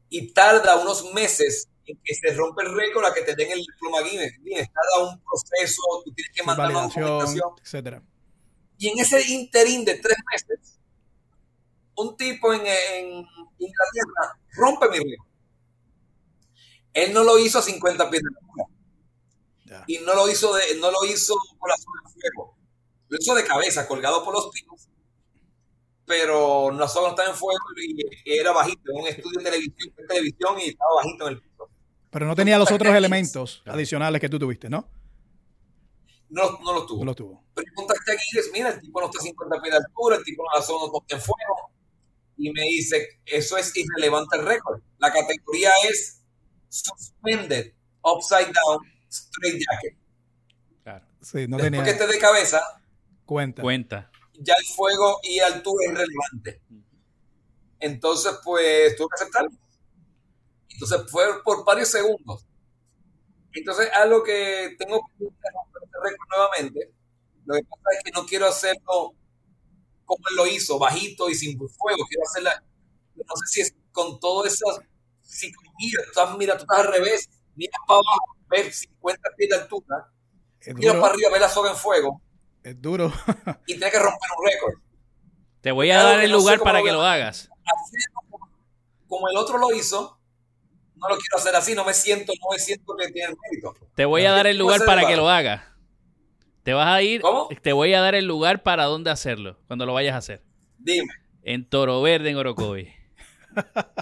Y 0.10 0.34
tarda 0.34 0.82
unos 0.82 1.14
meses 1.14 1.70
en 1.88 2.00
que 2.04 2.16
se 2.16 2.34
rompe 2.34 2.64
el 2.64 2.76
récord 2.76 3.06
a 3.06 3.14
que 3.14 3.22
te 3.22 3.36
den 3.36 3.52
el 3.52 3.60
diploma 3.60 4.02
Guinness. 4.02 4.34
Guinness 4.42 4.70
tarda 4.72 5.12
un 5.12 5.22
proceso, 5.22 5.82
tú 6.04 6.14
tienes 6.14 6.34
que 6.36 6.44
mandar 6.44 6.72
una 6.72 6.82
documentación. 6.84 7.52
etcétera. 7.62 8.04
Y 8.78 8.90
en 8.90 9.00
ese 9.00 9.22
interín 9.32 9.86
de 9.86 9.96
tres 9.96 10.18
meses, 10.32 10.80
un 11.96 12.18
tipo 12.18 12.54
en, 12.54 12.62
en 12.66 13.26
Inglaterra 13.60 14.40
rompe 14.54 14.90
mi 14.90 14.98
récord. 14.98 15.28
Él 16.94 17.14
no 17.14 17.24
lo 17.24 17.38
hizo 17.38 17.60
a 17.60 17.62
50 17.62 18.10
pies 18.10 18.24
de 18.24 18.30
altura. 18.30 19.84
Y 19.88 19.98
no 20.00 20.16
lo 20.16 20.30
hizo, 20.30 20.54
de, 20.54 20.76
no 20.78 20.92
lo 20.92 21.04
hizo 21.06 21.36
con 21.60 21.70
la 21.70 21.76
soga 21.76 22.02
de 22.06 22.14
fuego. 22.14 22.58
Lo 23.10 23.18
hizo 23.20 23.36
de 23.36 23.44
cabeza, 23.44 23.88
colgado 23.88 24.24
por 24.24 24.34
los 24.34 24.50
pinos. 24.50 24.88
Pero 26.06 26.72
la 26.72 26.88
soga 26.88 27.08
no 27.08 27.10
estaba 27.10 27.30
en 27.30 27.36
fuego 27.36 27.60
y 27.78 28.38
era 28.38 28.52
bajito. 28.52 28.92
En 28.92 29.02
un 29.02 29.08
estudio 29.08 29.40
de 29.40 29.44
televisión, 29.44 29.96
de 29.98 30.06
televisión 30.06 30.60
y 30.60 30.70
estaba 30.70 30.96
bajito 30.96 31.28
en 31.28 31.34
el 31.34 31.42
piso. 31.42 31.55
Pero 32.16 32.28
no 32.28 32.36
tenía 32.36 32.58
los 32.58 32.72
otros 32.72 32.96
elementos 32.96 33.62
adicionales 33.66 34.22
que 34.22 34.30
tú 34.30 34.40
tuviste, 34.40 34.70
¿no? 34.70 34.90
No, 36.30 36.60
no 36.64 36.74
lo 36.74 36.86
tuvo. 36.86 37.00
No 37.00 37.06
los 37.08 37.16
tuvo. 37.18 37.44
Pero 37.54 37.68
yo 37.68 37.74
contacté 37.76 38.14
a 38.14 38.16
mira, 38.54 38.70
el 38.70 38.80
tipo 38.80 39.02
no 39.02 39.08
está 39.08 39.20
a 39.20 39.22
50 39.22 39.62
pies 39.62 39.74
de 39.74 39.78
altura, 39.80 40.16
el 40.16 40.24
tipo 40.24 40.44
no 40.44 40.58
la 40.58 40.66
zona 40.66 40.90
no 40.94 41.02
está 41.02 41.16
en 41.18 41.22
fuego. 41.22 41.72
Y 42.38 42.54
me 42.54 42.62
dice, 42.62 43.20
eso 43.26 43.58
es 43.58 43.76
irrelevante 43.76 44.38
el 44.38 44.46
récord. 44.46 44.82
La 45.00 45.12
categoría 45.12 45.72
es 45.90 46.22
suspended, 46.70 47.74
upside 48.02 48.46
down, 48.46 48.80
straight 49.10 49.60
jacket. 49.60 50.00
Claro. 50.84 51.06
Sí, 51.20 51.50
no 51.50 51.58
Después 51.58 51.64
tenía 51.64 51.84
que 51.84 51.90
esté 51.90 52.08
de 52.08 52.18
cabeza, 52.18 52.62
cuenta. 53.26 53.62
Cuenta. 53.62 54.10
ya 54.40 54.54
el 54.58 54.66
fuego 54.74 55.20
y 55.22 55.40
altura 55.40 55.84
es 55.84 55.92
irrelevante. 55.92 56.62
Entonces, 57.82 58.40
pues, 58.42 58.96
tuve 58.96 59.08
que 59.10 59.22
aceptarlo. 59.22 59.65
Entonces, 60.70 61.10
fue 61.10 61.26
por 61.44 61.66
varios 61.66 61.90
segundos. 61.90 62.46
Entonces, 63.54 63.90
algo 63.94 64.24
que 64.24 64.76
tengo 64.78 65.00
que 65.18 65.24
romper 65.26 65.86
récord 66.04 66.28
nuevamente. 66.30 66.92
Lo 67.46 67.56
que 67.56 67.64
pasa 67.64 67.98
es 67.98 68.04
que 68.04 68.12
no 68.12 68.26
quiero 68.26 68.48
hacerlo 68.48 69.14
como 70.06 70.24
él 70.30 70.36
lo 70.36 70.48
hizo, 70.48 70.78
bajito 70.80 71.30
y 71.30 71.36
sin 71.36 71.58
fuego. 71.58 72.06
Quiero 72.08 72.24
hacerla, 72.28 72.64
no 73.16 73.36
sé 73.38 73.48
si 73.48 73.62
es 73.62 73.76
con 73.92 74.20
toda 74.20 74.48
esa 74.48 74.66
psicología. 75.22 76.00
Tú 76.04 76.10
estás, 76.10 76.38
mira, 76.38 76.58
tú 76.58 76.64
estás 76.64 76.80
al 76.80 76.92
revés, 76.94 77.30
miras 77.56 77.80
para 77.88 78.00
abajo, 78.00 78.38
ves 78.50 78.80
50 78.80 79.30
pies 79.38 79.50
de 79.50 79.56
altura, 79.56 80.12
miras 80.76 80.96
para 80.96 81.14
arriba, 81.14 81.30
ves 81.32 81.42
la 81.42 81.50
soga 81.50 81.72
en 81.72 81.78
fuego 81.78 82.22
Es 82.64 82.80
duro. 82.82 83.12
y 83.68 83.74
tienes 83.74 83.92
que 83.92 84.00
romper 84.00 84.30
un 84.38 84.46
récord. 84.46 84.82
Te 85.62 85.72
voy 85.72 85.90
a 85.92 86.04
dar 86.04 86.20
el 86.22 86.32
no 86.32 86.38
sé 86.38 86.42
lugar 86.44 86.60
para 86.60 86.84
que 86.84 86.92
lo 86.92 87.02
hagas. 87.02 87.50
hacerlo 87.50 88.22
como, 88.30 88.50
como 89.08 89.30
el 89.30 89.38
otro 89.38 89.58
lo 89.58 89.74
hizo, 89.74 90.20
no 90.98 91.10
lo 91.10 91.16
quiero 91.18 91.38
hacer 91.38 91.56
así, 91.56 91.76
no 91.76 91.86
me 91.86 91.94
siento, 91.94 92.34
no 92.42 92.50
me 92.52 92.60
siento 92.60 92.96
que 92.96 93.12
tiene 93.12 93.34
mérito. 93.50 93.74
Te 93.96 94.06
voy 94.06 94.26
a 94.26 94.32
dar 94.32 94.48
el 94.48 94.58
¿Cómo 94.58 94.70
lugar 94.72 94.86
para 94.86 95.08
que 95.08 95.16
lo 95.16 95.30
hagas. 95.30 95.64
Te 96.64 96.74
vas 96.74 96.88
a 96.88 97.02
ir. 97.02 97.22
¿Cómo? 97.22 97.48
Te 97.62 97.74
voy 97.74 97.94
a 97.94 98.02
dar 98.02 98.16
el 98.16 98.26
lugar 98.26 98.64
para 98.64 98.86
dónde 98.86 99.12
hacerlo. 99.12 99.60
Cuando 99.68 99.86
lo 99.86 99.94
vayas 99.94 100.16
a 100.16 100.18
hacer. 100.18 100.44
Dime. 100.80 101.08
En 101.44 101.68
Toro 101.70 102.02
Verde, 102.02 102.32
en 102.32 102.38
Orocovi. 102.38 102.92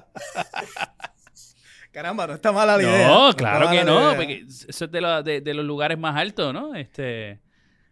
Caramba, 1.92 2.26
no 2.26 2.34
está 2.34 2.52
mala 2.52 2.76
la 2.78 2.84
idea. 2.84 3.08
No, 3.08 3.34
claro 3.34 3.70
que 3.70 3.84
no. 3.84 4.16
Porque 4.16 4.46
eso 4.48 4.86
es 4.86 4.92
de- 4.92 5.42
de 5.42 5.54
los 5.54 5.66
lugares 5.66 5.98
más 6.00 6.16
altos, 6.16 6.52
¿no? 6.54 6.74
Este, 6.74 7.40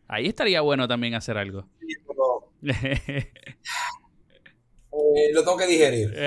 ahí 0.07 0.27
estaría 0.27 0.61
bueno 0.61 0.87
también 0.87 1.13
hacer 1.13 1.37
algo. 1.37 1.67
Sí, 1.79 1.93
pero, 2.07 2.51
eh, 4.93 5.31
lo 5.33 5.43
tengo 5.43 5.57
que 5.57 5.67
digerir. 5.67 6.09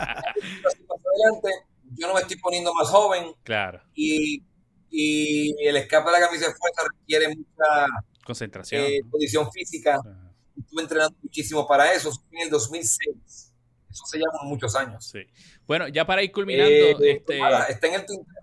Adelante, 0.00 1.50
yo 1.96 2.06
no 2.06 2.14
me 2.14 2.20
estoy 2.20 2.36
poniendo 2.38 2.72
más 2.74 2.88
joven 2.88 3.32
claro. 3.42 3.80
y, 3.94 4.42
y 4.90 5.54
el 5.66 5.76
escape 5.76 6.10
de 6.10 6.18
la 6.20 6.26
camisa 6.26 6.46
de 6.48 6.54
fuerza 6.54 6.82
requiere 6.98 7.28
mucha 7.28 7.86
Concentración. 8.24 8.84
eh, 8.84 9.00
condición 9.10 9.50
física. 9.52 9.96
Ajá. 9.96 10.32
Estuve 10.58 10.82
entrenando 10.82 11.16
muchísimo 11.22 11.66
para 11.66 11.92
eso. 11.94 12.10
Fue 12.12 12.38
en 12.38 12.44
el 12.44 12.50
2006. 12.50 13.52
Eso 13.90 14.04
se 14.06 14.18
llama 14.18 14.44
muchos 14.44 14.76
años. 14.76 15.04
Sí. 15.04 15.20
Bueno, 15.66 15.88
ya 15.88 16.04
para 16.06 16.22
ir 16.22 16.30
culminando, 16.30 16.70
Eh, 16.72 16.90
este, 17.16 17.38
está 17.68 17.86
en 17.88 17.94
el 17.94 18.06
tintero. 18.06 18.36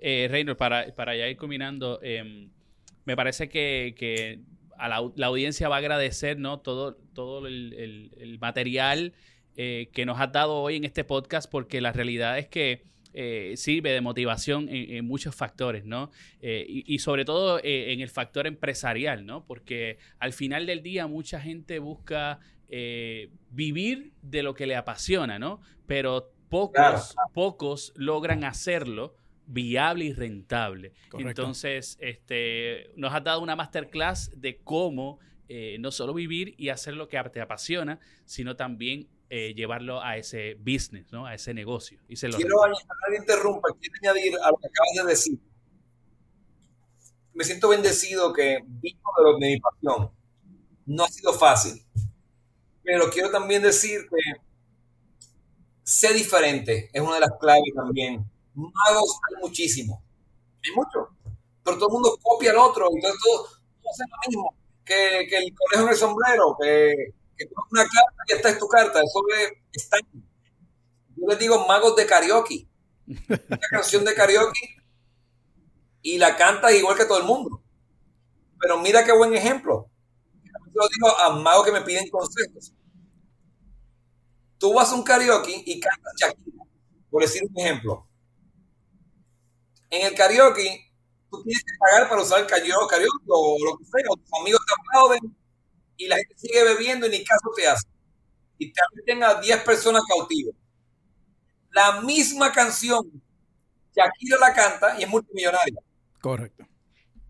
eh, 0.00 0.26
Reynolds, 0.30 0.58
para, 0.58 0.92
para 0.94 1.14
ya 1.14 1.28
ir 1.28 1.36
culminando, 1.36 2.00
em, 2.02 2.50
me 3.04 3.14
parece 3.16 3.48
que, 3.48 3.94
que 3.96 4.40
a 4.84 4.88
la, 4.88 4.96
au- 4.96 5.12
la 5.16 5.26
audiencia 5.28 5.68
va 5.68 5.76
a 5.76 5.78
agradecer 5.78 6.38
¿no? 6.38 6.58
todo, 6.60 6.96
todo 7.14 7.46
el, 7.46 7.72
el- 7.74 8.10
el 8.18 8.38
material 8.38 9.12
eh, 9.56 9.88
que 9.92 10.04
nos 10.06 10.20
has 10.20 10.32
dado 10.32 10.54
hoy 10.56 10.76
en 10.76 10.84
este 10.84 11.04
podcast, 11.04 11.50
porque 11.50 11.80
la 11.80 11.92
realidad 11.92 12.38
es 12.38 12.48
que 12.48 12.84
eh, 13.14 13.52
sirve 13.56 13.90
de 13.92 14.00
motivación 14.00 14.68
en, 14.70 14.90
en 14.96 15.04
muchos 15.04 15.34
factores, 15.34 15.84
¿no? 15.84 16.10
Eh, 16.40 16.64
y, 16.66 16.94
y 16.94 16.98
sobre 17.00 17.24
todo 17.26 17.58
eh, 17.58 17.92
en 17.92 18.00
el 18.00 18.08
factor 18.08 18.46
empresarial, 18.46 19.26
¿no? 19.26 19.44
Porque 19.44 19.98
al 20.18 20.32
final 20.32 20.64
del 20.64 20.82
día 20.82 21.06
mucha 21.06 21.38
gente 21.40 21.78
busca 21.78 22.38
vivir 23.50 24.12
de 24.22 24.42
lo 24.42 24.54
que 24.54 24.66
le 24.66 24.76
apasiona, 24.76 25.38
¿no? 25.38 25.60
Pero 25.86 26.32
pocos, 26.48 26.72
Claro. 26.74 27.30
pocos 27.34 27.92
logran 27.96 28.44
hacerlo 28.44 29.14
viable 29.46 30.04
y 30.06 30.12
rentable. 30.12 30.92
Correcto. 31.08 31.42
Entonces, 31.42 31.96
este, 32.00 32.92
nos 32.96 33.12
has 33.12 33.24
dado 33.24 33.40
una 33.40 33.56
masterclass 33.56 34.30
de 34.34 34.58
cómo 34.62 35.18
eh, 35.48 35.76
no 35.80 35.90
solo 35.90 36.14
vivir 36.14 36.54
y 36.56 36.68
hacer 36.70 36.94
lo 36.94 37.08
que 37.08 37.22
te 37.32 37.40
apasiona, 37.40 38.00
sino 38.24 38.56
también 38.56 39.08
eh, 39.28 39.54
llevarlo 39.54 40.02
a 40.02 40.16
ese 40.16 40.54
business, 40.54 41.10
¿no? 41.12 41.26
A 41.26 41.34
ese 41.34 41.54
negocio. 41.54 42.00
Y 42.08 42.16
se 42.16 42.28
lo 42.28 42.36
Quiero 42.36 42.56
no 42.66 43.16
interrumpa, 43.16 43.68
quiero 43.80 43.94
añadir 44.02 44.34
a 44.42 44.50
lo 44.50 44.56
que 44.58 44.66
acabas 44.68 45.06
de 45.06 45.10
decir. 45.10 45.38
Me 47.34 47.44
siento 47.44 47.68
bendecido 47.70 48.32
que 48.32 48.58
vivo 48.66 49.00
de, 49.18 49.24
lo- 49.24 49.38
de 49.38 49.46
mi 49.46 49.60
pasión. 49.60 50.10
No 50.84 51.04
ha 51.04 51.08
sido 51.08 51.32
fácil. 51.32 51.82
Pero 52.82 53.08
quiero 53.10 53.30
también 53.30 53.62
decir 53.62 54.00
que 54.10 54.40
sé 55.82 56.12
diferente 56.14 56.90
es 56.92 57.00
una 57.02 57.14
de 57.14 57.20
las 57.20 57.30
claves 57.40 57.72
también. 57.74 58.24
Magos 58.54 59.18
hay 59.30 59.42
muchísimos. 59.42 59.98
Hay 60.64 60.72
muchos. 60.74 61.08
Pero 61.64 61.78
todo 61.78 61.88
el 61.88 61.92
mundo 61.94 62.18
copia 62.22 62.50
al 62.52 62.58
otro. 62.58 62.88
Entonces 62.94 63.20
todos 63.22 63.62
todos 63.82 63.94
hacen 63.94 64.06
lo 64.10 64.28
mismo. 64.28 64.54
Que, 64.84 65.26
que 65.28 65.38
el 65.38 65.54
conejo 65.54 65.84
en 65.86 65.90
el 65.90 65.96
sombrero. 65.96 66.56
Que, 66.60 66.94
que 67.36 67.46
una 67.70 67.82
carta 67.84 68.24
y 68.28 68.32
esta 68.34 68.48
es 68.50 68.58
tu 68.58 68.68
carta. 68.68 69.00
Eso 69.02 69.20
es 69.38 69.52
está 69.72 69.98
yo 71.16 71.26
les 71.28 71.38
digo 71.38 71.66
magos 71.66 71.96
de 71.96 72.06
karaoke. 72.06 72.66
Una 73.28 73.58
canción 73.70 74.04
de 74.04 74.14
karaoke 74.14 74.60
y 76.02 76.18
la 76.18 76.36
cantas 76.36 76.72
igual 76.74 76.96
que 76.96 77.04
todo 77.04 77.18
el 77.18 77.24
mundo. 77.24 77.62
Pero 78.60 78.78
mira 78.80 79.04
qué 79.04 79.12
buen 79.12 79.34
ejemplo. 79.34 79.90
Yo 80.44 80.82
lo 80.82 80.88
digo 80.88 81.18
a 81.20 81.30
magos 81.36 81.66
que 81.66 81.72
me 81.72 81.82
piden 81.82 82.08
consejos. 82.10 82.72
Tú 84.58 84.72
vas 84.74 84.90
a 84.90 84.94
un 84.94 85.02
karaoke 85.02 85.62
y 85.66 85.78
cantas 85.80 86.14
Shakira, 86.16 86.64
por 87.10 87.22
decir 87.22 87.42
un 87.44 87.58
ejemplo. 87.60 88.06
En 89.92 90.06
el 90.06 90.14
karaoke, 90.14 90.90
tú 91.30 91.42
tienes 91.44 91.62
que 91.62 91.72
pagar 91.78 92.08
para 92.08 92.22
usar 92.22 92.40
el 92.40 92.46
karaoke 92.46 92.96
o 93.28 93.56
lo 93.64 93.78
que 93.78 93.84
sea, 93.84 94.10
o 94.10 94.16
tus 94.16 94.40
amigos 94.40 94.60
te 94.66 94.74
aplauden 94.80 95.36
y 95.96 96.08
la 96.08 96.16
gente 96.16 96.34
sigue 96.36 96.64
bebiendo 96.64 97.06
y 97.06 97.10
ni 97.10 97.24
caso 97.24 97.50
te 97.54 97.68
hace. 97.68 97.86
Y 98.58 98.72
te 98.72 98.80
meten 98.94 99.22
a 99.22 99.34
10 99.34 99.62
personas 99.62 100.02
cautivas 100.08 100.54
la 101.72 102.00
misma 102.02 102.52
canción, 102.52 103.10
Shakira 103.94 104.38
la 104.38 104.54
canta 104.54 104.98
y 104.98 105.02
es 105.02 105.08
multimillonaria, 105.08 105.80
Correcto. 106.20 106.66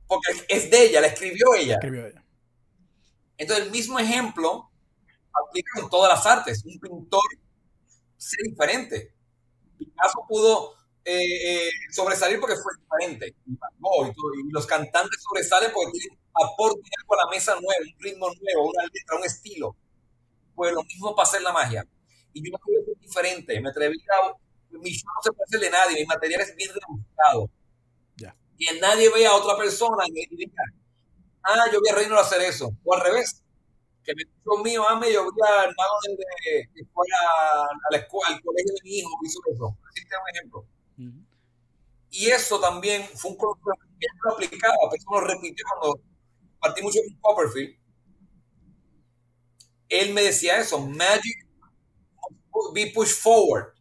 porque 0.07 0.45
es 0.49 0.71
de 0.71 0.87
ella, 0.87 1.01
la 1.01 1.09
escribió 1.09 1.55
ella. 1.57 1.75
Escribió 1.75 2.07
ella. 2.07 2.25
Entonces, 3.39 3.67
el 3.67 3.73
mismo 3.73 3.99
ejemplo 3.99 4.71
aplica 5.33 5.81
en 5.81 5.89
todas 5.89 6.13
las 6.13 6.27
artes. 6.27 6.65
Un 6.65 6.79
pintor 6.79 7.23
ser 8.17 8.39
diferente. 8.45 9.15
Picasso 9.79 10.25
pudo 10.29 10.75
eh, 11.05 11.67
eh, 11.67 11.71
sobresalir 11.91 12.41
porque 12.41 12.57
fue 12.57 12.73
diferente. 12.81 13.35
Y 13.47 13.57
Van 13.57 13.71
Gogh 13.79 14.09
y, 14.09 14.15
todo, 14.15 14.35
y 14.35 14.51
los 14.51 14.67
cantantes 14.67 15.21
sobresalen 15.23 15.71
porque 15.73 15.93
tienen 15.93 16.19
aporte 16.35 16.83
algo 17.01 17.15
a 17.15 17.25
la 17.27 17.31
mesa 17.31 17.53
nuevo, 17.55 17.71
un 17.83 18.03
ritmo 18.03 18.27
nuevo, 18.41 18.71
una 18.71 18.85
letra, 18.85 19.17
un 19.19 19.25
estilo. 19.25 19.77
Pues 20.55 20.73
lo 20.73 20.83
mismo 20.85 21.15
pasa 21.17 21.39
en 21.39 21.45
la 21.45 21.53
magia. 21.53 21.87
Y 22.33 22.45
yo 22.45 22.53
no 22.53 22.59
quiero 22.59 22.85
ser 22.85 22.99
diferente. 22.99 23.61
Me 23.61 23.71
atreví 23.71 23.99
a. 24.11 24.35
Mi 24.71 24.91
show 24.91 25.09
no 25.17 25.23
se 25.23 25.33
parece 25.33 25.59
de 25.59 25.71
nadie. 25.71 25.97
Mi 26.01 26.07
material 26.07 26.41
es 26.43 26.55
bien 26.57 26.71
rebuscado. 26.73 27.51
Ya. 28.17 28.37
Que 28.59 28.81
nadie 28.81 29.11
vea 29.13 29.31
a 29.31 29.37
otra 29.37 29.57
persona 29.57 30.05
y 30.09 30.37
diga, 30.37 30.65
ah, 31.45 31.67
yo 31.73 31.81
vi 31.83 31.91
a 31.91 31.95
Reino 31.95 32.19
hacer 32.19 32.43
eso. 32.43 32.71
O 32.85 32.95
al 32.95 33.01
revés. 33.03 33.43
Que 34.05 34.15
me 34.17 34.25
dijo 34.25 34.59
mío, 34.65 34.85
ah, 34.89 34.97
me 34.97 35.13
yo 35.13 35.25
vi 35.25 35.41
al 35.47 35.75
mago 35.77 35.97
de, 36.19 36.87
fue 36.93 37.07
a, 37.15 37.63
a 37.65 37.89
la 37.93 37.99
escuela, 37.99 38.35
al 38.35 38.43
colegio 38.43 38.75
de 38.75 38.81
mi 38.85 38.99
hijo, 38.99 39.11
hizo 39.25 39.41
eso. 39.53 39.79
Así 39.89 40.03
un 40.03 40.37
ejemplo. 40.37 40.67
Y 42.13 42.29
eso 42.31 42.61
también 42.61 43.03
fue 43.17 43.33
un 43.33 43.37
concepto 43.37 43.73
que 43.99 44.07
él 44.07 44.19
lo 44.25 44.33
aplicaba, 44.35 44.77
pero 44.89 44.95
eso 44.97 45.11
lo 45.11 45.21
repitió 45.23 45.65
cuando 45.81 46.01
partí 46.61 46.83
mucho 46.83 47.01
con 47.07 47.21
Copperfield. 47.37 47.77
Él 49.89 50.13
me 50.13 50.23
decía 50.23 50.59
eso, 50.59 50.81
magic 50.81 51.47
be 52.75 52.91
pushed 52.95 53.17
forward, 53.17 53.73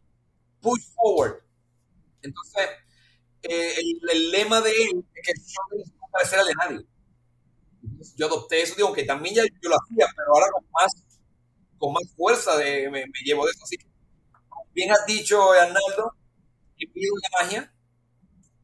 push 0.62 0.82
forward. 0.96 1.42
Entonces, 2.22 2.68
eh, 3.44 3.74
el, 3.78 4.10
el 4.12 4.30
lema 4.32 4.60
de 4.60 4.70
él 4.72 5.04
es 5.14 5.26
que 5.26 5.42
show 5.42 5.64
no 6.00 6.08
parecer 6.12 6.38
al 6.40 6.46
de 6.46 6.54
nadie. 6.54 6.86
Entonces, 7.82 8.14
yo 8.16 8.26
adopté 8.26 8.62
eso, 8.62 8.74
digo 8.76 8.92
que 8.92 9.04
también 9.04 9.34
ya 9.34 9.42
yo 9.44 9.68
lo 9.70 9.76
hacía, 9.76 10.06
pero 10.16 10.28
ahora 10.34 10.46
con 10.52 10.64
más, 10.72 10.92
con 11.78 11.92
más 11.92 12.04
fuerza 12.16 12.56
de, 12.58 12.90
me, 12.90 13.06
me 13.06 13.20
llevo 13.24 13.46
de 13.46 13.52
eso. 13.52 13.64
Así 13.64 13.76
que, 13.78 13.86
bien 14.74 14.90
has 14.92 15.06
dicho, 15.06 15.52
Arnaldo, 15.52 16.14
he 16.78 16.86
vivido 16.86 17.14
la 17.22 17.44
magia, 17.44 17.74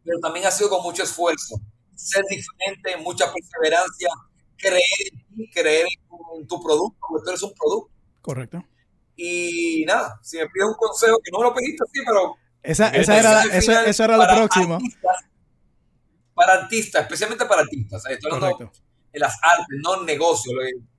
pero 0.09 0.20
también 0.20 0.46
ha 0.46 0.50
sido 0.50 0.70
con 0.70 0.82
mucho 0.82 1.02
esfuerzo. 1.02 1.61
Ser 1.94 2.24
diferente, 2.30 2.96
mucha 3.02 3.30
perseverancia, 3.30 4.09
creer 4.56 4.82
en 5.12 5.36
ti, 5.36 5.50
creer 5.50 5.86
en 5.86 6.09
tu, 6.09 6.16
en 6.40 6.46
tu 6.46 6.62
producto, 6.62 6.98
porque 7.06 7.24
tú 7.24 7.30
eres 7.30 7.42
un 7.42 7.52
producto. 7.54 7.94
Correcto. 8.22 8.64
Y 9.16 9.84
nada, 9.86 10.18
si 10.22 10.38
me 10.38 10.48
pides 10.48 10.68
un 10.68 10.74
consejo, 10.74 11.18
que 11.22 11.30
no 11.30 11.38
me 11.40 11.44
lo 11.44 11.54
pediste 11.54 11.84
así, 11.84 12.00
pero 12.06 12.36
Esa, 12.62 12.88
esa 12.88 13.18
era, 13.18 13.42
eso, 13.42 13.72
eso 13.72 14.04
era 14.04 14.16
lo 14.16 14.22
para 14.22 14.36
próximo. 14.36 14.74
Artistas, 14.76 15.16
para 16.34 16.52
artistas, 16.54 17.02
especialmente 17.02 17.44
para 17.44 17.62
artistas. 17.62 18.02
Estoy 18.09 18.32
hablando 18.32 18.72
en 19.12 19.20
las 19.20 19.36
artes, 19.42 19.78
no 19.82 20.00
en 20.00 20.06
negocios. 20.06 20.54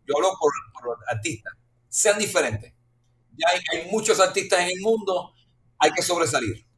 Yo 0.05 0.16
hablo 0.18 0.34
por, 0.39 0.51
por 0.74 0.97
artistas. 1.07 1.53
Sean 1.88 2.20
diferentes. 2.20 2.74
Ya 3.38 3.47
hay, 3.49 3.62
hay 3.72 3.89
muchos 3.89 4.20
artistas 4.20 4.60
en 4.60 4.68
el 4.68 4.82
mundo, 4.82 5.34
hay 5.80 5.91
que 5.91 6.03
sobresalir. 6.03 6.68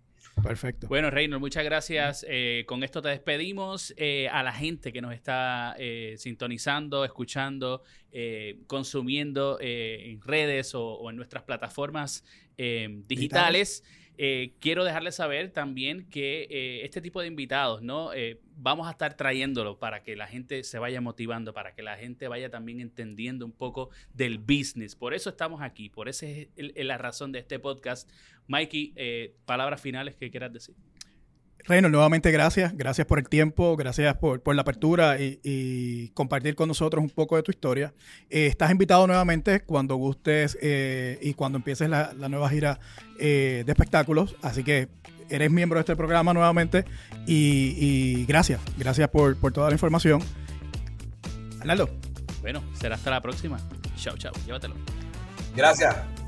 Perfecto. 0.42 0.88
Bueno, 0.88 1.10
Reynolds, 1.10 1.42
muchas 1.42 1.64
gracias. 1.64 2.26
Eh, 2.28 2.64
con 2.68 2.84
esto 2.84 3.02
te 3.02 3.10
despedimos. 3.10 3.94
Eh, 3.98 4.28
a 4.30 4.44
la 4.44 4.54
gente 4.54 4.92
que 4.92 5.02
nos 5.02 5.14
está 5.14 5.76
eh, 5.78 6.16
sintonizando, 6.18 7.06
escuchando, 7.06 7.84
eh, 8.12 8.58
consumiendo 8.68 9.58
eh, 9.62 10.12
en 10.12 10.22
redes 10.22 10.74
o, 10.74 10.84
o 10.84 11.10
en 11.10 11.16
nuestras 11.18 11.44
plataformas 11.44 12.24
eh, 12.58 12.88
digitales. 13.08 13.84
Eh, 14.18 14.54
quiero 14.60 14.84
dejarles 14.84 15.16
saber 15.16 15.52
también 15.52 16.08
que 16.10 16.48
eh, 16.50 16.86
este 16.86 17.02
tipo 17.02 17.22
de 17.22 17.28
invitados, 17.28 17.82
¿no? 17.82 18.14
Eh, 18.14 18.40
vamos 18.58 18.88
a 18.88 18.92
estar 18.92 19.16
trayéndolo 19.16 19.80
para 19.80 20.04
que 20.04 20.16
la 20.16 20.28
gente 20.28 20.64
se 20.64 20.78
vaya 20.80 21.02
motivando, 21.02 21.54
para 21.54 21.74
que 21.74 21.82
la 21.82 21.98
gente 21.98 22.28
vaya 22.28 22.50
también 22.50 22.80
entendiendo 22.80 23.46
un 23.46 23.52
poco 23.52 23.90
del 24.14 24.38
business. 24.38 24.96
Por 24.96 25.14
eso 25.14 25.30
estamos 25.30 25.62
aquí, 25.62 25.90
por 25.90 26.10
esa 26.10 26.28
es 26.28 26.48
la 26.56 26.98
razón 26.98 27.32
de 27.32 27.40
este 27.40 27.58
podcast. 27.60 28.10
Mikey, 28.48 28.94
eh, 28.96 29.34
palabras 29.46 29.82
finales 29.82 30.16
que 30.16 30.30
quieras 30.30 30.54
decir. 30.54 30.76
Reino, 31.66 31.90
nuevamente 31.90 32.32
gracias. 32.32 32.76
Gracias 32.76 33.08
por 33.08 33.20
el 33.20 33.30
tiempo, 33.30 33.76
gracias 33.76 34.16
por, 34.18 34.42
por 34.42 34.56
la 34.56 34.64
apertura 34.64 35.20
y, 35.22 35.40
y 35.44 36.10
compartir 36.10 36.56
con 36.56 36.68
nosotros 36.68 37.04
un 37.04 37.10
poco 37.10 37.36
de 37.36 37.44
tu 37.44 37.52
historia. 37.52 37.94
Eh, 38.30 38.48
estás 38.48 38.72
invitado 38.72 39.06
nuevamente 39.08 39.62
cuando 39.62 39.96
gustes 39.96 40.58
eh, 40.62 41.20
y 41.22 41.34
cuando 41.34 41.58
empieces 41.58 41.90
la, 41.90 42.14
la 42.14 42.30
nueva 42.30 42.50
gira 42.50 42.80
eh, 43.20 43.64
de 43.66 43.72
espectáculos. 43.72 44.36
Así 44.42 44.64
que 44.64 44.90
eres 45.30 45.52
miembro 45.52 45.78
de 45.78 45.82
este 45.82 45.96
programa 45.96 46.34
nuevamente 46.34 46.86
y, 47.26 47.76
y 47.78 48.26
gracias. 48.26 48.60
Gracias 48.78 49.08
por, 49.10 49.38
por 49.38 49.54
toda 49.54 49.70
la 49.70 49.74
información. 49.74 50.22
Arnaldo. 51.60 51.90
Bueno, 52.42 52.64
será 52.74 52.96
hasta 52.96 53.12
la 53.12 53.22
próxima. 53.22 53.60
Chao, 53.96 54.18
chao. 54.18 54.34
Llévatelo. 54.46 54.76
Gracias. 55.56 56.21